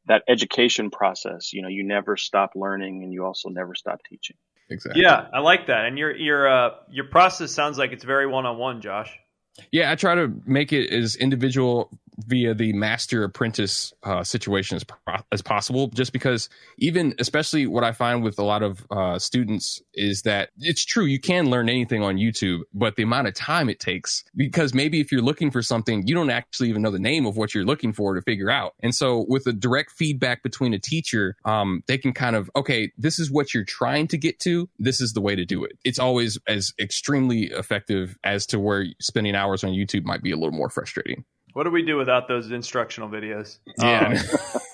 that 0.07 0.23
education 0.29 0.91
process, 0.91 1.53
you 1.53 1.63
know, 1.63 1.69
you 1.69 1.85
never 1.85 2.17
stop 2.17 2.53
learning 2.55 3.03
and 3.03 3.13
you 3.13 3.25
also 3.25 3.49
never 3.49 3.75
stop 3.75 4.01
teaching. 4.09 4.37
Exactly. 4.73 5.03
Yeah, 5.03 5.27
I 5.33 5.41
like 5.41 5.67
that. 5.67 5.85
And 5.87 5.99
your, 5.99 6.15
your, 6.17 6.49
uh, 6.49 6.71
your 6.91 7.05
process 7.07 7.53
sounds 7.53 7.79
like 7.79 7.93
it's 7.93 8.05
very 8.05 8.27
one 8.27 8.47
on 8.47 8.59
one, 8.59 8.81
Josh. 8.81 9.17
Yeah, 9.71 9.93
I 9.93 9.97
try 9.97 10.15
to 10.15 10.33
make 10.47 10.73
it 10.73 10.91
as 10.91 11.15
individual 11.17 11.91
via 12.27 12.55
the 12.55 12.73
master 12.73 13.25
apprentice 13.25 13.93
uh, 14.03 14.23
situation 14.23 14.77
as, 14.77 15.23
as 15.33 15.43
possible 15.43 15.89
just 15.89 16.13
because 16.13 16.49
even 16.79 17.15
especially 17.19 17.67
what 17.67 17.85
i 17.85 17.93
find 17.93 18.23
with 18.23 18.39
a 18.39 18.45
lot 18.45 18.63
of 18.63 18.87
uh, 18.91 19.19
students 19.19 19.83
is 19.95 20.23
that 20.23 20.51
it's 20.59 20.85
true 20.85 21.05
you 21.05 21.21
can 21.21 21.51
learn 21.51 21.69
anything 21.69 22.03
on 22.03 22.17
youtube 22.17 22.61
but 22.75 22.97
the 22.97 23.03
amount 23.03 23.27
of 23.27 23.35
time 23.35 23.69
it 23.69 23.81
takes 23.81 24.25
because 24.37 24.75
maybe 24.75 25.01
if 25.01 25.13
you're 25.13 25.23
looking 25.23 25.51
for 25.51 25.63
something 25.63 26.07
you 26.07 26.15
don't 26.15 26.31
actually 26.31 26.69
even 26.69 26.83
know 26.83 26.91
the 26.91 26.99
name 26.99 27.27
of 27.27 27.37
what 27.37 27.55
you're 27.55 27.65
looking 27.65 27.93
for 27.93 28.15
to 28.15 28.23
figure 28.23 28.51
out. 28.51 28.75
And 28.81 28.95
so 28.95 29.25
with 29.29 29.47
a 29.47 29.53
direct 29.53 29.91
feedback 29.93 30.43
between 30.43 30.75
a 30.75 30.79
teacher 30.79 31.37
um, 31.45 31.83
they 31.87 31.99
can 31.99 32.13
kind 32.13 32.37
of 32.37 32.51
okay 32.57 32.93
this 32.97 33.19
is 33.19 33.31
what 33.31 33.53
you're 33.53 33.65
trying 33.65 34.07
to 34.09 34.19
get 34.19 34.39
to 34.41 34.69
this 34.79 35.01
is 35.01 35.13
the 35.13 35.21
way 35.21 35.35
to 35.35 35.45
do 35.45 35.65
it. 35.65 35.79
It's 35.85 35.99
always 35.99 36.39
as 36.47 36.73
extremely 36.79 37.45
effective 37.45 38.17
as 38.25 38.47
to 38.47 38.59
where 38.59 38.87
spending 39.01 39.35
hours 39.35 39.65
on 39.65 39.71
youtube 39.71 40.05
might 40.05 40.23
be 40.23 40.31
a 40.31 40.37
little 40.37 40.53
more 40.53 40.71
frustrating 40.71 41.25
what 41.53 41.65
do 41.65 41.71
we 41.71 41.83
do 41.83 41.97
without 41.97 42.29
those 42.29 42.51
instructional 42.51 43.09
videos? 43.09 43.59
Yeah. 43.79 44.19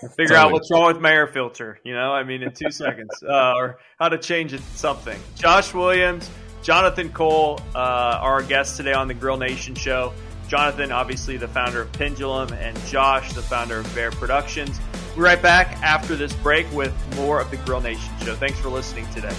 Um, 0.03 0.11
figure 0.17 0.37
out 0.37 0.53
what's 0.53 0.71
wrong 0.71 0.87
with 0.87 1.01
Mayor 1.01 1.27
filter, 1.27 1.81
you 1.85 1.95
know, 1.95 2.13
I 2.13 2.25
mean, 2.25 2.43
in 2.43 2.53
two 2.53 2.71
seconds, 2.71 3.11
uh, 3.29 3.55
or 3.57 3.79
how 3.99 4.09
to 4.09 4.19
change 4.19 4.53
it 4.53 4.61
something. 4.75 5.19
Josh 5.35 5.75
Williams, 5.75 6.31
Jonathan 6.63 7.11
Cole 7.11 7.61
uh, 7.75 7.79
are 7.79 8.35
our 8.35 8.43
guests 8.43 8.77
today 8.77 8.93
on 8.93 9.09
the 9.09 9.15
Grill 9.15 9.37
Nation 9.37 9.75
show. 9.75 10.13
Jonathan, 10.49 10.93
obviously 10.93 11.37
the 11.37 11.49
founder 11.49 11.83
of 11.83 11.93
Pendulum, 11.93 12.53
and 12.55 12.79
Josh, 12.87 13.33
the 13.35 13.43
founder 13.43 13.79
of 13.79 13.95
Bear 13.95 14.11
Productions. 14.11 14.81
We're 15.17 15.25
right 15.25 15.43
back 15.43 15.77
after 15.83 16.17
this 16.17 16.33
break 16.33 16.71
with 16.73 16.95
more 17.17 17.41
of 17.41 17.51
the 17.51 17.59
Grill 17.59 17.81
Nation 17.81 18.13
show. 18.25 18.35
Thanks 18.35 18.59
for 18.59 18.69
listening 18.69 19.07
today. 19.13 19.35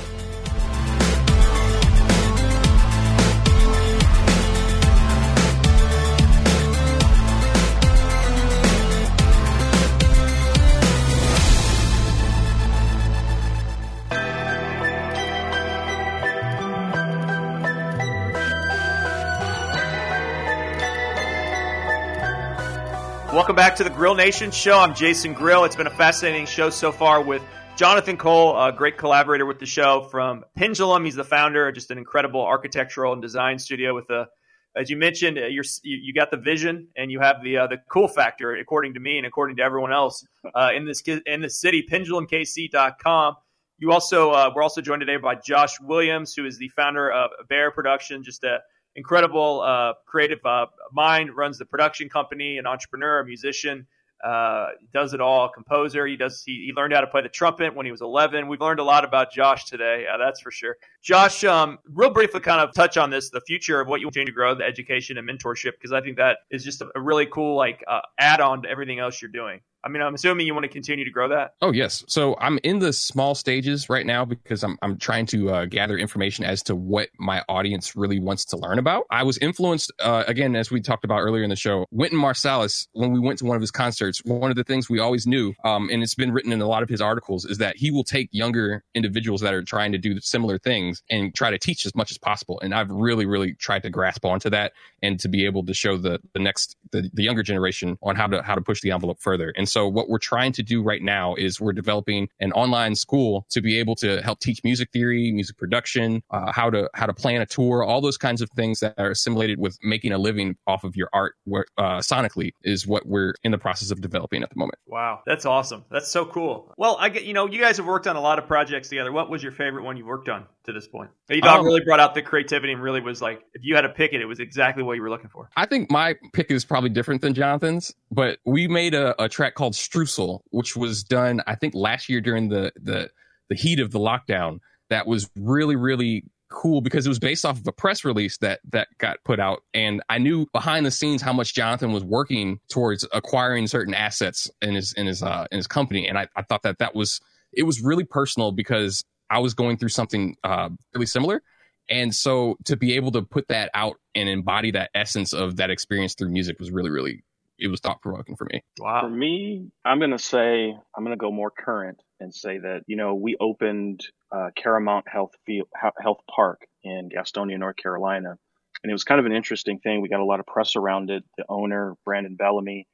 Welcome 23.32 23.56
back 23.56 23.76
to 23.76 23.84
the 23.84 23.92
Grill 23.92 24.16
Nation 24.16 24.50
show. 24.50 24.80
I'm 24.80 24.96
Jason 24.96 25.36
Grill. 25.36 25.64
It's 25.64 25.76
been 25.76 25.86
a 25.86 25.92
fascinating 25.92 26.48
show 26.48 26.72
so 26.72 26.92
far 26.92 27.22
with 27.22 27.44
Jonathan 27.76 28.18
Cole, 28.18 28.60
a 28.60 28.72
great 28.72 28.98
collaborator 28.98 29.46
with 29.46 29.60
the 29.60 29.68
show 29.68 30.08
from 30.10 30.44
Pendulum. 30.56 31.06
He's 31.06 31.14
the 31.14 31.24
founder, 31.24 31.72
just 31.72 31.92
an 31.92 32.00
incredible 32.00 32.42
architectural 32.42 33.14
and 33.14 33.22
design 33.22 33.60
studio 33.60 33.94
with 33.94 34.10
a, 34.10 34.28
as 34.76 34.90
you 34.90 34.98
mentioned, 34.98 35.38
uh, 35.38 35.46
you're, 35.46 35.64
you 35.84 36.12
got 36.12 36.32
the 36.32 36.38
vision 36.38 36.88
and 36.98 37.12
you 37.12 37.20
have 37.20 37.44
the 37.44 37.58
uh, 37.58 37.68
the 37.68 37.78
cool 37.88 38.08
factor, 38.08 38.56
according 38.56 38.96
to 38.96 39.00
me 39.00 39.18
and 39.18 39.28
according 39.28 39.58
to 39.58 39.62
everyone 39.62 39.94
else 39.94 40.26
uh, 40.56 40.72
in 40.76 40.88
this 40.88 41.04
in 41.28 41.42
the 41.42 41.52
city. 41.52 41.86
PendulumKC.com. 41.88 43.36
You 43.78 43.92
also 43.92 44.32
uh, 44.32 44.52
we're 44.56 44.64
also 44.64 44.82
joined 44.82 45.02
today 45.02 45.18
by 45.18 45.36
Josh 45.36 45.80
Williams, 45.80 46.34
who 46.34 46.48
is 46.48 46.58
the 46.58 46.70
founder 46.70 47.12
of 47.12 47.30
Bear 47.48 47.70
Production, 47.70 48.24
just 48.24 48.44
a 48.44 48.58
incredible 48.96 49.62
uh, 49.62 49.94
creative 50.06 50.40
uh, 50.46 50.68
mind, 50.92 51.36
runs 51.36 51.58
the 51.58 51.66
production 51.66 52.10
company, 52.10 52.58
an 52.58 52.66
entrepreneur, 52.66 53.20
a 53.20 53.26
musician, 53.26 53.88
uh, 54.24 54.68
does 54.94 55.14
it 55.14 55.22
all, 55.22 55.48
composer. 55.48 56.06
He 56.06 56.18
does. 56.18 56.44
He, 56.46 56.66
he, 56.66 56.74
learned 56.76 56.94
how 56.94 57.00
to 57.00 57.08
play 57.08 57.22
the 57.22 57.30
trumpet 57.30 57.74
when 57.74 57.86
he 57.86 57.92
was 57.92 58.02
11. 58.02 58.48
We've 58.50 58.60
learned 58.60 58.82
a 58.82 58.84
lot 58.84 59.06
about 59.06 59.32
Josh 59.32 59.66
today. 59.66 60.06
That's 60.18 60.42
for 60.42 60.52
sure. 60.52 60.76
Josh, 61.02 61.46
um, 61.46 61.80
real 61.86 62.10
briefly, 62.10 62.42
kind 62.42 62.60
of 62.60 62.74
touch 62.74 62.98
on 62.98 63.10
this: 63.10 63.30
the 63.30 63.42
future 63.42 63.80
of 63.80 63.88
what 63.88 64.02
you 64.02 64.08
want 64.08 64.16
to 64.16 64.32
grow, 64.32 64.54
the 64.56 64.66
education 64.66 65.18
and 65.18 65.30
mentorship, 65.30 65.74
because 65.74 65.94
I 65.94 66.02
think 66.02 66.18
that 66.18 66.40
is 66.52 66.66
just 66.66 66.82
a, 66.82 66.90
a 66.96 67.02
really 67.02 67.28
cool 67.28 67.56
like 67.56 67.82
uh, 67.88 68.02
add-on 68.18 68.64
to 68.64 68.70
everything 68.70 69.00
else 69.00 69.22
you're 69.22 69.32
doing. 69.32 69.62
I 69.84 69.90
mean, 69.90 70.02
I'm 70.02 70.14
assuming 70.14 70.46
you 70.46 70.54
want 70.54 70.66
to 70.66 70.70
continue 70.70 71.06
to 71.06 71.12
grow 71.12 71.30
that. 71.30 71.54
Oh 71.62 71.72
yes. 71.72 72.04
So 72.08 72.36
I'm 72.40 72.60
in 72.64 72.80
the 72.80 72.92
small 72.92 73.34
stages 73.34 73.90
right 73.90 74.06
now 74.06 74.26
because 74.26 74.64
I'm 74.64 74.78
I'm 74.82 74.98
trying 74.98 75.26
to 75.28 75.52
uh, 75.52 75.66
gather 75.66 75.98
information 75.98 76.44
as 76.44 76.62
to 76.64 76.76
what 76.76 77.10
my 77.18 77.44
audience 77.48 77.96
really 77.96 78.20
wants 78.20 78.46
to 78.46 78.58
learn 78.58 78.78
about. 78.78 79.06
I 79.10 79.24
was 79.24 79.38
influenced 79.38 79.92
uh, 80.00 80.26
again 80.28 80.56
as 80.56 80.70
we 80.70 80.82
talked 80.82 81.06
about 81.06 81.20
earlier 81.20 81.44
in 81.44 81.50
the 81.50 81.56
show. 81.56 81.86
Wynton 81.92 82.20
Marsalis, 82.20 82.88
when 82.92 83.12
we 83.12 83.20
went 83.20 83.40
to 83.40 83.46
one 83.46 83.56
of 83.56 83.62
his 83.62 83.72
concerts, 83.72 84.24
one 84.26 84.52
of 84.52 84.58
the 84.58 84.64
things 84.64 84.90
we 84.90 85.00
always 85.00 85.26
knew, 85.26 85.54
um, 85.64 85.90
and 85.90 86.04
it's 86.04 86.16
been 86.16 86.32
written 86.32 86.52
in 86.52 86.60
a 86.62 86.68
lot 86.68 86.84
of 86.84 86.90
his 86.90 87.02
articles, 87.02 87.46
is 87.46 87.58
that 87.60 87.78
he 87.78 87.90
will 87.90 88.04
take 88.04 88.28
younger 88.32 88.84
individuals 88.96 89.42
that 89.42 89.54
are 89.54 89.64
trying 89.64 89.92
to 89.94 89.98
do 89.98 90.20
similar 90.20 90.58
things 90.58 91.02
and 91.10 91.34
try 91.34 91.50
to 91.50 91.58
teach 91.58 91.86
as 91.86 91.96
much 91.96 92.12
as 92.12 92.18
possible. 92.18 92.60
And 92.62 92.74
I've 92.74 92.92
really 92.92 93.26
really 93.26 93.54
tried 93.54 93.84
to 93.84 93.90
grasp 93.90 94.26
onto 94.26 94.50
that 94.50 94.74
and 95.02 95.20
to 95.22 95.30
be 95.30 95.46
able 95.46 95.66
to 95.66 95.74
show 95.74 95.98
the 95.98 96.20
the 96.34 96.40
next 96.40 96.76
the, 96.92 97.10
the 97.14 97.24
younger 97.24 97.44
generation 97.44 97.98
on 98.02 98.18
how 98.18 98.28
to 98.28 98.42
how 98.42 98.56
to 98.56 98.62
push 98.62 98.82
the 98.82 98.92
envelope 98.92 99.20
further. 99.22 99.54
And 99.56 99.69
so 99.70 99.88
what 99.88 100.10
we're 100.10 100.18
trying 100.18 100.52
to 100.54 100.64
do 100.64 100.82
right 100.82 101.02
now 101.02 101.36
is 101.36 101.60
we're 101.60 101.74
developing 101.74 102.30
an 102.40 102.52
online 102.54 102.96
school 102.96 103.46
to 103.50 103.62
be 103.62 103.78
able 103.80 103.96
to 103.96 104.22
help 104.22 104.40
teach 104.40 104.64
music 104.64 104.92
theory, 104.92 105.32
music 105.32 105.58
production, 105.58 106.24
uh, 106.32 106.52
how 106.52 106.70
to 106.70 106.90
how 106.94 107.06
to 107.06 107.14
plan 107.14 107.42
a 107.42 107.46
tour, 107.46 107.84
all 107.84 108.02
those 108.02 108.18
kinds 108.18 108.42
of 108.42 108.50
things 108.52 108.80
that 108.80 108.94
are 108.98 109.12
assimilated 109.12 109.60
with 109.60 109.78
making 109.84 110.12
a 110.12 110.18
living 110.18 110.56
off 110.68 110.84
of 110.84 110.96
your 110.96 111.10
art 111.14 111.36
uh, 111.78 112.00
sonically 112.00 112.52
is 112.64 112.88
what 112.88 113.06
we're 113.06 113.34
in 113.44 113.52
the 113.52 113.58
process 113.58 113.92
of 113.92 114.02
developing 114.02 114.44
at 114.44 114.50
the 114.50 114.56
moment. 114.58 114.80
Wow, 114.88 115.22
that's 115.26 115.46
awesome. 115.46 115.86
That's 115.92 116.10
so 116.10 116.26
cool. 116.26 116.74
Well, 116.78 116.98
I 117.00 117.10
get 117.10 117.24
you 117.24 117.34
know 117.34 117.48
you 117.48 117.60
guys 117.60 117.78
have 117.78 117.86
worked 117.86 118.08
on 118.08 118.16
a 118.16 118.22
lot 118.22 118.40
of 118.40 118.48
projects 118.48 118.90
together. 118.90 119.12
What 119.12 119.30
was 119.30 119.44
your 119.44 119.52
favorite 119.52 119.84
one 119.84 119.98
you've 119.98 120.08
worked 120.08 120.30
on 120.30 120.46
to 120.66 120.74
this 120.74 120.88
point? 120.88 121.12
You 121.30 121.42
thought 121.42 121.60
um, 121.60 121.66
really 121.66 121.82
brought 121.84 122.00
out 122.00 122.16
the 122.16 122.22
creativity 122.22 122.74
and 122.74 122.82
really 122.82 123.02
was 123.02 123.22
like 123.22 123.42
if 123.54 123.64
you 123.64 123.76
had 123.76 123.82
to 123.82 123.90
pick 123.90 124.14
it, 124.14 124.22
it 124.22 124.26
was 124.26 124.40
exactly 124.40 124.84
what 124.84 124.94
you 124.94 125.02
were 125.02 125.10
looking 125.10 125.30
for. 125.30 125.50
I 125.56 125.66
think 125.66 125.92
my 125.92 126.16
pick 126.34 126.52
is 126.52 126.66
probably 126.66 126.90
different 126.90 127.22
than 127.22 127.34
Jonathan's, 127.34 127.94
but 128.12 128.40
we 128.46 128.68
made 128.68 128.94
a, 128.94 129.22
a 129.22 129.30
track 129.30 129.56
called 129.60 129.74
Streusel, 129.74 130.40
which 130.52 130.78
was 130.78 131.04
done 131.04 131.42
I 131.46 131.56
think 131.56 131.76
last 131.76 132.08
year 132.08 132.22
during 132.22 132.48
the 132.48 132.72
the 132.82 133.10
the 133.50 133.56
heat 133.56 133.82
of 133.82 133.92
the 133.92 134.00
lockdown. 134.00 134.60
That 134.90 135.06
was 135.06 135.30
really 135.36 135.76
really 135.76 136.24
cool 136.50 136.82
because 136.82 137.06
it 137.06 137.10
was 137.10 137.20
based 137.20 137.46
off 137.46 137.60
of 137.60 137.68
a 137.68 137.72
press 137.74 138.06
release 138.06 138.38
that 138.38 138.62
that 138.72 138.88
got 139.00 139.18
put 139.26 139.40
out. 139.40 139.60
And 139.74 140.02
I 140.10 140.18
knew 140.18 140.48
behind 140.54 140.86
the 140.86 140.92
scenes 140.92 141.22
how 141.22 141.34
much 141.34 141.54
Jonathan 141.54 141.92
was 141.92 142.06
working 142.06 142.60
towards 142.70 143.06
acquiring 143.14 143.68
certain 143.68 143.94
assets 143.94 144.50
in 144.62 144.76
his 144.76 144.94
in 144.94 145.08
his 145.08 145.22
uh 145.22 145.46
in 145.52 145.58
his 145.58 145.68
company. 145.68 146.08
And 146.08 146.18
I, 146.18 146.28
I 146.38 146.44
thought 146.44 146.64
that 146.64 146.80
that 146.80 146.96
was 146.96 147.20
it 147.52 147.64
was 147.64 147.82
really 147.82 148.06
personal 148.06 148.54
because 148.54 149.04
I 149.30 149.40
was 149.40 149.54
going 149.54 149.76
through 149.78 149.90
something 149.90 150.38
uh 150.46 150.70
really 150.96 151.06
similar. 151.06 151.44
And 151.90 152.16
so 152.16 152.56
to 152.66 152.78
be 152.78 152.96
able 152.96 153.12
to 153.12 153.24
put 153.24 153.50
that 153.50 153.72
out 153.74 153.98
and 154.16 154.30
embody 154.30 154.72
that 154.72 154.90
essence 154.96 155.34
of 155.34 155.58
that 155.58 155.70
experience 155.70 156.14
through 156.16 156.30
music 156.30 156.60
was 156.60 156.72
really 156.72 156.90
really 156.90 157.24
it 157.60 157.68
was 157.68 157.80
thought 157.80 158.02
provoking 158.02 158.36
for 158.36 158.48
me. 158.52 158.64
Wow. 158.80 159.02
For 159.02 159.10
me, 159.10 159.70
I'm 159.86 160.00
going 160.00 160.12
to 160.12 160.20
say 160.20 160.74
I'm 160.96 161.04
going 161.04 161.18
to 161.18 161.22
go 161.22 161.32
more 161.32 161.52
current 161.52 162.02
and 162.20 162.34
say 162.34 162.58
that 162.58 162.82
you 162.88 162.96
know 162.96 163.16
we 163.16 163.36
opened 163.40 164.06
uh, 164.32 164.50
CaroMont 164.58 165.04
Health 165.08 165.32
Field, 165.46 165.68
Health 165.76 166.20
Park 166.34 166.62
in 166.84 167.10
Gastonia, 167.10 167.60
North 167.60 167.76
Carolina, 167.76 168.38
and 168.84 168.90
it 168.90 168.94
was 168.94 169.04
kind 169.04 169.20
of 169.20 169.26
an 169.26 169.34
interesting 169.34 169.80
thing. 169.80 170.02
We 170.02 170.10
got 170.10 170.22
a 170.22 170.26
lot 170.26 170.40
of 170.40 170.46
press 170.46 170.76
around 170.76 171.10
it. 171.10 171.24
The 171.38 171.46
owner, 171.50 171.96
Brandon 172.06 172.36
Bellamy, 172.36 172.88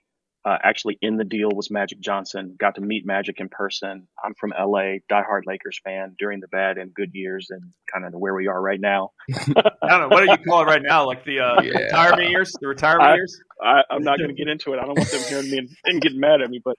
uh, 0.46 0.58
actually 0.64 0.98
in 1.02 1.18
the 1.18 1.24
deal 1.24 1.50
was 1.52 1.72
Magic 1.72 2.00
Johnson. 2.00 2.56
Got 2.60 2.76
to 2.76 2.82
meet 2.82 3.06
Magic 3.06 3.40
in 3.40 3.50
person. 3.50 4.08
I'm 4.24 4.36
from 4.36 4.52
LA, 4.52 5.00
diehard 5.12 5.42
Lakers 5.46 5.80
fan 5.84 6.16
during 6.20 6.40
the 6.40 6.48
bad 6.48 6.78
and 6.78 6.94
good 6.94 7.12
years, 7.14 7.48
and 7.50 7.74
kind 7.92 8.06
of 8.06 8.14
where 8.14 8.36
we 8.36 8.48
are 8.48 8.62
right 8.62 8.80
now. 8.80 9.12
I 9.34 9.88
don't 9.88 10.02
know 10.02 10.08
what 10.10 10.24
do 10.24 10.32
you 10.32 10.38
call 10.38 10.62
it 10.62 10.66
right 10.66 10.84
now, 10.84 11.08
like 11.08 11.26
the 11.26 11.40
uh, 11.40 11.62
yeah. 11.64 11.80
retirement 11.80 12.30
years, 12.30 12.54
the 12.62 12.68
retirement 12.68 13.10
I, 13.10 13.16
years. 13.16 13.40
I, 13.62 13.82
am 13.92 14.04
not 14.04 14.20
going 14.20 14.30
to 14.30 14.36
get 14.36 14.48
into 14.48 14.74
it. 14.74 14.80
I 14.80 14.86
don't 14.86 14.98
want 14.98 15.10
them 15.10 15.22
hearing 15.28 15.50
me 15.50 15.58
and, 15.58 15.70
and 15.86 16.02
getting 16.02 16.20
mad 16.20 16.42
at 16.42 16.50
me, 16.50 16.62
but 16.64 16.78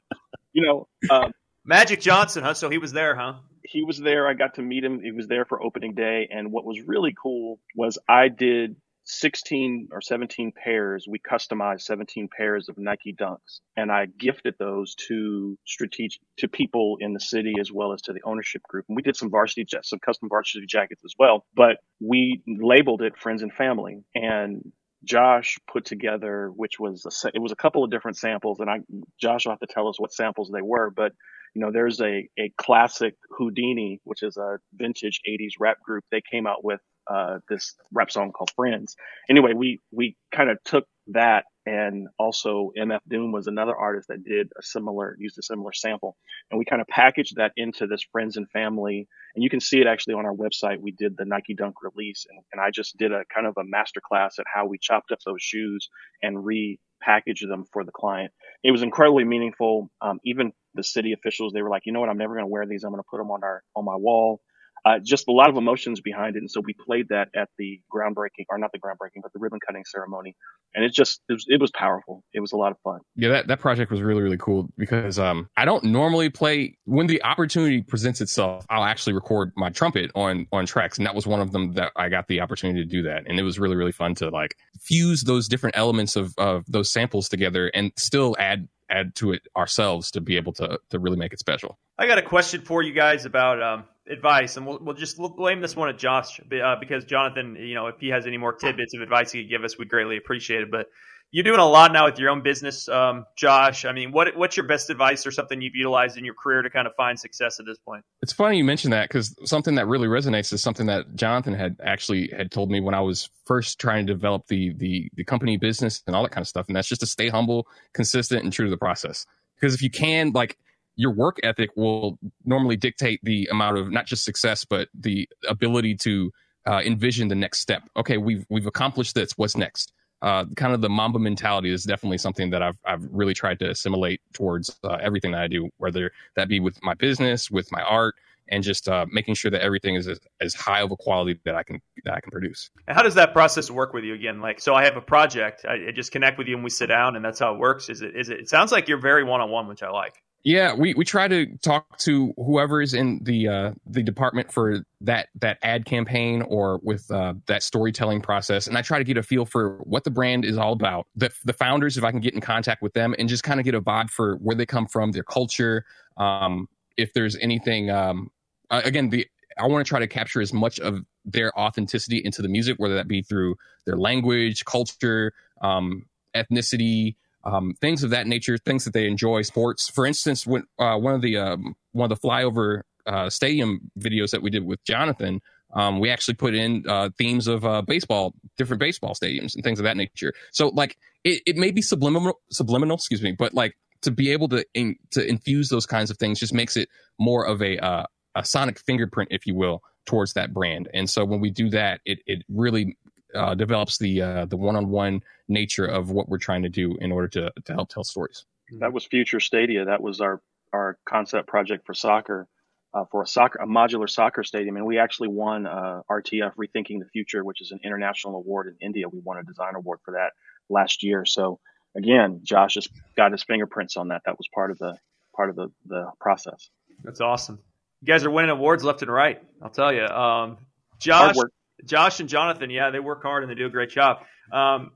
you 0.53 0.65
know, 0.65 0.87
um, 1.11 1.33
Magic 1.65 2.01
Johnson, 2.01 2.45
huh? 2.45 2.55
So 2.55 2.71
he 2.71 2.79
was 2.79 2.93
there, 2.93 3.17
huh? 3.17 3.35
He 3.65 3.83
was 3.83 3.99
there. 3.99 4.29
I 4.29 4.35
got 4.35 4.55
to 4.55 4.63
meet 4.63 4.85
him. 4.85 5.01
He 5.03 5.11
was 5.11 5.27
there 5.27 5.45
for 5.45 5.61
opening 5.61 5.95
day, 5.95 6.29
and 6.31 6.53
what 6.53 6.65
was 6.65 6.81
really 6.87 7.15
cool 7.21 7.59
was 7.75 7.99
I 8.09 8.29
did 8.29 8.77
16 9.07 9.89
or 9.93 10.01
17 10.01 10.53
pairs. 10.53 11.07
We 11.09 11.19
customized 11.19 11.83
17 11.83 12.29
pairs 12.37 12.69
of 12.69 12.77
Nike 12.77 13.15
Dunks 13.15 13.61
and 13.77 13.91
I 13.91 14.07
gifted 14.07 14.55
those 14.59 14.95
to 15.09 15.57
strategic, 15.65 16.21
to 16.39 16.49
people 16.49 16.97
in 17.01 17.13
the 17.13 17.21
city 17.21 17.55
as 17.61 17.73
well 17.73 17.93
as 17.93 18.03
to 18.03 18.13
the 18.13 18.23
ownership 18.25 18.63
group. 18.63 18.85
And 18.89 18.97
we 18.97 19.03
did 19.03 19.17
some 19.17 19.31
varsity, 19.31 19.67
some 19.83 19.99
custom 20.01 20.29
varsity 20.29 20.67
jackets 20.67 21.03
as 21.05 21.15
well, 21.19 21.47
but 21.55 21.79
we 22.01 22.43
labeled 22.47 23.03
it 23.03 23.17
friends 23.17 23.43
and 23.43 23.53
family 23.53 24.05
and 24.15 24.73
Josh 25.05 25.59
put 25.71 25.85
together, 25.85 26.51
which 26.55 26.81
was 26.81 27.07
a, 27.07 27.31
it 27.35 27.39
was 27.39 27.53
a 27.53 27.57
couple 27.57 27.85
of 27.85 27.91
different 27.91 28.17
samples, 28.17 28.59
and 28.61 28.69
I 28.69 28.81
Josh 29.21 29.45
will 29.45 29.53
have 29.53 29.61
to 29.61 29.67
tell 29.67 29.89
us 29.89 30.01
what 30.01 30.13
samples 30.13 30.51
they 30.53 30.63
were, 30.63 30.91
but 30.91 31.13
you 31.55 31.61
know, 31.61 31.71
there's 31.73 32.01
a 32.01 32.29
a 32.39 32.53
classic 32.59 33.15
Whodini, 33.39 34.01
which 34.05 34.23
is 34.23 34.37
a 34.37 34.59
vintage 34.75 35.21
'80s 35.27 35.53
rap 35.59 35.81
group. 35.81 36.05
They 36.11 36.21
came 36.21 36.47
out 36.47 36.65
with 36.65 36.81
uh, 37.09 37.39
this 37.49 37.75
rap 37.93 38.11
song 38.11 38.33
called 38.33 38.51
Friends. 38.57 38.97
Anyway, 39.29 39.53
we, 39.55 39.81
we 39.91 40.17
kind 40.33 40.51
of 40.51 40.59
took 40.65 40.87
that 41.09 41.45
and 41.67 42.07
also 42.19 42.71
MF 42.79 43.01
Doom 43.09 43.33
was 43.33 43.49
another 43.49 43.77
artist 43.77 44.09
that 44.09 44.23
did 44.23 44.49
a 44.59 44.63
similar, 44.63 45.17
used 45.19 45.37
a 45.39 45.43
similar 45.43 45.73
sample. 45.73 46.17
And 46.51 46.59
we 46.59 46.65
kind 46.65 46.81
of 46.81 46.87
packaged 46.87 47.37
that 47.37 47.53
into 47.57 47.89
this 47.89 48.05
friends 48.13 48.37
and 48.37 48.49
family. 48.51 49.09
And 49.35 49.43
you 49.43 49.51
can 49.51 49.61
see 49.61 49.81
it 49.81 49.89
actually 49.89 50.15
on 50.15 50.27
our 50.27 50.35
website. 50.35 50.81
We 50.81 50.93
did 50.93 51.17
the 51.17 51.25
Nike 51.25 51.55
Dunk 51.55 51.75
release 51.83 52.25
and, 52.31 52.39
and 52.53 52.61
I 52.61 52.71
just 52.71 52.97
did 52.97 53.13
a 53.13 53.25
kind 53.35 53.49
of 53.49 53.55
a 53.59 53.65
master 53.65 54.01
class 54.01 54.39
at 54.39 54.47
how 54.53 54.67
we 54.67 54.79
chopped 54.81 55.11
up 55.11 55.19
those 55.27 55.43
shoes 55.43 55.89
and 56.23 56.39
repackaged 56.39 57.49
them 57.49 57.65
for 57.73 57.85
the 57.85 57.93
client. 57.93 58.33
It 58.63 58.71
was 58.71 58.83
incredibly 58.83 59.25
meaningful. 59.25 59.91
Um, 60.01 60.21
even 60.25 60.53
the 60.75 60.85
city 60.85 61.13
officials, 61.13 61.53
they 61.53 61.63
were 61.63 61.71
like, 61.71 61.83
you 61.85 61.93
know 61.93 62.01
what? 62.01 62.09
I'm 62.09 62.19
never 62.19 62.35
going 62.35 62.47
to 62.47 62.51
wear 62.53 62.67
these. 62.67 62.85
I'm 62.85 62.93
going 62.93 63.03
to 63.03 63.09
put 63.11 63.19
them 63.19 63.33
on 63.33 63.43
our, 63.43 63.63
on 63.75 63.85
my 63.85 63.97
wall 63.97 64.41
uh, 64.87 65.01
just 65.03 65.27
a 65.27 65.33
lot 65.33 65.51
of 65.51 65.57
emotions 65.57 66.01
behind 66.01 66.37
it. 66.37 66.39
And 66.39 66.51
so 66.51 66.61
we 66.65 66.73
played 66.73 67.09
that 67.09 67.29
at 67.35 67.49
the 67.59 67.81
groundbreaking, 67.93 68.45
or 68.49 68.57
not 68.57 68.71
the 68.73 68.79
groundbreaking, 68.79 69.21
but 69.21 69.33
the 69.33 69.41
ribbon 69.41 69.59
cutting 69.67 69.85
ceremony. 69.85 70.37
And 70.75 70.85
it 70.85 70.93
just, 70.93 71.21
it 71.29 71.33
was, 71.33 71.45
it 71.49 71.61
was 71.61 71.73
powerful. 71.73 72.23
It 72.33 72.39
was 72.39 72.53
a 72.53 72.57
lot 72.57 72.71
of 72.71 72.79
fun. 72.85 73.01
Yeah, 73.17 73.31
that, 73.31 73.49
that 73.49 73.59
project 73.59 73.91
was 73.91 74.01
really, 74.01 74.23
really 74.23 74.37
cool 74.39 74.69
because 74.79 75.19
um, 75.19 75.49
I 75.57 75.65
don't 75.65 75.83
normally 75.83 76.31
play, 76.31 76.79
when 76.85 77.09
the 77.09 77.21
opportunity 77.25 77.83
presents 77.83 78.21
itself, 78.21 78.65
I'll 78.71 78.85
actually 78.85 79.15
record 79.15 79.53
my 79.57 79.71
trumpet 79.71 80.13
on, 80.15 80.47
on 80.53 80.67
tracks. 80.67 80.99
And 80.99 81.07
that 81.07 81.17
was 81.17 81.27
one 81.27 81.41
of 81.41 81.51
them 81.51 81.73
that 81.73 81.91
I 81.97 82.09
got 82.09 82.29
the 82.29 82.41
opportunity 82.41 82.85
to 82.85 82.89
do 82.89 83.03
that. 83.03 83.25
And 83.27 83.41
it 83.41 83.43
was 83.43 83.59
really, 83.59 83.75
really 83.75 83.93
fun 83.93 84.15
to 84.17 84.31
like 84.31 84.55
fuse 84.81 85.23
those 85.23 85.49
different 85.49 85.77
elements 85.77 86.15
of, 86.15 86.33
of 86.39 86.65
those 86.69 86.93
samples 86.93 87.29
together 87.29 87.73
and 87.75 87.91
still 87.97 88.37
add 88.39 88.69
add 88.89 89.17
to 89.17 89.33
it 89.33 89.43
ourselves 89.57 90.13
to 90.13 90.21
be 90.21 90.37
able 90.37 90.53
to 90.53 90.79
to 90.91 91.01
really 91.01 91.17
make 91.17 91.33
it 91.33 91.41
special. 91.41 91.77
I 91.99 92.07
got 92.07 92.19
a 92.19 92.23
question 92.23 92.61
for 92.61 92.83
you 92.83 92.93
guys 92.93 93.25
about 93.25 93.61
um, 93.61 93.85
advice, 94.11 94.57
and 94.57 94.67
we'll, 94.67 94.79
we'll 94.81 94.95
just 94.95 95.17
blame 95.17 95.61
this 95.61 95.77
one 95.77 95.89
at 95.89 95.99
Josh 95.99 96.41
uh, 96.41 96.77
because 96.79 97.05
Jonathan, 97.05 97.57
you 97.57 97.75
know, 97.75 97.87
if 97.89 97.97
he 98.01 98.09
has 98.09 98.27
any 98.27 98.39
more 98.39 98.53
tidbits 98.53 98.95
of 98.95 99.03
advice 99.03 99.33
he 99.33 99.43
could 99.43 99.51
give 99.51 99.65
us, 99.65 99.79
we'd 99.79 99.89
greatly 99.89 100.17
appreciate 100.17 100.63
it. 100.63 100.71
But 100.71 100.87
you're 101.33 101.45
doing 101.45 101.61
a 101.61 101.67
lot 101.67 101.93
now 101.93 102.07
with 102.07 102.19
your 102.19 102.31
own 102.31 102.43
business, 102.43 102.89
um, 102.89 103.27
Josh. 103.37 103.85
I 103.85 103.93
mean, 103.93 104.13
what 104.13 104.37
what's 104.37 104.57
your 104.57 104.67
best 104.67 104.91
advice 104.91 105.27
or 105.27 105.33
something 105.33 105.61
you've 105.61 105.75
utilized 105.75 106.17
in 106.17 106.25
your 106.25 106.35
career 106.35 106.63
to 106.63 106.71
kind 106.71 106.87
of 106.87 106.95
find 106.95 107.19
success 107.19 107.59
at 107.59 107.67
this 107.67 107.79
point? 107.79 108.05
It's 108.23 108.33
funny 108.33 108.59
you 108.59 108.65
mentioned 108.65 108.93
that 108.93 109.09
because 109.09 109.35
something 109.45 109.75
that 109.75 109.87
really 109.87 110.07
resonates 110.09 110.53
is 110.53 110.63
something 110.63 110.87
that 110.87 111.17
Jonathan 111.17 111.55
had 111.55 111.77
actually 111.83 112.31
had 112.37 112.53
told 112.53 112.71
me 112.71 112.81
when 112.81 112.95
I 112.95 113.01
was 113.01 113.29
first 113.45 113.81
trying 113.81 114.07
to 114.07 114.15
develop 114.15 114.47
the 114.47 114.73
the 114.77 115.11
the 115.15 115.25
company 115.25 115.57
business 115.57 116.03
and 116.07 116.15
all 116.15 116.23
that 116.23 116.31
kind 116.31 116.43
of 116.43 116.49
stuff, 116.49 116.69
and 116.69 116.77
that's 116.77 116.89
just 116.89 117.01
to 117.01 117.07
stay 117.07 117.29
humble, 117.29 117.67
consistent, 117.93 118.45
and 118.45 118.53
true 118.53 118.67
to 118.67 118.71
the 118.71 118.77
process. 118.77 119.27
Because 119.57 119.75
if 119.75 119.83
you 119.83 119.91
can, 119.91 120.31
like 120.33 120.59
your 120.97 121.13
work 121.13 121.39
ethic 121.43 121.71
will 121.77 122.19
normally 122.45 122.77
dictate 122.77 123.21
the 123.23 123.49
amount 123.51 123.79
of 123.79 123.91
not 123.91 124.07
just 124.07 124.25
success 124.25 124.65
but 124.65 124.89
the 124.95 125.29
ability 125.49 125.95
to 125.95 126.31
uh, 126.67 126.81
envision 126.85 127.29
the 127.29 127.35
next 127.35 127.61
step 127.61 127.83
okay 127.97 128.17
we've 128.17 128.45
we've 128.49 128.67
accomplished 128.67 129.15
this 129.15 129.33
what's 129.37 129.57
next 129.57 129.93
uh, 130.23 130.45
kind 130.57 130.73
of 130.73 130.81
the 130.81 130.89
mamba 130.89 131.19
mentality 131.19 131.71
is 131.71 131.85
definitely 131.85 132.19
something 132.19 132.51
that 132.51 132.63
I've 132.63 132.79
I've 132.85 133.07
really 133.11 133.35
tried 133.35 133.59
to 133.59 133.71
assimilate 133.71 134.21
towards 134.33 134.75
uh, 134.83 134.97
everything 135.01 135.33
that 135.33 135.43
I 135.43 135.47
do, 135.47 135.69
whether 135.77 136.11
that 136.37 136.49
be 136.49 136.59
with 136.59 136.83
my 136.83 136.95
business, 136.95 137.51
with 137.51 137.71
my 137.71 137.83
art, 137.83 138.15
and 138.49 138.63
just 138.63 138.89
uh, 138.89 139.07
making 139.11 139.35
sure 139.35 139.51
that 139.51 139.61
everything 139.61 139.95
is 139.95 140.09
as, 140.09 140.19
as, 140.41 140.55
high 140.55 140.81
of 140.81 140.91
a 140.91 140.97
quality 140.97 141.39
that 141.45 141.55
I 141.55 141.63
can 141.63 141.83
that 142.05 142.15
I 142.15 142.21
can 142.21 142.31
produce. 142.31 142.71
And 142.87 142.97
how 142.97 143.03
does 143.03 143.15
that 143.15 143.33
process 143.33 143.71
work 143.71 143.93
with 143.93 144.05
you 144.05 144.15
again? 144.15 144.41
Like, 144.41 144.61
so 144.61 144.75
I 144.75 144.85
have 144.85 144.97
a 144.97 145.01
project, 145.03 145.67
I, 145.69 145.89
I 145.89 145.93
just 145.93 146.13
connect 146.13 146.39
with 146.39 146.47
you 146.47 146.55
and 146.55 146.65
we 146.65 146.71
sit 146.71 146.87
down, 146.87 147.17
and 147.17 147.25
that's 147.25 147.39
how 147.39 147.55
it 147.55 147.59
works. 147.59 147.91
Is 147.91 148.03
it? 148.03 148.17
Is 148.17 148.31
it? 148.31 148.41
It 148.41 148.49
sounds 148.49 148.73
like 148.73 148.89
you're 148.89 149.01
very 149.01 149.25
one 149.25 149.41
on 149.41 149.51
one, 149.51 149.69
which 149.69 149.83
I 149.83 149.91
like. 149.91 150.15
Yeah, 150.47 150.75
we, 150.75 150.95
we 150.95 151.05
try 151.05 151.27
to 151.27 151.47
talk 151.57 151.99
to 151.99 152.33
whoever 152.37 152.81
is 152.81 152.95
in 152.95 153.19
the 153.25 153.49
uh, 153.49 153.73
the 153.85 154.05
department 154.05 154.53
for 154.53 154.85
that 155.01 155.27
that 155.41 155.59
ad 155.65 155.87
campaign 155.87 156.43
or 156.43 156.79
with 156.85 157.11
uh, 157.11 157.35
that 157.49 157.65
storytelling 157.65 158.23
process, 158.23 158.69
and 158.69 158.79
I 158.79 158.83
try 158.83 158.99
to 158.99 159.05
get 159.05 159.17
a 159.17 159.25
feel 159.25 159.45
for 159.45 159.79
what 159.79 160.05
the 160.05 160.11
brand 160.13 160.45
is 160.45 160.57
all 160.57 160.73
about. 160.73 161.09
The 161.17 161.33
the 161.45 161.53
founders, 161.53 161.99
if 161.99 162.05
I 162.05 162.13
can 162.13 162.21
get 162.21 162.33
in 162.33 162.41
contact 162.41 162.81
with 162.81 162.93
them, 162.93 163.13
and 163.19 163.29
just 163.29 163.43
kind 163.43 163.59
of 163.59 163.65
get 163.65 163.75
a 163.75 163.81
vibe 163.81 164.09
for 164.09 164.37
where 164.37 164.55
they 164.55 164.67
come 164.67 164.87
from, 164.87 165.11
their 165.11 165.25
culture. 165.25 165.85
Um, 166.17 166.69
if 166.97 167.13
there's 167.13 167.35
anything, 167.39 167.91
um, 167.91 168.31
again, 168.71 169.11
the 169.11 169.27
I 169.59 169.67
want 169.67 169.85
to 169.85 169.89
try 169.89 169.99
to 169.99 170.07
capture 170.07 170.41
as 170.41 170.53
much 170.53 170.79
of 170.79 171.01
their 171.25 171.59
authenticity 171.59 172.23
into 172.25 172.41
the 172.41 172.49
music, 172.49 172.77
whether 172.79 172.95
that 172.95 173.09
be 173.09 173.21
through 173.21 173.57
their 173.85 173.97
language, 173.97 174.65
culture, 174.65 175.33
um, 175.61 176.05
ethnicity, 176.37 177.17
um, 177.47 177.75
things 177.81 178.03
of 178.03 178.11
that 178.11 178.27
nature, 178.27 178.59
things 178.59 178.85
that 178.85 178.93
they 178.93 179.07
enjoy, 179.07 179.43
sports. 179.43 179.89
For 179.89 180.05
instance, 180.05 180.47
when 180.47 180.65
uh, 180.79 180.97
one 180.97 181.15
of 181.15 181.23
the 181.23 181.37
um, 181.37 181.77
one 181.93 182.11
of 182.11 182.21
the 182.21 182.29
flyover 182.29 182.83
uh, 183.07 183.31
stadium 183.31 183.91
videos 183.99 184.31
that 184.33 184.43
we 184.43 184.51
did 184.51 184.65
with 184.65 184.83
Jonathan, 184.85 185.41
um, 185.75 186.01
we 186.01 186.11
actually 186.11 186.35
put 186.35 186.55
in 186.55 186.85
uh, 186.89 187.11
themes 187.17 187.47
of 187.47 187.65
uh, 187.65 187.83
baseball, 187.83 188.35
different 188.59 188.81
baseball 188.81 189.15
stadiums 189.15 189.55
and 189.55 189.63
things 189.63 189.79
of 189.79 189.85
that 189.85 189.97
nature. 189.97 190.33
So 190.51 190.69
like 190.69 190.97
it, 191.23 191.43
it 191.47 191.57
may 191.57 191.71
be 191.71 191.83
subliminal, 191.83 192.41
subliminal, 192.51 192.97
excuse 192.97 193.23
me, 193.23 193.33
but 193.33 193.55
like 193.55 193.77
to 194.03 194.11
be 194.11 194.33
able 194.33 194.49
to 194.49 194.65
in, 194.75 194.97
to 195.13 195.27
infuse 195.27 195.69
those 195.69 195.87
kinds 195.87 196.11
of 196.11 196.19
things 196.19 196.41
just 196.41 196.53
makes 196.53 196.77
it 196.77 196.89
more 197.19 197.47
of 197.47 197.63
a 197.63 197.79
uh, 197.79 198.05
a 198.35 198.45
sonic 198.45 198.79
fingerprint, 198.81 199.29
if 199.33 199.47
you 199.47 199.55
will, 199.55 199.83
towards 200.05 200.35
that 200.35 200.53
brand. 200.53 200.89
And 200.93 201.09
so 201.09 201.25
when 201.25 201.41
we 201.41 201.51
do 201.51 201.71
that, 201.71 202.01
it 202.05 202.19
it 202.27 202.43
really 202.49 202.97
uh, 203.37 203.55
develops 203.55 203.99
the 203.99 204.23
uh, 204.23 204.45
the 204.47 204.57
one 204.57 204.77
on 204.77 204.89
one 204.89 205.23
nature 205.49 205.85
of 205.85 206.11
what 206.11 206.29
we're 206.29 206.39
trying 206.39 206.63
to 206.63 206.69
do 206.69 206.97
in 207.01 207.13
order 207.13 207.29
to 207.29 207.53
to 207.65 207.73
help 207.75 207.89
tell 207.89 208.05
stories. 208.05 208.45
That 208.79 208.93
was 208.93 209.05
Future 209.05 209.41
Stadia. 209.41 209.85
That 209.85 210.03
was 210.03 210.21
our 210.21 210.41
our 210.73 210.99
concept 211.05 211.49
project 211.49 211.87
for 211.87 211.95
soccer. 211.95 212.49
Uh, 212.95 213.05
for 213.11 213.23
a 213.23 213.27
soccer, 213.27 213.59
a 213.59 213.67
modular 213.67 214.09
soccer 214.09 214.43
stadium, 214.43 214.77
and 214.77 214.87
we 214.87 214.99
actually 214.99 215.29
won 215.29 215.67
uh, 215.67 216.01
RTF 216.11 216.53
Rethinking 216.55 216.99
the 216.99 217.09
Future, 217.13 217.45
which 217.45 217.61
is 217.61 217.71
an 217.71 217.81
international 217.85 218.37
award 218.37 218.69
in 218.69 218.77
India. 218.81 219.07
We 219.07 219.19
won 219.19 219.37
a 219.37 219.43
design 219.43 219.75
award 219.75 219.99
for 220.03 220.13
that 220.13 220.31
last 220.71 221.03
year. 221.03 221.27
So 221.27 221.59
again, 221.95 222.41
Josh 222.43 222.77
has 222.77 222.89
got 223.15 223.33
his 223.33 223.43
fingerprints 223.43 223.99
on 223.99 224.09
that. 224.09 224.23
That 224.25 224.39
was 224.39 224.49
part 224.55 224.71
of 224.71 224.79
the 224.79 224.97
part 225.35 225.51
of 225.51 225.57
the 225.57 225.71
the 225.85 226.11
process. 226.21 226.71
That's 227.05 227.21
awesome. 227.21 227.59
You 228.01 228.07
guys 228.07 228.25
are 228.25 228.31
winning 228.31 228.51
awards 228.51 228.85
left 228.85 229.03
and 229.03 229.13
right. 229.13 229.43
I'll 229.61 229.71
tell 229.71 229.93
you. 229.93 230.05
Um, 230.05 230.59
Josh, 230.99 231.37
Josh 231.85 232.21
and 232.21 232.29
Jonathan, 232.29 232.71
yeah, 232.71 232.91
they 232.91 233.01
work 233.01 233.23
hard 233.23 233.43
and 233.43 233.51
they 233.51 233.55
do 233.55 233.67
a 233.67 233.71
great 233.71 233.91
job. 233.91 234.19
Um, 234.53 234.93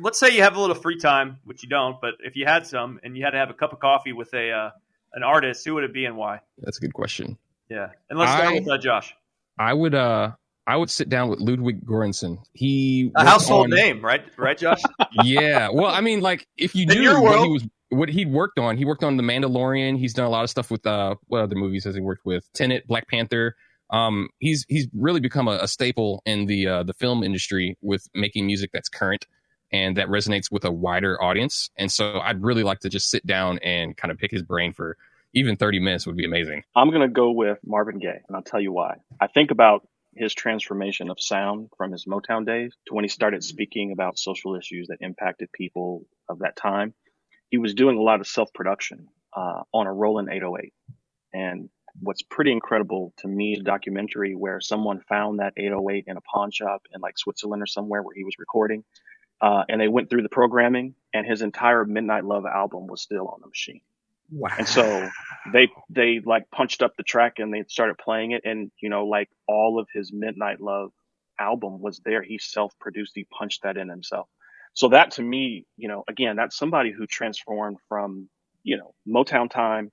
let's 0.00 0.18
say 0.18 0.30
you 0.30 0.42
have 0.42 0.56
a 0.56 0.60
little 0.60 0.74
free 0.74 0.98
time, 0.98 1.38
which 1.44 1.62
you 1.62 1.68
don't, 1.68 2.00
but 2.00 2.14
if 2.20 2.36
you 2.36 2.46
had 2.46 2.66
some 2.66 3.00
and 3.02 3.16
you 3.16 3.24
had 3.24 3.30
to 3.30 3.38
have 3.38 3.50
a 3.50 3.54
cup 3.54 3.72
of 3.72 3.80
coffee 3.80 4.12
with 4.12 4.32
a 4.34 4.50
uh, 4.50 4.70
an 5.12 5.22
artist, 5.22 5.64
who 5.64 5.74
would 5.74 5.84
it 5.84 5.92
be 5.92 6.04
and 6.04 6.16
why? 6.16 6.40
That's 6.58 6.78
a 6.78 6.80
good 6.80 6.94
question. 6.94 7.38
Yeah, 7.68 7.88
and 8.08 8.18
let's 8.18 8.30
start 8.30 8.46
I, 8.46 8.54
with 8.54 8.68
uh, 8.68 8.78
Josh. 8.78 9.14
I 9.58 9.72
would 9.72 9.94
uh 9.94 10.32
I 10.66 10.76
would 10.76 10.90
sit 10.90 11.08
down 11.08 11.28
with 11.28 11.40
Ludwig 11.40 11.84
Göransson. 11.84 12.38
He 12.52 13.10
a 13.14 13.24
household 13.24 13.66
on, 13.66 13.70
name, 13.70 14.04
right? 14.04 14.24
Right, 14.36 14.58
Josh? 14.58 14.82
yeah. 15.24 15.68
Well, 15.72 15.86
I 15.86 16.00
mean, 16.00 16.20
like 16.20 16.46
if 16.56 16.74
you 16.74 16.86
knew 16.86 17.20
what 17.20 17.40
he 17.40 17.48
was 17.48 17.66
what 17.88 18.08
he'd 18.08 18.30
worked 18.30 18.58
on, 18.58 18.76
he 18.76 18.84
worked 18.84 19.04
on 19.04 19.16
The 19.16 19.22
Mandalorian. 19.22 19.96
He's 19.96 20.12
done 20.12 20.26
a 20.26 20.30
lot 20.30 20.44
of 20.44 20.50
stuff 20.50 20.70
with 20.70 20.86
uh 20.86 21.16
what 21.26 21.42
other 21.42 21.56
movies 21.56 21.84
has 21.84 21.94
he 21.94 22.00
worked 22.00 22.24
with? 22.24 22.50
Tenet, 22.52 22.86
Black 22.86 23.08
Panther. 23.08 23.56
Um, 23.90 24.28
he's 24.38 24.64
he's 24.68 24.88
really 24.94 25.20
become 25.20 25.48
a, 25.48 25.58
a 25.62 25.68
staple 25.68 26.22
in 26.26 26.46
the 26.46 26.66
uh, 26.66 26.82
the 26.82 26.94
film 26.94 27.22
industry 27.22 27.76
with 27.80 28.08
making 28.14 28.46
music 28.46 28.70
that's 28.72 28.88
current 28.88 29.26
and 29.72 29.96
that 29.96 30.08
resonates 30.08 30.50
with 30.50 30.64
a 30.64 30.70
wider 30.70 31.22
audience. 31.22 31.70
And 31.76 31.90
so 31.90 32.20
I'd 32.20 32.42
really 32.42 32.62
like 32.62 32.80
to 32.80 32.88
just 32.88 33.10
sit 33.10 33.26
down 33.26 33.58
and 33.60 33.96
kind 33.96 34.12
of 34.12 34.18
pick 34.18 34.30
his 34.30 34.42
brain 34.42 34.72
for 34.72 34.96
even 35.34 35.56
30 35.56 35.80
minutes 35.80 36.06
would 36.06 36.16
be 36.16 36.24
amazing. 36.24 36.62
I'm 36.74 36.90
going 36.90 37.02
to 37.02 37.08
go 37.08 37.30
with 37.30 37.58
Marvin 37.64 37.98
Gaye, 37.98 38.22
and 38.26 38.36
I'll 38.36 38.42
tell 38.42 38.60
you 38.60 38.72
why. 38.72 38.98
I 39.20 39.26
think 39.26 39.50
about 39.50 39.86
his 40.14 40.34
transformation 40.34 41.10
of 41.10 41.20
sound 41.20 41.68
from 41.76 41.92
his 41.92 42.06
Motown 42.06 42.46
days 42.46 42.74
to 42.86 42.94
when 42.94 43.04
he 43.04 43.08
started 43.08 43.44
speaking 43.44 43.92
about 43.92 44.18
social 44.18 44.56
issues 44.56 44.88
that 44.88 44.98
impacted 45.00 45.52
people 45.52 46.06
of 46.28 46.38
that 46.38 46.56
time. 46.56 46.94
He 47.50 47.58
was 47.58 47.74
doing 47.74 47.98
a 47.98 48.02
lot 48.02 48.20
of 48.20 48.26
self 48.26 48.52
production 48.54 49.08
uh, 49.36 49.62
on 49.74 49.86
a 49.86 49.92
Roland 49.92 50.30
808. 50.32 50.72
And 51.34 51.68
what's 52.00 52.22
pretty 52.22 52.52
incredible 52.52 53.12
to 53.18 53.28
me 53.28 53.54
is 53.54 53.60
a 53.60 53.64
documentary 53.64 54.34
where 54.34 54.60
someone 54.60 55.00
found 55.08 55.40
that 55.40 55.54
808 55.56 56.04
in 56.06 56.16
a 56.16 56.20
pawn 56.20 56.50
shop 56.50 56.82
in 56.94 57.00
like 57.00 57.18
Switzerland 57.18 57.62
or 57.62 57.66
somewhere 57.66 58.02
where 58.02 58.14
he 58.14 58.24
was 58.24 58.38
recording. 58.38 58.84
Uh, 59.40 59.64
and 59.68 59.80
they 59.80 59.88
went 59.88 60.08
through 60.08 60.22
the 60.22 60.30
programming, 60.30 60.94
and 61.12 61.26
his 61.26 61.42
entire 61.42 61.84
Midnight 61.84 62.24
Love 62.24 62.46
album 62.46 62.86
was 62.86 63.02
still 63.02 63.28
on 63.28 63.40
the 63.42 63.46
machine. 63.46 63.82
Wow. 64.30 64.50
And 64.58 64.66
so 64.66 65.08
they 65.52 65.68
they 65.90 66.20
like 66.24 66.50
punched 66.50 66.82
up 66.82 66.96
the 66.96 67.02
track 67.02 67.34
and 67.38 67.52
they 67.52 67.64
started 67.68 67.98
playing 67.98 68.32
it, 68.32 68.42
and 68.44 68.70
you 68.80 68.88
know, 68.88 69.06
like 69.06 69.28
all 69.46 69.78
of 69.78 69.88
his 69.92 70.10
Midnight 70.12 70.60
Love 70.60 70.90
album 71.38 71.80
was 71.80 72.00
there. 72.04 72.22
He 72.22 72.38
self 72.38 72.72
produced. 72.80 73.12
He 73.14 73.24
punched 73.24 73.62
that 73.62 73.76
in 73.76 73.88
himself. 73.88 74.26
So 74.72 74.88
that 74.88 75.12
to 75.12 75.22
me, 75.22 75.66
you 75.76 75.88
know, 75.88 76.04
again, 76.08 76.36
that's 76.36 76.56
somebody 76.56 76.90
who 76.90 77.06
transformed 77.06 77.76
from 77.88 78.28
you 78.62 78.78
know 78.78 78.94
Motown 79.06 79.50
time 79.50 79.92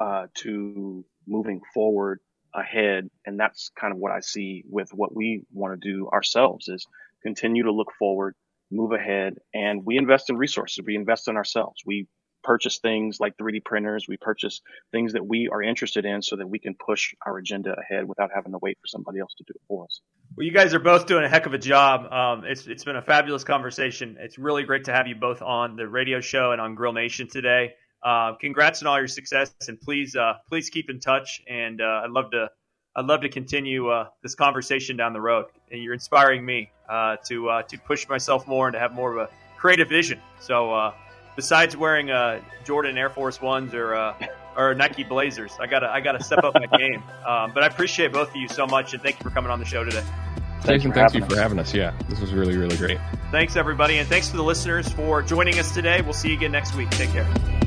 uh, 0.00 0.26
to 0.34 1.04
moving 1.26 1.60
forward 1.74 2.20
ahead, 2.54 3.08
and 3.26 3.38
that's 3.38 3.70
kind 3.78 3.92
of 3.92 3.98
what 3.98 4.12
I 4.12 4.20
see 4.20 4.64
with 4.68 4.90
what 4.92 5.14
we 5.14 5.42
want 5.52 5.80
to 5.80 5.88
do 5.92 6.08
ourselves 6.08 6.68
is 6.68 6.86
continue 7.22 7.64
to 7.64 7.72
look 7.72 7.92
forward 7.98 8.34
move 8.70 8.92
ahead 8.92 9.34
and 9.54 9.84
we 9.84 9.96
invest 9.96 10.30
in 10.30 10.36
resources. 10.36 10.84
We 10.84 10.96
invest 10.96 11.28
in 11.28 11.36
ourselves. 11.36 11.82
We 11.86 12.06
purchase 12.44 12.78
things 12.78 13.18
like 13.20 13.36
3D 13.36 13.64
printers. 13.64 14.06
We 14.08 14.16
purchase 14.16 14.60
things 14.92 15.14
that 15.14 15.26
we 15.26 15.48
are 15.52 15.62
interested 15.62 16.04
in 16.04 16.22
so 16.22 16.36
that 16.36 16.48
we 16.48 16.58
can 16.58 16.74
push 16.74 17.14
our 17.26 17.38
agenda 17.38 17.74
ahead 17.78 18.06
without 18.06 18.30
having 18.34 18.52
to 18.52 18.58
wait 18.60 18.78
for 18.80 18.86
somebody 18.86 19.18
else 19.20 19.34
to 19.38 19.44
do 19.44 19.52
it 19.54 19.60
for 19.66 19.84
us. 19.84 20.00
Well, 20.36 20.46
you 20.46 20.52
guys 20.52 20.74
are 20.74 20.78
both 20.78 21.06
doing 21.06 21.24
a 21.24 21.28
heck 21.28 21.46
of 21.46 21.54
a 21.54 21.58
job. 21.58 22.12
Um, 22.12 22.44
it's, 22.44 22.66
it's 22.66 22.84
been 22.84 22.96
a 22.96 23.02
fabulous 23.02 23.44
conversation. 23.44 24.16
It's 24.20 24.38
really 24.38 24.62
great 24.62 24.84
to 24.84 24.92
have 24.92 25.06
you 25.08 25.16
both 25.16 25.42
on 25.42 25.76
the 25.76 25.88
radio 25.88 26.20
show 26.20 26.52
and 26.52 26.60
on 26.60 26.74
Grill 26.74 26.92
Nation 26.92 27.28
today. 27.28 27.72
Uh, 28.02 28.34
congrats 28.34 28.82
on 28.82 28.88
all 28.88 28.98
your 28.98 29.08
success, 29.08 29.52
and 29.66 29.80
please, 29.80 30.14
uh, 30.16 30.34
please 30.48 30.70
keep 30.70 30.88
in 30.90 31.00
touch. 31.00 31.42
And 31.48 31.80
uh, 31.80 32.02
I'd 32.04 32.10
love 32.10 32.30
to 32.32 32.50
I'd 32.96 33.04
love 33.04 33.20
to 33.20 33.28
continue 33.28 33.88
uh, 33.90 34.08
this 34.22 34.34
conversation 34.34 34.96
down 34.96 35.12
the 35.12 35.20
road. 35.20 35.46
And 35.70 35.82
you're 35.82 35.94
inspiring 35.94 36.44
me 36.44 36.70
uh, 36.88 37.16
to 37.26 37.48
uh, 37.48 37.62
to 37.62 37.78
push 37.78 38.08
myself 38.08 38.48
more 38.48 38.66
and 38.66 38.74
to 38.74 38.80
have 38.80 38.92
more 38.92 39.16
of 39.16 39.28
a 39.28 39.56
creative 39.56 39.88
vision. 39.88 40.20
So 40.40 40.72
uh, 40.72 40.94
besides 41.36 41.76
wearing 41.76 42.10
uh, 42.10 42.40
Jordan 42.64 42.98
Air 42.98 43.10
Force 43.10 43.40
Ones 43.40 43.72
or 43.72 43.94
uh, 43.94 44.14
or 44.56 44.74
Nike 44.74 45.04
Blazers, 45.04 45.52
I 45.60 45.66
gotta 45.66 45.88
I 45.88 46.00
gotta 46.00 46.22
step 46.22 46.42
up 46.42 46.54
my 46.54 46.66
game. 46.78 47.02
Um, 47.28 47.52
but 47.52 47.62
I 47.62 47.66
appreciate 47.66 48.10
both 48.10 48.30
of 48.30 48.36
you 48.36 48.48
so 48.48 48.66
much, 48.66 48.94
and 48.94 49.02
thank 49.02 49.18
you 49.18 49.22
for 49.22 49.28
coming 49.28 49.50
on 49.50 49.58
the 49.58 49.66
show 49.66 49.84
today. 49.84 50.02
Thanks 50.62 50.82
Jason, 50.82 50.92
thank 50.92 51.12
you 51.12 51.22
for 51.26 51.36
having 51.36 51.58
us. 51.58 51.74
Yeah, 51.74 51.92
this 52.08 52.20
was 52.20 52.32
really 52.32 52.56
really 52.56 52.76
great. 52.78 52.98
Thanks 53.30 53.54
everybody, 53.54 53.98
and 53.98 54.08
thanks 54.08 54.30
to 54.30 54.36
the 54.38 54.42
listeners 54.42 54.90
for 54.90 55.20
joining 55.20 55.58
us 55.58 55.74
today. 55.74 56.00
We'll 56.00 56.14
see 56.14 56.30
you 56.30 56.36
again 56.36 56.52
next 56.52 56.74
week. 56.74 56.88
Take 56.88 57.10
care. 57.10 57.57